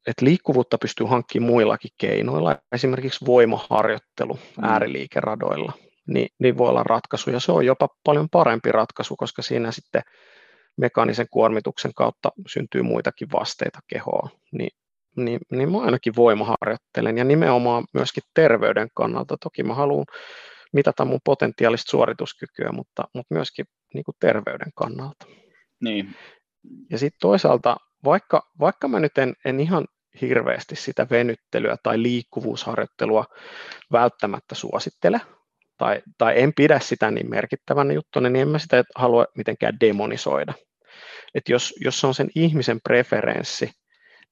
että 0.06 0.24
liikkuvuutta 0.24 0.78
pystyy 0.78 1.06
hankkimaan 1.06 1.52
muillakin 1.52 1.90
keinoilla, 1.98 2.58
esimerkiksi 2.72 3.26
voimaharjoittelu 3.26 4.34
mm. 4.34 4.64
ääriliikeradoilla, 4.64 5.72
niin, 6.06 6.28
niin 6.38 6.58
voi 6.58 6.68
olla 6.68 6.82
ratkaisu, 6.82 7.30
ja 7.30 7.40
se 7.40 7.52
on 7.52 7.66
jopa 7.66 7.88
paljon 8.04 8.28
parempi 8.30 8.72
ratkaisu, 8.72 9.16
koska 9.16 9.42
siinä 9.42 9.72
sitten 9.72 10.02
mekaanisen 10.76 11.26
kuormituksen 11.30 11.94
kautta 11.94 12.30
syntyy 12.48 12.82
muitakin 12.82 13.28
vasteita 13.32 13.78
kehoon, 13.86 14.30
niin, 14.52 14.70
niin, 15.16 15.40
niin 15.50 15.72
mä 15.72 15.78
ainakin 15.82 16.16
voimaharjoittelen, 16.16 17.18
ja 17.18 17.24
nimenomaan 17.24 17.84
myöskin 17.94 18.22
terveyden 18.34 18.88
kannalta. 18.94 19.36
Toki 19.36 19.62
mä 19.62 19.74
haluan 19.74 20.06
mitata 20.72 21.04
mun 21.04 21.20
potentiaalista 21.24 21.90
suorituskykyä, 21.90 22.72
mutta, 22.72 23.04
mutta 23.14 23.34
myöskin 23.34 23.66
niin 23.94 24.04
kuin 24.04 24.16
terveyden 24.20 24.72
kannalta. 24.74 25.26
Niin. 25.80 26.14
Ja 26.90 26.98
sitten 26.98 27.18
toisaalta, 27.20 27.76
vaikka, 28.04 28.42
vaikka 28.60 28.88
mä 28.88 29.00
nyt 29.00 29.18
en, 29.18 29.34
en 29.44 29.60
ihan 29.60 29.84
hirveästi 30.20 30.76
sitä 30.76 31.06
venyttelyä 31.10 31.76
tai 31.82 32.02
liikkuvuusharjoittelua 32.02 33.24
välttämättä 33.92 34.54
suosittele, 34.54 35.20
tai, 35.78 36.02
tai 36.18 36.42
en 36.42 36.52
pidä 36.56 36.80
sitä 36.80 37.10
niin 37.10 37.30
merkittävänä 37.30 37.92
juttuna, 37.92 38.28
niin 38.28 38.42
en 38.42 38.48
mä 38.48 38.58
sitä 38.58 38.84
halua 38.94 39.26
mitenkään 39.36 39.80
demonisoida. 39.80 40.54
Et 41.34 41.48
jos, 41.48 41.74
jos 41.84 42.00
se 42.00 42.06
on 42.06 42.14
sen 42.14 42.28
ihmisen 42.34 42.80
preferenssi, 42.84 43.70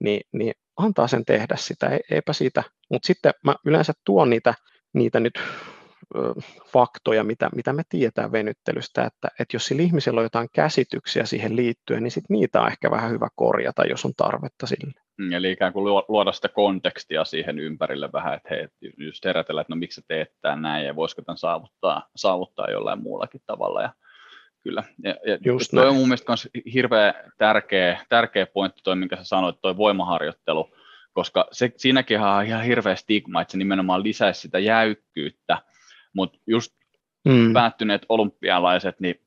niin, 0.00 0.20
niin 0.32 0.52
antaa 0.76 1.08
sen 1.08 1.24
tehdä 1.24 1.56
sitä, 1.56 1.98
eipä 2.10 2.32
siitä. 2.32 2.62
Mutta 2.90 3.06
sitten 3.06 3.32
mä 3.44 3.54
yleensä 3.66 3.92
tuon 4.04 4.30
niitä, 4.30 4.54
niitä 4.92 5.20
nyt 5.20 5.40
faktoja, 6.72 7.24
mitä, 7.24 7.50
mitä 7.56 7.72
me 7.72 7.82
tiedetään 7.88 8.32
venyttelystä, 8.32 9.04
että, 9.04 9.28
että 9.40 9.56
jos 9.56 9.64
sillä 9.64 9.82
ihmisellä 9.82 10.18
on 10.18 10.24
jotain 10.24 10.48
käsityksiä 10.52 11.24
siihen 11.24 11.56
liittyen, 11.56 12.02
niin 12.02 12.10
sit 12.10 12.24
niitä 12.28 12.60
on 12.60 12.68
ehkä 12.68 12.90
vähän 12.90 13.10
hyvä 13.10 13.28
korjata, 13.34 13.84
jos 13.84 14.04
on 14.04 14.12
tarvetta 14.16 14.66
sille. 14.66 15.00
Mm, 15.18 15.32
eli 15.32 15.52
ikään 15.52 15.72
kuin 15.72 15.84
luoda 16.08 16.32
sitä 16.32 16.48
kontekstia 16.48 17.24
siihen 17.24 17.58
ympärille 17.58 18.08
vähän, 18.12 18.34
että 18.34 18.48
hei, 18.50 18.68
just 18.96 19.24
herätellä, 19.24 19.60
että 19.60 19.72
no 19.72 19.76
miksi 19.76 20.00
sä 20.00 20.06
teet 20.08 20.28
tämän 20.40 20.62
näin 20.62 20.86
ja 20.86 20.96
voisiko 20.96 21.22
tämän 21.22 21.38
saavuttaa, 21.38 22.08
saavuttaa 22.16 22.70
jollain 22.70 23.02
muullakin 23.02 23.40
tavalla. 23.46 23.82
Ja 23.82 23.92
Kyllä, 24.62 24.82
ja, 25.02 25.10
ja 25.26 25.38
Just 25.44 25.70
toi 25.70 25.80
näin. 25.80 25.88
on 25.88 25.96
mun 25.96 26.08
mielestä 26.08 26.30
myös 26.30 26.48
hirveän 26.74 27.14
tärkeä, 27.38 28.00
tärkeä 28.08 28.46
pointti 28.46 28.80
toi, 28.84 28.96
minkä 28.96 29.16
sä 29.16 29.24
sanoit, 29.24 29.56
toi 29.62 29.76
voimaharjoittelu, 29.76 30.70
koska 31.12 31.48
se, 31.52 31.72
siinäkin 31.76 32.20
on 32.20 32.46
ihan 32.46 32.64
hirveä 32.64 32.96
stigma, 32.96 33.40
että 33.40 33.52
se 33.52 33.58
nimenomaan 33.58 34.02
lisäisi 34.02 34.40
sitä 34.40 34.58
jäykkyyttä, 34.58 35.58
mutta 36.12 36.38
just 36.46 36.72
mm. 37.28 37.52
päättyneet 37.52 38.06
olympialaiset, 38.08 39.00
niin 39.00 39.20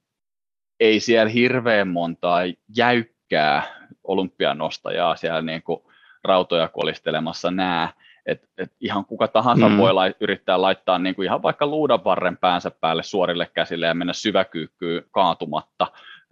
ei 0.80 1.00
siellä 1.00 1.30
hirveän 1.30 1.88
montaa 1.88 2.40
jäykkää 2.78 3.64
olympianostajaa 4.04 5.16
siellä 5.16 5.42
niin 5.42 5.64
kuin 5.64 5.82
rautoja 6.24 6.68
kolistelemassa 6.68 7.52
näe, 7.52 7.90
et, 8.26 8.50
et 8.58 8.72
ihan 8.80 9.06
kuka 9.06 9.28
tahansa 9.28 9.70
mm. 9.70 9.78
voi 9.78 9.94
lai, 9.94 10.16
yrittää 10.20 10.62
laittaa 10.62 11.00
niin 11.00 11.16
kuin 11.16 11.26
ihan 11.26 11.42
vaikka 11.42 11.68
luudan 11.68 12.04
varren 12.04 12.38
päänsä 12.38 12.72
päälle 12.72 13.04
suorille 13.04 13.50
käsille 13.54 13.86
ja 13.86 13.94
mennä 13.94 14.14
syväkyykkyyn 14.14 15.04
kaatumatta, 15.12 15.88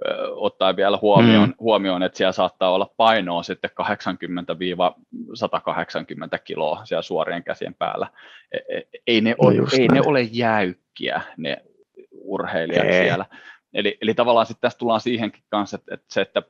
ö, 0.08 0.36
ottaen 0.36 0.76
vielä 0.76 0.99
huomioon, 1.02 1.49
mm. 1.49 1.56
huomioon, 1.60 2.04
että 2.04 2.18
siellä 2.18 2.32
saattaa 2.32 2.72
olla 2.72 2.93
painoa 2.97 3.43
sitten 3.43 3.70
80-180 3.82 3.84
kiloa 6.43 6.86
siellä 6.86 7.02
suorien 7.02 7.43
käsien 7.43 7.74
päällä. 7.74 8.08
E, 8.52 8.58
e, 8.78 8.82
ei 9.08 9.22
ne, 9.22 9.30
no 9.30 9.36
ole, 9.39 9.56
ei 9.80 9.88
ne 9.88 10.02
ole 10.06 10.22
jäykkiä 10.22 11.22
ne 11.38 11.58
urheilijat 12.12 12.86
ei. 12.86 13.04
siellä. 13.04 13.26
Eli, 13.74 13.97
eli 14.02 14.14
tavallaan 14.14 14.45
sitten 14.45 14.62
tässä 14.62 14.80
tullaan 14.80 15.02
siihenkin 15.02 15.43
kanssa, 15.49 15.76
että, 15.76 15.93
että 15.93 16.14
se, 16.14 16.22
että 16.22 16.41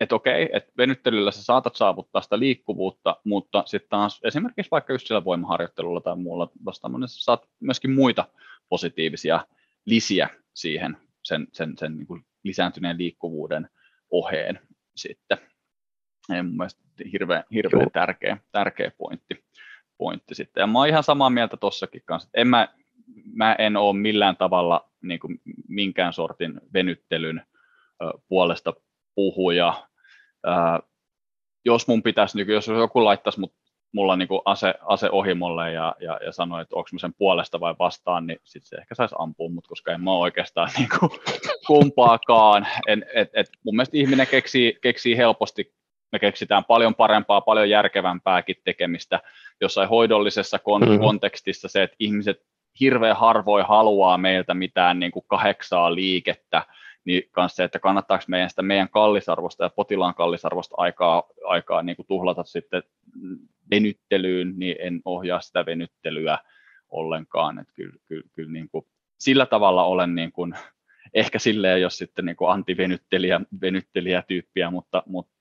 että 0.00 0.14
okei, 0.14 0.48
että 0.52 0.72
venyttelyllä 0.78 1.30
sä 1.30 1.44
saatat 1.44 1.76
saavuttaa 1.76 2.22
sitä 2.22 2.38
liikkuvuutta, 2.38 3.16
mutta 3.24 3.62
sitten 3.66 3.90
taas 3.90 4.20
esimerkiksi 4.24 4.70
vaikka 4.70 4.92
just 4.92 5.06
sillä 5.06 5.24
voimaharjoittelulla 5.24 6.00
tai 6.00 6.16
muulla 6.16 6.48
vastaamalla, 6.64 7.04
niin 7.04 7.08
sä 7.08 7.24
saat 7.24 7.48
myöskin 7.60 7.90
muita 7.90 8.24
positiivisia 8.68 9.46
lisiä 9.86 10.28
siihen 10.54 10.96
sen, 11.32 11.48
sen, 11.52 11.78
sen 11.78 11.96
niin 11.96 12.06
kuin 12.06 12.24
lisääntyneen 12.42 12.98
liikkuvuuden 12.98 13.68
oheen 14.10 14.60
sitten. 14.96 15.38
Ja 16.28 16.42
mun 16.42 16.56
mielestä 16.56 16.82
hirveän, 17.12 17.44
hirveän 17.52 17.90
tärkeä, 17.92 18.36
tärkeä 18.52 18.90
pointti, 18.98 19.44
pointti 19.98 20.34
sitten. 20.34 20.60
Ja 20.60 20.66
mä 20.66 20.78
oon 20.78 20.88
ihan 20.88 21.02
samaa 21.02 21.30
mieltä 21.30 21.56
tossakin 21.56 22.02
kanssa, 22.04 22.28
että 22.28 22.40
en 22.40 22.46
mä, 22.46 22.68
mä 23.34 23.54
en 23.58 23.76
ole 23.76 23.98
millään 23.98 24.36
tavalla 24.36 24.90
niin 25.02 25.20
kuin 25.20 25.40
minkään 25.68 26.12
sortin 26.12 26.60
venyttelyn 26.74 27.46
puolesta 28.28 28.72
puhuja 29.14 29.88
ää, 30.46 30.80
jos 31.64 31.88
mun 31.88 32.02
pitäisi, 32.02 32.36
niin 32.36 32.48
jos 32.48 32.68
joku 32.68 33.04
laittaisi 33.04 33.40
mut, 33.40 33.54
mulla 33.92 34.16
niin 34.16 34.28
ase, 34.44 34.74
ase 34.80 35.10
ohimolle 35.10 35.72
ja, 35.72 35.94
ja, 36.00 36.20
ja 36.24 36.32
sanoi, 36.32 36.62
että 36.62 36.76
onko 36.76 36.88
mä 36.92 36.98
sen 36.98 37.14
puolesta 37.14 37.60
vai 37.60 37.74
vastaan, 37.78 38.26
niin 38.26 38.38
sitten 38.44 38.68
se 38.68 38.76
ehkä 38.76 38.94
saisi 38.94 39.14
ampua 39.18 39.48
mut, 39.48 39.66
koska 39.66 39.92
en 39.92 40.00
mä 40.00 40.12
oikeastaan 40.12 40.70
niin 40.78 40.88
kuin, 40.98 41.10
kumpaakaan. 41.66 42.66
En, 42.86 43.04
et, 43.14 43.30
et, 43.34 43.46
mun 43.64 43.76
mielestä 43.76 43.96
ihminen 43.96 44.26
keksii, 44.26 44.78
keksii 44.82 45.16
helposti 45.16 45.72
me 46.12 46.18
keksitään 46.18 46.64
paljon 46.64 46.94
parempaa, 46.94 47.40
paljon 47.40 47.70
järkevämpääkin 47.70 48.56
tekemistä 48.64 49.20
jossain 49.60 49.88
hoidollisessa 49.88 50.56
kon- 50.56 50.84
mm-hmm. 50.84 51.00
kontekstissa 51.00 51.68
se, 51.68 51.82
että 51.82 51.96
ihmiset 51.98 52.42
hirveän 52.80 53.16
harvoin 53.16 53.66
haluaa 53.66 54.18
meiltä 54.18 54.54
mitään 54.54 55.00
niin 55.00 55.12
kuin 55.12 55.24
kahdeksaa 55.28 55.94
liikettä, 55.94 56.62
niin 57.04 57.22
kanssa 57.30 57.56
se, 57.56 57.64
että 57.64 57.78
kannattaako 57.78 58.24
meidän 58.28 58.50
sitä 58.50 58.62
meidän 58.62 58.88
kallisarvosta 58.88 59.64
ja 59.64 59.70
potilaan 59.70 60.14
kallisarvosta 60.14 60.74
aikaa, 60.78 61.22
aikaa 61.44 61.82
niin 61.82 61.96
kuin 61.96 62.06
tuhlata 62.06 62.44
sitten 62.44 62.82
venyttelyyn, 63.70 64.54
niin 64.56 64.76
en 64.80 65.00
ohjaa 65.04 65.40
sitä 65.40 65.66
venyttelyä 65.66 66.38
ollenkaan. 66.88 67.58
Että 67.58 67.72
kyllä, 67.74 67.96
kyllä, 68.06 68.28
kyllä 68.32 68.52
niin 68.52 68.68
kuin 68.68 68.86
sillä 69.18 69.46
tavalla 69.46 69.84
olen 69.84 70.14
niin 70.14 70.32
kuin, 70.32 70.54
ehkä 71.14 71.38
silleen, 71.38 71.80
jos 71.80 71.98
sitten 71.98 72.24
niin 72.24 72.36
antivenyttelijä 72.48 73.40
venyttelijä 73.60 74.22
tyyppiä, 74.28 74.70
mutta, 74.70 75.02
mutta 75.06 75.32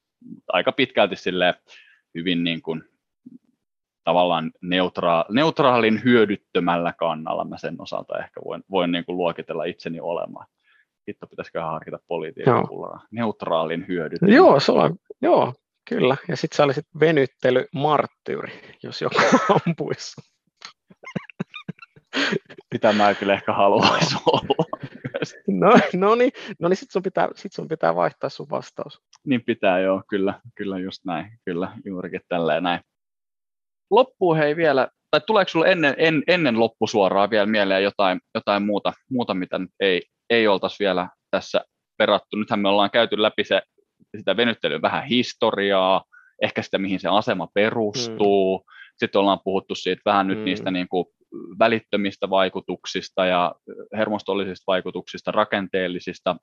aika 0.47 0.72
pitkälti 0.72 1.16
sille 1.16 1.55
hyvin 2.16 2.43
niin 2.43 2.62
kuin, 2.62 2.84
tavallaan 4.03 4.51
neutra- 4.62 5.26
neutraalin 5.30 6.01
hyödyttömällä 6.03 6.93
kannalla 6.93 7.43
mä 7.43 7.57
sen 7.57 7.76
osalta 7.82 8.20
ehkä 8.20 8.41
voin, 8.45 8.64
voin 8.72 8.91
niin 8.91 9.05
kuin 9.05 9.18
luokitella 9.18 9.64
itseni 9.64 9.99
olemaan 9.99 10.47
hitto 11.12 11.28
pitäisikö 11.28 11.62
harkita 11.62 11.99
politiikan 12.07 12.68
neutraalin 13.12 13.86
hyödyt. 13.88 14.20
Joo, 14.22 14.59
se 14.59 14.72
on, 14.72 14.95
joo, 15.22 15.53
kyllä. 15.89 16.18
Ja 16.28 16.36
sitten 16.36 16.57
sä 16.57 16.64
olisit 16.64 16.86
venyttely 16.99 17.66
marttyyri, 17.74 18.51
jos 18.84 19.01
joku 19.01 19.16
ampuisi. 19.68 20.22
Mitä 22.74 22.93
mä 22.93 23.14
kyllä 23.14 23.34
ehkä 23.34 23.53
haluaisin 23.53 24.20
olla. 24.26 24.66
No, 25.47 25.70
no 25.95 26.16
niin, 26.16 26.32
no 26.59 26.70
niin 26.70 26.78
sitten 26.78 26.93
sun, 26.93 27.03
pitää, 27.03 27.30
sit 27.36 27.53
sun 27.53 27.68
pitää 27.68 27.95
vaihtaa 27.95 28.30
sun 28.30 28.47
vastaus. 28.49 29.01
Niin 29.26 29.43
pitää 29.45 29.80
joo, 29.80 30.03
kyllä, 30.09 30.41
kyllä 30.55 30.80
just 30.80 31.05
näin, 31.05 31.32
kyllä 31.45 31.72
juurikin 31.86 32.22
tälleen 32.28 32.64
näin. 32.64 32.82
Loppuun 33.91 34.38
hei 34.38 34.55
vielä, 34.55 34.88
tai 35.12 35.22
tuleeko 35.28 35.49
sulle 35.49 35.72
ennen, 35.72 35.93
en, 35.97 36.24
ennen 36.28 36.59
loppusuoraa 36.59 37.30
vielä 37.30 37.45
mieleen 37.45 37.84
jotain, 37.84 38.20
jotain 38.36 38.64
muuta, 38.64 38.93
muuta, 39.09 39.34
mitä 39.34 39.59
nyt 39.59 39.70
ei, 39.80 40.01
ei 40.32 40.47
oltaisi 40.47 40.75
vielä 40.79 41.09
tässä 41.32 41.65
perattu. 41.97 42.38
Nythän 42.38 42.59
me 42.59 42.69
ollaan 42.69 42.91
käyty 42.91 43.21
läpi 43.21 43.43
se, 43.43 43.61
sitä 44.17 44.38
venyttelyä 44.38 44.82
vähän 44.82 45.05
historiaa, 45.05 46.03
ehkä 46.41 46.61
sitä, 46.61 46.77
mihin 46.77 46.99
se 46.99 47.09
asema 47.09 47.47
perustuu. 47.53 48.57
Mm. 48.57 48.63
Sitten 48.97 49.21
ollaan 49.21 49.39
puhuttu 49.43 49.75
siitä 49.75 50.01
vähän 50.05 50.27
nyt 50.27 50.38
mm. 50.38 50.45
niistä 50.45 50.71
niin 50.71 50.88
kuin 50.88 51.05
välittömistä 51.59 52.29
vaikutuksista 52.29 53.25
ja 53.25 53.55
hermostollisista 53.97 54.63
vaikutuksista, 54.67 55.32
rakenteellisista 55.32 56.36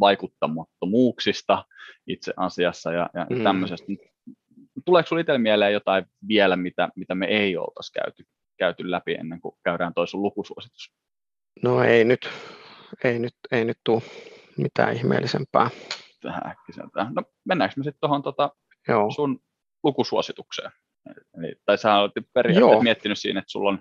vaikuttamattomuuksista 0.00 1.64
itse 2.06 2.32
asiassa 2.36 2.92
ja, 2.92 3.10
ja 3.14 3.26
mm. 3.30 3.42
tämmöisestä. 3.42 3.86
Tuleeko 4.84 5.06
sinulle 5.06 5.20
itselle 5.20 5.38
mieleen 5.38 5.72
jotain 5.72 6.04
vielä, 6.28 6.56
mitä, 6.56 6.88
mitä 6.96 7.14
me 7.14 7.26
ei 7.26 7.56
oltaisi 7.56 7.92
käyty, 7.92 8.24
käyty 8.58 8.90
läpi 8.90 9.14
ennen 9.14 9.40
kuin 9.40 9.54
käydään 9.64 9.94
toisen 9.94 10.22
lukusuositus? 10.22 10.92
No 11.62 11.82
ei 11.82 12.04
nyt 12.04 12.28
ei 13.04 13.18
nyt, 13.18 13.34
ei 13.52 13.64
nyt 13.64 13.78
tule 13.84 14.02
mitään 14.56 14.96
ihmeellisempää. 14.96 15.70
Tähän 16.22 16.46
äkkiseltä. 16.46 17.06
No 17.10 17.22
mennäänkö 17.44 17.74
me 17.76 17.84
sitten 17.84 18.00
tuohon 18.00 18.22
tota 18.22 18.50
sun 19.14 19.40
lukusuositukseen? 19.82 20.70
Eli, 21.38 21.54
tai 21.64 21.78
sä 21.78 21.94
olet 21.94 22.12
periaatteessa 22.32 22.74
Joo. 22.74 22.82
miettinyt 22.82 23.18
siinä, 23.18 23.40
että 23.40 23.52
sulla 23.52 23.70
on 23.70 23.78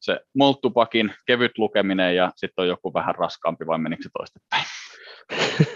se 0.00 0.20
Moltupakin 0.34 1.14
kevyt 1.26 1.58
lukeminen 1.58 2.16
ja 2.16 2.32
sitten 2.36 2.62
on 2.62 2.68
joku 2.68 2.94
vähän 2.94 3.14
raskaampi, 3.14 3.66
vai 3.66 3.78
menikö 3.78 4.02
se 4.02 4.08
toistepäin? 4.18 4.64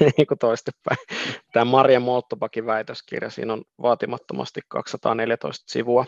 niin 0.16 0.27
kuin 0.27 0.39
toistepäin. 0.39 0.99
Tämä 1.53 1.64
Maria 1.64 2.01
Moltupakin 2.01 2.66
väitöskirja, 2.66 3.31
siinä 3.31 3.53
on 3.53 3.62
vaatimattomasti 3.83 4.61
214 4.68 5.64
sivua. 5.72 6.05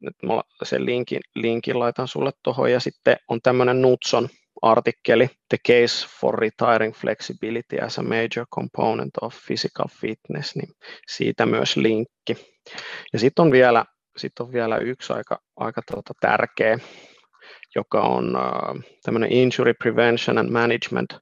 nyt 0.00 0.14
mä 0.22 0.42
sen 0.62 0.86
linkin, 0.86 1.20
linkin 1.34 1.78
laitan 1.78 2.08
sulle 2.08 2.30
tuohon, 2.42 2.72
ja 2.72 2.80
sitten 2.80 3.16
on 3.28 3.40
tämmöinen 3.42 3.82
Nutson 3.82 4.28
artikkeli 4.62 5.28
The 5.48 5.58
Case 5.68 6.06
for 6.20 6.38
Retiring 6.38 6.94
Flexibility 6.94 7.80
as 7.80 7.98
a 7.98 8.02
Major 8.02 8.46
Component 8.54 9.10
of 9.20 9.36
Physical 9.46 9.86
Fitness, 10.00 10.56
niin 10.56 10.68
siitä 11.08 11.46
myös 11.46 11.76
linkki. 11.76 12.36
Ja 13.12 13.18
sitten 13.18 13.42
on 13.42 13.52
vielä, 13.52 13.84
sit 14.16 14.40
on 14.40 14.52
vielä 14.52 14.78
yksi 14.78 15.12
aika, 15.12 15.38
aika 15.56 15.82
tuota 15.92 16.14
tärkeä, 16.20 16.78
joka 17.74 18.00
on 18.00 18.36
uh, 18.36 18.82
tämmöinen 19.02 19.32
Injury 19.32 19.74
Prevention 19.74 20.38
and 20.38 20.50
Management 20.50 21.16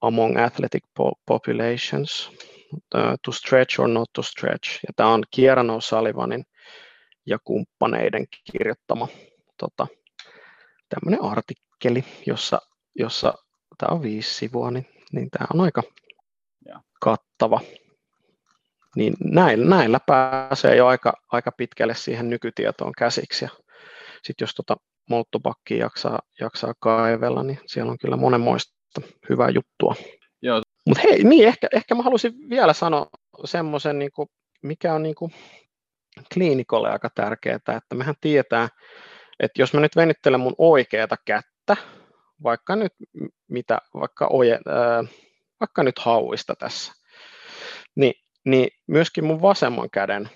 among 0.00 0.38
Athletic 0.38 0.84
Populations, 1.26 2.30
uh, 2.72 3.00
to 3.24 3.32
stretch 3.32 3.80
or 3.80 3.88
not 3.88 4.08
to 4.12 4.22
stretch. 4.22 4.80
Ja 4.86 4.92
tämä 4.96 5.08
on 5.08 5.24
Kieran 5.30 5.70
O'Sullivanin 5.70 6.44
ja 7.26 7.38
kumppaneiden 7.44 8.26
kirjoittama 8.52 9.08
tota, 9.56 9.86
tämmöinen 10.88 11.24
artikkeli 11.24 12.04
jossa, 12.26 12.58
jossa 12.94 13.34
tämä 13.78 13.94
on 13.94 14.02
viisi 14.02 14.34
sivua, 14.34 14.70
niin, 14.70 14.86
niin 15.12 15.30
tämä 15.30 15.46
on 15.54 15.60
aika 15.60 15.82
ja. 16.66 16.80
kattava. 17.00 17.60
Niin 18.96 19.14
näillä, 19.24 19.66
näillä 19.66 20.00
pääsee 20.06 20.76
jo 20.76 20.86
aika, 20.86 21.12
aika 21.32 21.52
pitkälle 21.52 21.94
siihen 21.94 22.30
nykytietoon 22.30 22.92
käsiksi. 22.98 23.44
Ja 23.44 23.50
sitten 24.22 24.44
jos 24.44 24.54
tuota 24.54 24.76
molttopakkia 25.10 25.76
jaksaa, 25.76 26.18
jaksaa 26.40 26.74
kaivella, 26.80 27.42
niin 27.42 27.60
siellä 27.66 27.92
on 27.92 27.98
kyllä 27.98 28.16
monenmoista 28.16 29.00
hyvää 29.28 29.50
juttua. 29.50 29.94
Mutta 30.86 31.02
hei, 31.04 31.24
niin 31.24 31.48
ehkä, 31.48 31.68
ehkä 31.72 31.94
mä 31.94 32.02
haluaisin 32.02 32.32
vielä 32.50 32.72
sanoa 32.72 33.06
semmoisen, 33.44 33.98
niin 33.98 34.10
mikä 34.62 34.94
on 34.94 35.02
niin 35.02 35.14
kuin 35.14 35.32
kliinikolle 36.34 36.90
aika 36.90 37.10
tärkeää, 37.14 37.56
että 37.56 37.94
mehän 37.94 38.14
tietää, 38.20 38.68
että 39.40 39.62
jos 39.62 39.74
mä 39.74 39.80
nyt 39.80 39.96
venyttelen 39.96 40.40
mun 40.40 40.54
oikeata 40.58 41.16
kättä, 41.24 41.76
vaikka 42.42 42.76
nyt 42.76 42.92
mitä, 43.48 43.78
vaikka, 43.94 44.26
oje, 44.30 44.58
ää, 44.66 45.04
vaikka 45.60 45.82
nyt 45.82 45.98
hauista 45.98 46.54
tässä, 46.54 46.92
niin, 47.94 48.14
niin 48.44 48.68
myöskin 48.86 49.24
mun 49.24 49.42
vasemman 49.42 49.90
käden 49.90 50.30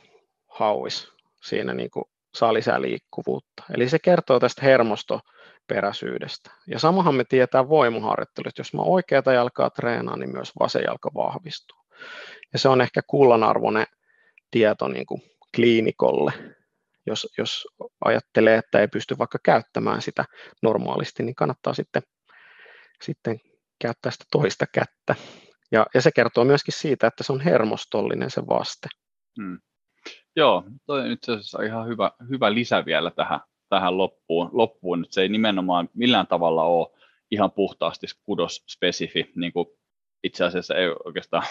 hauis 0.49 1.13
siinä 1.43 1.75
niin 1.75 1.91
kuin 1.91 2.05
saa 2.35 2.55
lisää 2.55 2.83
liikkuvuutta. 2.83 3.63
Eli 3.75 3.89
se 3.89 3.99
kertoo 3.99 4.41
tästä 4.41 4.63
hermostoperäisyydestä. 4.63 6.51
Ja 6.67 6.79
samahan 6.79 7.15
me 7.15 7.25
tietää 7.25 7.69
voimaharjoittelusta. 7.69 8.61
Jos 8.61 8.75
mä 8.75 8.83
oikeata 8.83 9.33
jalkaa 9.33 9.71
treenaan, 9.71 10.21
niin 10.21 10.33
myös 10.33 10.53
vasen 10.61 10.83
jalka 10.83 11.11
vahvistuu. 11.15 11.79
Ja 12.53 12.59
se 12.59 12.69
on 12.69 12.81
ehkä 12.81 13.01
kullanarvoinen 13.07 13.87
tieto 14.51 14.89
niin 14.89 15.07
kuin 15.07 15.23
kliinikolle, 15.57 16.33
jos, 17.07 17.27
jos 17.39 17.67
ajattelee, 18.05 18.59
että 18.59 18.81
ei 18.81 18.89
pysty 18.89 19.19
vaikka 19.19 19.39
käyttämään 19.45 20.03
sitä 20.03 20.25
normaalisti, 20.63 21.23
niin 21.23 21.35
kannattaa 21.35 21.75
sitten, 21.75 22.03
sitten 23.03 23.41
käyttää 23.81 24.13
sitä 24.13 24.25
toista 24.33 24.67
kättä. 24.75 25.15
Ja, 25.73 25.87
ja 25.95 26.03
se 26.03 26.11
kertoo 26.13 26.45
myöskin 26.45 26.75
siitä, 26.75 27.07
että 27.07 27.25
se 27.25 27.33
on 27.33 27.41
hermostollinen 27.41 28.31
se 28.31 28.43
vaste. 28.47 28.89
Hmm. 29.43 29.59
Joo, 30.37 30.65
toi 30.87 31.01
on 31.01 31.11
itse 31.11 31.33
asiassa 31.33 31.63
ihan 31.63 31.89
hyvä, 31.89 32.11
hyvä 32.31 32.55
lisä 32.55 32.85
vielä 32.85 33.11
tähän, 33.11 33.41
tähän 33.69 33.99
loppuun, 33.99 34.51
loppuun, 34.53 35.05
että 35.05 35.15
se 35.15 35.23
ei 35.23 35.29
nimenomaan 35.29 35.89
millään 35.95 36.27
tavalla 36.27 36.65
ole 36.65 36.99
ihan 37.31 37.53
puhtaasti 37.53 38.07
kudos-spesifi, 38.23 39.33
niin 39.37 39.53
kuin 39.53 39.67
itse 40.25 40.45
asiassa 40.45 40.75
ei 40.75 40.89
oikeastaan 41.05 41.47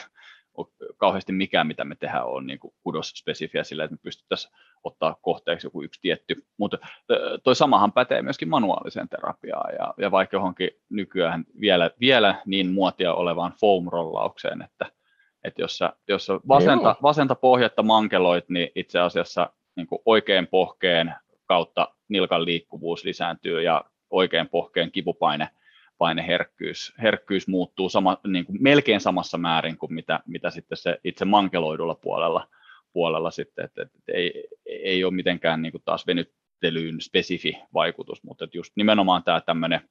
kauheasti 1.02 1.32
mikään, 1.32 1.68
mitä 1.68 1.84
me 1.84 1.96
tehdään, 1.96 2.26
on 2.26 2.48
niin 2.48 2.60
kudos-spesifiä 2.60 3.64
sillä, 3.64 3.84
että 3.84 3.96
me 3.96 4.00
pystyttäisiin 4.04 4.54
ottaa 4.84 5.18
kohteeksi 5.22 5.68
joku 5.68 5.82
yksi 5.82 6.02
tietty, 6.02 6.46
mutta 6.58 6.78
toi 7.44 7.56
samahan 7.56 7.92
pätee 7.92 8.22
myöskin 8.22 8.50
manuaaliseen 8.50 9.10
terapiaan 9.10 9.74
ja, 9.80 9.94
ja 9.98 10.12
vaikka 10.12 10.36
johonkin 10.36 10.70
nykyään 10.90 11.46
vielä, 11.60 11.92
vielä 12.00 12.42
niin 12.46 12.72
muotia 12.72 13.14
olevaan 13.14 13.52
foam-rollaukseen, 13.52 14.62
että, 14.62 14.86
että 15.44 15.62
jos 15.62 15.78
sä, 15.78 15.94
jos 16.08 16.26
sä 16.26 16.34
vasenta, 16.48 16.96
vasenta 17.02 17.36
pohjatta 17.36 17.84
mankeloit, 17.84 18.50
niin 18.50 18.70
itse 18.76 19.00
asiassa 19.00 19.50
niin 19.76 19.88
oikein 20.06 20.48
pohkeen 20.48 21.16
kautta 21.46 21.88
nilkan 22.08 22.46
liikkuvuus 22.46 23.04
lisääntyy 23.04 23.62
ja 23.62 23.86
oikein 24.10 24.50
pohkeen 24.50 24.92
kipupaine 24.92 25.50
paineherkkyys 26.02 26.94
herkkyys 27.02 27.48
muuttuu 27.48 27.90
sama, 27.90 28.18
niin 28.28 28.46
kuin 28.46 28.64
melkein 28.64 29.02
samassa 29.02 29.38
määrin 29.38 29.78
kuin 29.78 29.94
mitä, 29.94 30.20
mitä 30.28 30.50
sitten 30.50 30.78
se 30.78 31.00
itse 31.04 31.26
mankeloidulla 31.26 31.96
puolella, 31.96 32.48
puolella 32.94 33.32
sitten, 33.32 33.66
että, 33.66 33.82
että 33.82 34.12
ei, 34.14 34.48
ei 34.66 35.04
ole 35.04 35.14
mitenkään 35.14 35.62
niin 35.62 35.72
kuin 35.72 35.82
taas 35.86 36.08
venyttelyyn 36.08 37.02
spesifi 37.02 37.58
vaikutus, 37.74 38.24
mutta 38.24 38.46
että 38.46 38.58
just 38.58 38.72
nimenomaan 38.76 39.24
tämä 39.24 39.42
tämmöinen, 39.42 39.82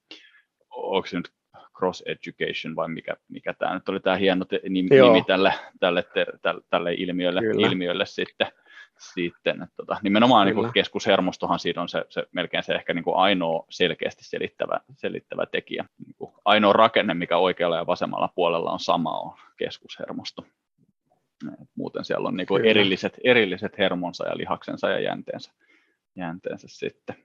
onko 0.70 1.06
se 1.06 1.16
nyt 1.16 1.32
cross 1.78 2.02
education 2.06 2.76
vai 2.76 2.88
mikä, 2.88 3.16
mikä 3.28 3.54
tämä 3.54 3.74
nyt 3.74 3.88
oli 3.88 4.00
tämä 4.00 4.16
hieno 4.16 4.44
nimi, 4.68 4.88
nimi 4.88 5.24
tälle, 5.26 5.54
tälle, 5.80 6.04
tälle, 6.42 6.62
tälle 6.70 6.94
ilmiölle, 6.94 7.40
ilmiölle 7.58 8.06
sitten, 8.06 8.46
sitten 9.00 9.62
että 9.62 9.74
tota, 9.76 9.96
nimenomaan 10.02 10.46
niin 10.46 10.54
kuin 10.54 10.72
keskushermostohan 10.72 11.58
siinä 11.58 11.82
on 11.82 11.88
se, 11.88 12.04
se 12.08 12.26
melkein 12.32 12.62
se 12.62 12.74
ehkä 12.74 12.94
niin 12.94 13.04
kuin 13.04 13.16
ainoa 13.16 13.66
selkeästi 13.70 14.24
selittävä, 14.24 14.80
selittävä 14.96 15.46
tekijä. 15.46 15.84
Niin 16.06 16.14
kuin 16.18 16.32
ainoa 16.44 16.72
rakenne, 16.72 17.14
mikä 17.14 17.36
oikealla 17.36 17.76
ja 17.76 17.86
vasemmalla 17.86 18.28
puolella 18.34 18.70
on 18.70 18.80
sama, 18.80 19.20
on 19.20 19.38
keskushermosto. 19.56 20.46
Muuten 21.74 22.04
siellä 22.04 22.28
on 22.28 22.36
niin 22.36 22.46
kuin 22.46 22.64
erilliset, 22.64 23.18
erilliset 23.24 23.78
hermonsa 23.78 24.28
ja 24.28 24.36
lihaksensa 24.36 24.88
ja 24.88 25.00
jänteensä, 25.00 25.52
jänteensä 26.16 26.66
sitten. 26.70 27.16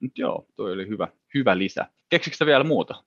Mutta 0.00 0.20
joo, 0.20 0.46
tuo 0.56 0.66
oli 0.66 0.88
hyvä, 0.88 1.08
hyvä 1.34 1.58
lisä. 1.58 1.86
Keksikö 2.10 2.46
vielä 2.46 2.64
muuta? 2.64 3.04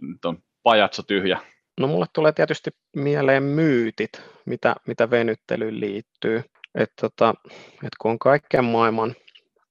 Nyt 0.00 0.24
on 0.24 0.38
pajatso 0.62 1.02
tyhjä. 1.02 1.40
No 1.80 1.86
mulle 1.86 2.06
tulee 2.12 2.32
tietysti 2.32 2.70
mieleen 2.96 3.42
myytit, 3.42 4.22
mitä, 4.46 4.76
mitä 4.86 5.10
venyttelyyn 5.10 5.80
liittyy. 5.80 6.42
Että 6.74 6.94
tota, 7.00 7.34
et 7.82 7.92
kun 8.00 8.10
on 8.10 8.18
kaikkien 8.18 8.64
maailman 8.64 9.14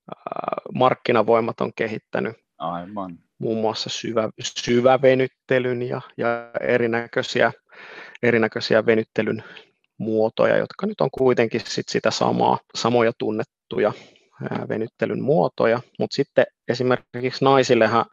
ää, 0.10 0.58
markkinavoimat 0.74 1.62
on 1.62 1.72
kehittänyt 1.76 2.38
Aivan. 2.58 3.18
muun 3.40 3.58
muassa 3.62 3.90
syvä, 3.90 4.30
syvävenyttelyn 4.40 5.82
ja, 5.82 6.02
ja 6.18 6.28
erinäköisiä, 6.62 7.52
erinäköisiä 8.24 8.86
venyttelyn 8.86 9.44
muotoja, 9.98 10.58
jotka 10.58 10.88
nyt 10.88 11.02
on 11.02 11.12
kuitenkin 11.12 11.62
sit 11.66 11.90
sitä 11.90 12.12
samaa, 12.12 12.58
samoja 12.76 13.12
tunnettuja 13.18 13.94
ää, 14.52 14.66
venyttelyn 14.70 15.22
muotoja, 15.22 15.82
mutta 16.00 16.16
sitten 16.16 16.46
esimerkiksi 16.68 17.46
naisillehan 17.46 18.06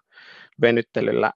venyttelyllä 0.60 1.32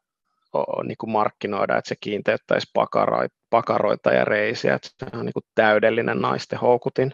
niin 0.85 0.97
kuin 1.01 1.11
markkinoida, 1.11 1.79
että 1.79 1.89
se 1.89 1.95
kiinteyttäisi 2.01 2.67
pakaroita, 2.75 3.40
pakaroita 3.51 4.13
ja 4.13 4.25
reisiä, 4.25 4.75
että 4.75 4.89
se 5.11 5.17
on 5.17 5.27
niin 5.27 5.33
kuin 5.33 5.45
täydellinen 5.55 6.19
naisten 6.19 6.59
houkutin. 6.59 7.13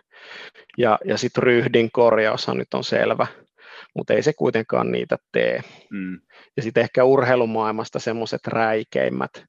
Ja, 0.79 0.99
ja 1.05 1.19
sitten 1.19 1.43
ryhdin 1.43 1.91
korjaushan 1.93 2.57
nyt 2.59 2.75
on 2.75 2.85
selvä, 2.85 3.27
mutta 3.97 4.15
ei 4.15 4.23
se 4.23 4.33
kuitenkaan 4.33 4.93
niitä 4.93 5.17
tee. 5.33 5.61
Mm. 5.91 6.21
Ja 6.57 6.63
sitten 6.63 6.81
ehkä 6.81 7.05
urheilumaailmasta 7.05 7.99
semmoiset 7.99 8.47
räikeimmät 8.47 9.45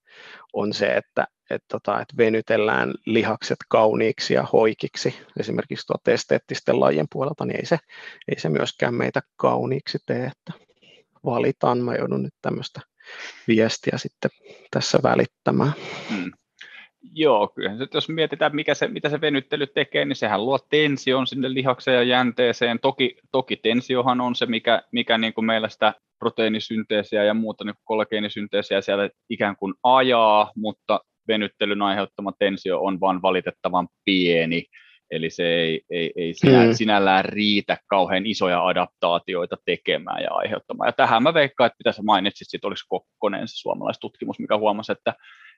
on 0.54 0.74
se, 0.74 0.88
että 0.88 1.28
et 1.50 1.64
tota, 1.72 2.02
et 2.02 2.18
venytellään 2.18 2.94
lihakset 3.06 3.58
kauniiksi 3.70 4.34
ja 4.34 4.44
hoikiksi, 4.44 5.16
esimerkiksi 5.40 5.88
tuo 5.88 6.14
esteettisten 6.14 6.80
lajien 6.80 7.08
puolelta, 7.12 7.46
niin 7.46 7.60
ei 7.60 7.66
se, 7.66 7.78
ei 8.28 8.40
se 8.40 8.50
myöskään 8.50 8.94
meitä 8.94 9.22
kauniiksi 9.36 9.98
tee, 10.06 10.26
että 10.26 10.68
valitaan, 11.26 11.78
mä 11.78 11.96
joudun 11.96 12.24
nyt 12.24 12.34
tämmöistä 12.42 12.82
viestiä 13.48 13.98
sitten 13.98 14.32
tässä 14.72 15.00
välittämään. 15.04 15.74
Hmm. 16.10 16.32
Joo, 17.14 17.48
kyllä. 17.48 17.74
Nyt 17.74 17.94
jos 17.94 18.10
mietitään, 18.10 18.56
mikä 18.56 18.74
se, 18.74 18.88
mitä 18.88 19.10
se 19.10 19.22
venyttely 19.22 19.68
tekee, 19.68 20.06
niin 20.06 20.16
sehän 20.16 20.46
luo 20.46 20.60
tension 20.60 21.28
sinne 21.28 21.54
lihakseen 21.54 21.96
ja 21.96 22.04
jänteeseen. 22.04 22.80
Toki, 22.80 23.18
toki 23.32 23.56
tensiohan 23.56 24.22
on 24.22 24.36
se, 24.36 24.46
mikä, 24.46 24.82
mikä 24.92 25.18
niin 25.18 25.34
kuin 25.34 25.46
meillä 25.46 25.70
sitä 25.70 25.94
proteiinisynteesiä 26.20 27.24
ja 27.24 27.34
muuta 27.34 27.64
niin 27.64 27.76
kollageenisynteesiä 27.84 28.82
siellä 28.82 29.10
ikään 29.30 29.56
kuin 29.56 29.74
ajaa, 29.84 30.52
mutta 30.56 31.00
venyttelyn 31.28 31.82
aiheuttama 31.82 32.32
tensio 32.40 32.80
on 32.82 33.00
vain 33.00 33.22
valitettavan 33.22 33.88
pieni. 34.06 34.66
Eli 35.12 35.30
se 35.30 35.44
ei, 35.44 35.82
ei, 35.90 36.12
ei 36.16 36.34
sinä, 36.34 36.66
mm. 36.66 36.74
sinällään 36.74 37.26
riitä 37.26 37.78
kauhean 37.90 38.26
isoja 38.26 38.66
adaptaatioita 38.66 39.58
tekemään 39.66 40.24
ja 40.24 40.30
aiheuttamaan. 40.32 40.88
Ja 40.88 40.92
tähän 40.92 41.24
mä 41.24 41.34
veikkaan, 41.34 41.66
että 41.66 41.78
pitäisi 41.78 42.04
mainitsit, 42.04 42.48
että 42.54 42.68
olisi 42.68 42.86
Kokkonen 42.88 43.48
se 43.48 43.56
suomalaistutkimus, 43.56 44.40
mikä 44.40 44.58
huomasi, 44.58 44.92
että 44.92 45.14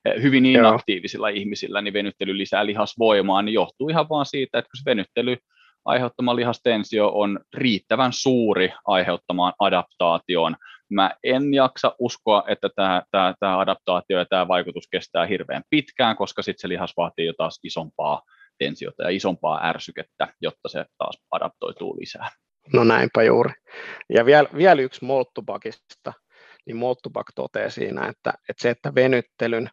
eh, 0.05 0.21
hyvin 0.21 0.45
inaktiivisilla 0.45 1.29
Joo. 1.29 1.37
ihmisillä 1.37 1.81
niin 1.81 1.93
venyttely 1.93 2.37
lisää 2.37 2.65
lihasvoimaa, 2.65 3.41
niin 3.41 3.53
johtuu 3.53 3.89
ihan 3.89 4.09
vaan 4.09 4.25
siitä, 4.25 4.59
että 4.59 4.69
kun 4.69 4.77
se 4.77 4.89
venyttely 4.89 5.37
aiheuttama 5.85 6.35
lihastensio 6.35 7.11
on 7.13 7.39
riittävän 7.53 8.13
suuri 8.13 8.73
aiheuttamaan 8.85 9.53
adaptaatioon. 9.59 10.55
Mä 10.89 11.11
en 11.23 11.53
jaksa 11.53 11.95
uskoa, 11.99 12.43
että 12.47 12.69
tämä, 12.75 13.03
tämä, 13.11 13.33
tämä 13.39 13.59
adaptaatio 13.59 14.19
ja 14.19 14.25
tämä 14.25 14.47
vaikutus 14.47 14.87
kestää 14.91 15.25
hirveän 15.25 15.63
pitkään, 15.69 16.15
koska 16.15 16.41
sitten 16.41 16.61
se 16.61 16.69
lihas 16.69 16.93
vaatii 16.97 17.25
jo 17.25 17.33
taas 17.37 17.59
isompaa 17.63 18.21
tensiota 18.59 19.03
ja 19.03 19.09
isompaa 19.09 19.69
ärsykettä, 19.69 20.27
jotta 20.41 20.69
se 20.69 20.85
taas 20.97 21.17
adaptoituu 21.31 21.99
lisää. 21.99 22.29
No 22.73 22.83
näinpä 22.83 23.23
juuri. 23.23 23.51
Ja 24.09 24.25
vielä, 24.25 24.49
vielä 24.55 24.81
yksi 24.81 25.05
Moltubakista, 25.05 26.13
niin 26.65 26.77
Moltubak 26.77 27.25
toteaa 27.35 27.69
siinä, 27.69 28.07
että, 28.07 28.33
että 28.49 28.61
se, 28.61 28.69
että 28.69 28.95
venyttelyn, 28.95 29.69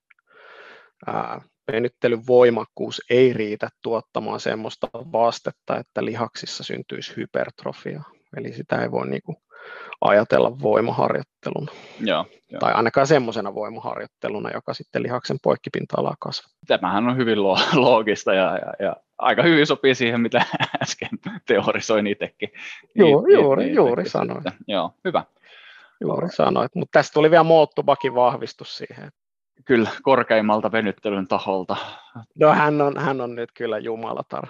ää, 1.06 1.40
venyttelyn 1.72 2.26
voimakkuus 2.26 3.02
ei 3.10 3.32
riitä 3.32 3.68
tuottamaan 3.82 4.40
semmoista 4.40 4.88
vastetta, 4.92 5.76
että 5.78 6.04
lihaksissa 6.04 6.64
syntyisi 6.64 7.16
hypertrofia. 7.16 8.02
Eli 8.36 8.52
sitä 8.52 8.82
ei 8.82 8.90
voi 8.90 9.08
niin 9.08 9.22
kuin 9.22 9.36
ajatella 10.00 10.60
voimaharjoitteluna. 10.62 11.72
Joo, 12.00 12.26
jo. 12.50 12.58
Tai 12.58 12.72
ainakaan 12.72 13.06
semmoisena 13.06 13.54
voimaharjoitteluna, 13.54 14.50
joka 14.50 14.74
sitten 14.74 15.02
lihaksen 15.02 15.36
poikkipinta-alaa 15.42 16.14
kasvattaa. 16.18 16.78
Tämähän 16.78 17.08
on 17.08 17.16
hyvin 17.16 17.42
loogista 17.84 18.34
ja, 18.34 18.56
ja, 18.56 18.86
ja 18.86 18.96
aika 19.18 19.42
hyvin 19.42 19.66
sopii 19.66 19.94
siihen, 19.94 20.20
mitä 20.20 20.44
äsken 20.82 21.08
teorisoin 21.46 22.06
itsekin. 22.06 22.48
Joo, 22.94 23.26
juuri, 23.28 23.64
niin, 23.64 23.74
juuri 23.74 24.08
sanoin. 24.08 24.42
Joo, 24.68 24.94
hyvä. 25.04 25.24
Juuri 26.00 26.28
sanoit, 26.28 26.74
mutta 26.74 26.98
tästä 26.98 27.14
tuli 27.14 27.30
vielä 27.30 27.44
Moottubakin 27.44 28.14
vahvistus 28.14 28.76
siihen. 28.76 29.12
Kyllä, 29.64 29.90
korkeimmalta 30.02 30.72
venyttelyn 30.72 31.28
taholta. 31.28 31.76
No 32.40 32.54
hän 32.54 32.80
on, 32.80 32.98
hän 32.98 33.20
on 33.20 33.34
nyt 33.34 33.50
kyllä 33.54 33.78
jumalatar. 33.78 34.48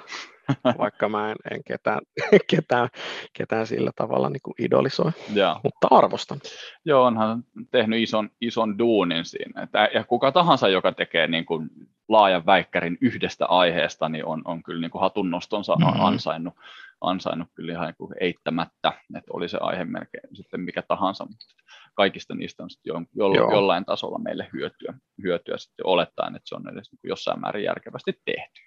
vaikka 0.79 1.09
mä 1.09 1.31
en, 1.31 1.37
en 1.51 1.65
ketään, 1.65 2.01
ketään, 2.51 2.89
ketään 3.33 3.67
sillä 3.67 3.91
tavalla 3.97 4.31
niin 4.31 4.43
kuin 4.43 4.55
idolisoi, 4.59 5.13
ja. 5.35 5.61
mutta 5.65 5.89
arvostan. 5.91 6.41
Joo, 6.85 7.05
onhan 7.05 7.45
tehnyt 7.71 8.03
ison, 8.03 8.31
ison 8.41 8.79
duunin 8.79 9.25
siinä. 9.25 9.63
Että, 9.63 9.89
ja 9.95 10.05
kuka 10.05 10.33
tahansa, 10.33 10.69
joka 10.69 10.93
tekee 10.93 11.27
niin 11.27 11.47
kuin 11.47 11.71
laajan 12.09 12.47
väikkärin 12.47 12.99
yhdestä 13.01 13.47
aiheesta, 13.47 14.09
niin 14.09 14.25
on, 14.25 14.43
on 14.45 14.63
kyllä 14.63 14.81
niin 14.81 14.91
kuin 14.91 15.03
hatunnostonsa 15.03 15.77
mm-hmm. 15.77 16.01
ansainnut, 16.01 16.55
ansainnut 17.01 17.49
kyllä 17.55 17.73
ihan 17.73 17.87
niin 17.87 17.97
kuin 17.99 18.15
eittämättä, 18.21 18.93
että 19.17 19.31
oli 19.33 19.49
se 19.49 19.59
aihe 19.61 19.85
melkein 19.85 20.37
sitten 20.37 20.61
mikä 20.61 20.83
tahansa, 20.83 21.25
mutta 21.25 21.47
kaikista 21.95 22.35
niistä 22.35 22.63
on 22.63 22.71
sitten 22.71 22.91
jo, 23.15 23.29
jo, 23.35 23.51
jollain 23.51 23.85
tasolla 23.85 24.19
meille 24.19 24.49
hyötyä, 24.53 24.95
hyötyä 25.23 25.57
sitten 25.59 25.87
olettaen, 25.87 26.37
että 26.37 26.49
se 26.49 26.55
on 26.55 26.69
edes 26.69 26.93
niin 26.93 26.99
kuin 27.01 27.09
jossain 27.09 27.41
määrin 27.41 27.65
järkevästi 27.65 28.21
tehty. 28.25 28.61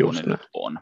Duuni 0.00 0.22
nyt 0.26 0.48
on. 0.54 0.78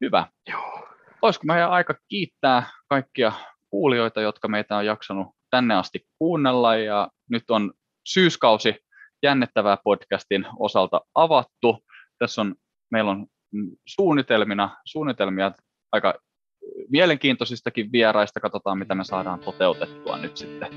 Hyvä. 0.00 0.26
Joo. 0.48 0.88
Olisiko 1.22 1.46
meidän 1.46 1.70
aika 1.70 1.94
kiittää 2.08 2.70
kaikkia 2.88 3.32
kuulijoita, 3.70 4.20
jotka 4.20 4.48
meitä 4.48 4.76
on 4.76 4.86
jaksanut 4.86 5.26
tänne 5.50 5.74
asti 5.74 6.06
kuunnella 6.18 6.76
ja 6.76 7.08
nyt 7.30 7.50
on 7.50 7.72
syyskausi 8.06 8.76
jännettävää 9.22 9.76
podcastin 9.84 10.46
osalta 10.58 11.00
avattu. 11.14 11.84
Tässä 12.18 12.40
on, 12.40 12.54
meillä 12.90 13.10
on 13.10 13.26
suunnitelmina, 13.86 14.76
suunnitelmia 14.84 15.52
aika 15.92 16.14
mielenkiintoisistakin 16.88 17.92
vieraista. 17.92 18.40
Katsotaan, 18.40 18.78
mitä 18.78 18.94
me 18.94 19.04
saadaan 19.04 19.40
toteutettua 19.40 20.18
nyt 20.18 20.36
sitten 20.36 20.68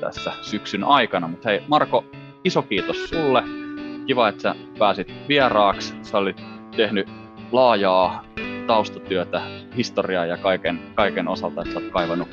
tässä 0.00 0.32
syksyn 0.42 0.84
aikana. 0.84 1.28
Mutta 1.28 1.48
hei, 1.48 1.62
Marko, 1.68 2.04
iso 2.44 2.62
kiitos 2.62 3.08
sulle. 3.08 3.67
Kiva, 4.08 4.28
että 4.28 4.42
sä 4.42 4.54
pääsit 4.78 5.14
vieraaksi. 5.28 5.94
Sä 6.02 6.18
olit 6.18 6.42
tehnyt 6.76 7.08
laajaa 7.52 8.24
taustatyötä, 8.66 9.42
historiaa 9.76 10.26
ja 10.26 10.36
kaiken, 10.36 10.80
kaiken 10.94 11.28
osalta, 11.28 11.62
että 11.62 11.74
sä 11.74 11.80
oot 11.80 11.92
kaivannut, 11.92 12.28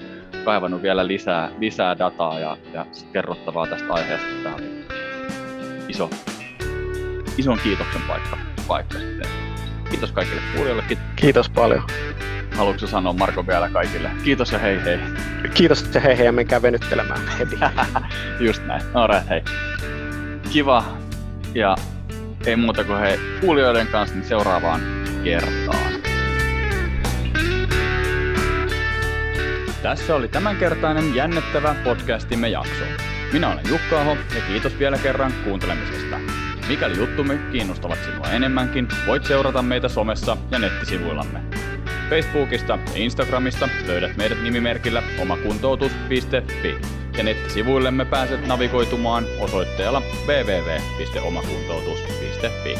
kaivannut 0.45 0.81
vielä 0.81 1.07
lisää, 1.07 1.51
lisää 1.59 1.97
dataa 1.97 2.39
ja, 2.39 2.57
ja 2.73 2.85
kerrottavaa 3.13 3.67
tästä 3.67 3.93
aiheesta. 3.93 4.27
Tämä 4.43 4.55
oli 4.55 4.85
iso, 5.87 6.09
ison 7.37 7.59
kiitoksen 7.63 8.01
paikka. 8.07 8.37
paikka 8.67 8.99
sitten. 8.99 9.29
Kiitos 9.89 10.11
kaikille 10.11 10.41
kuulijoille. 10.55 10.83
Kiitos 11.15 11.49
paljon. 11.49 11.83
Haluatko 12.57 12.87
sanoa 12.87 13.13
Marko 13.13 13.47
vielä 13.47 13.69
kaikille? 13.69 14.11
Kiitos 14.23 14.51
ja 14.51 14.59
hei 14.59 14.83
hei. 14.85 14.99
Kiitos 15.53 15.89
ja 15.93 16.01
hei 16.01 16.17
hei 16.17 16.25
ja 16.25 16.31
menkää 16.31 16.61
venyttelemään 16.61 17.27
heti. 17.39 17.55
Just 18.47 18.65
näin. 18.65 18.81
No 18.93 19.07
right, 19.07 19.29
hei. 19.29 19.41
Kiva 20.51 21.04
ja 21.55 21.75
ei 22.45 22.55
muuta 22.55 22.83
kuin 22.83 22.99
hei 22.99 23.19
kuulijoiden 23.41 23.87
kanssa 23.87 24.15
niin 24.15 24.27
seuraavaan 24.27 24.81
kertaan. 25.23 25.91
Tässä 29.81 30.15
oli 30.15 30.27
tämänkertainen 30.27 31.15
jännittävä 31.15 31.75
podcastimme 31.83 32.49
jakso. 32.49 32.83
Minä 33.33 33.47
olen 33.47 33.69
Jukka 33.69 34.01
Aho 34.01 34.17
ja 34.35 34.41
kiitos 34.47 34.79
vielä 34.79 34.97
kerran 34.97 35.33
kuuntelemisesta. 35.43 36.19
Mikäli 36.67 36.97
juttumme 36.97 37.39
kiinnostavat 37.51 37.99
sinua 38.05 38.27
enemmänkin, 38.31 38.87
voit 39.07 39.25
seurata 39.25 39.61
meitä 39.61 39.89
somessa 39.89 40.37
ja 40.51 40.59
nettisivuillamme. 40.59 41.39
Facebookista 42.09 42.79
ja 42.93 43.03
Instagramista 43.03 43.69
löydät 43.87 44.17
meidät 44.17 44.43
nimimerkillä 44.43 45.03
omakuntoutus.fi 45.19 47.04
ja 47.17 47.23
nettisivuillemme 47.23 48.05
pääset 48.05 48.47
navigoitumaan 48.47 49.25
osoitteella 49.39 50.01
www.omakuntoutus.fi. 50.27 52.77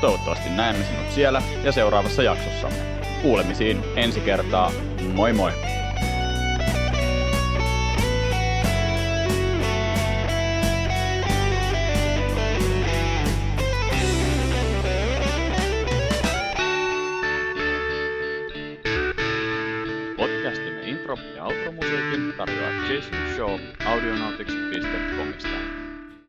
Toivottavasti 0.00 0.48
näemme 0.48 0.84
sinut 0.84 1.12
siellä 1.12 1.42
ja 1.64 1.72
seuraavassa 1.72 2.22
jaksossamme. 2.22 2.78
Kuulemisiin 3.22 3.82
ensi 3.96 4.20
kertaa. 4.20 4.72
Moi 5.14 5.32
moi! 5.32 5.52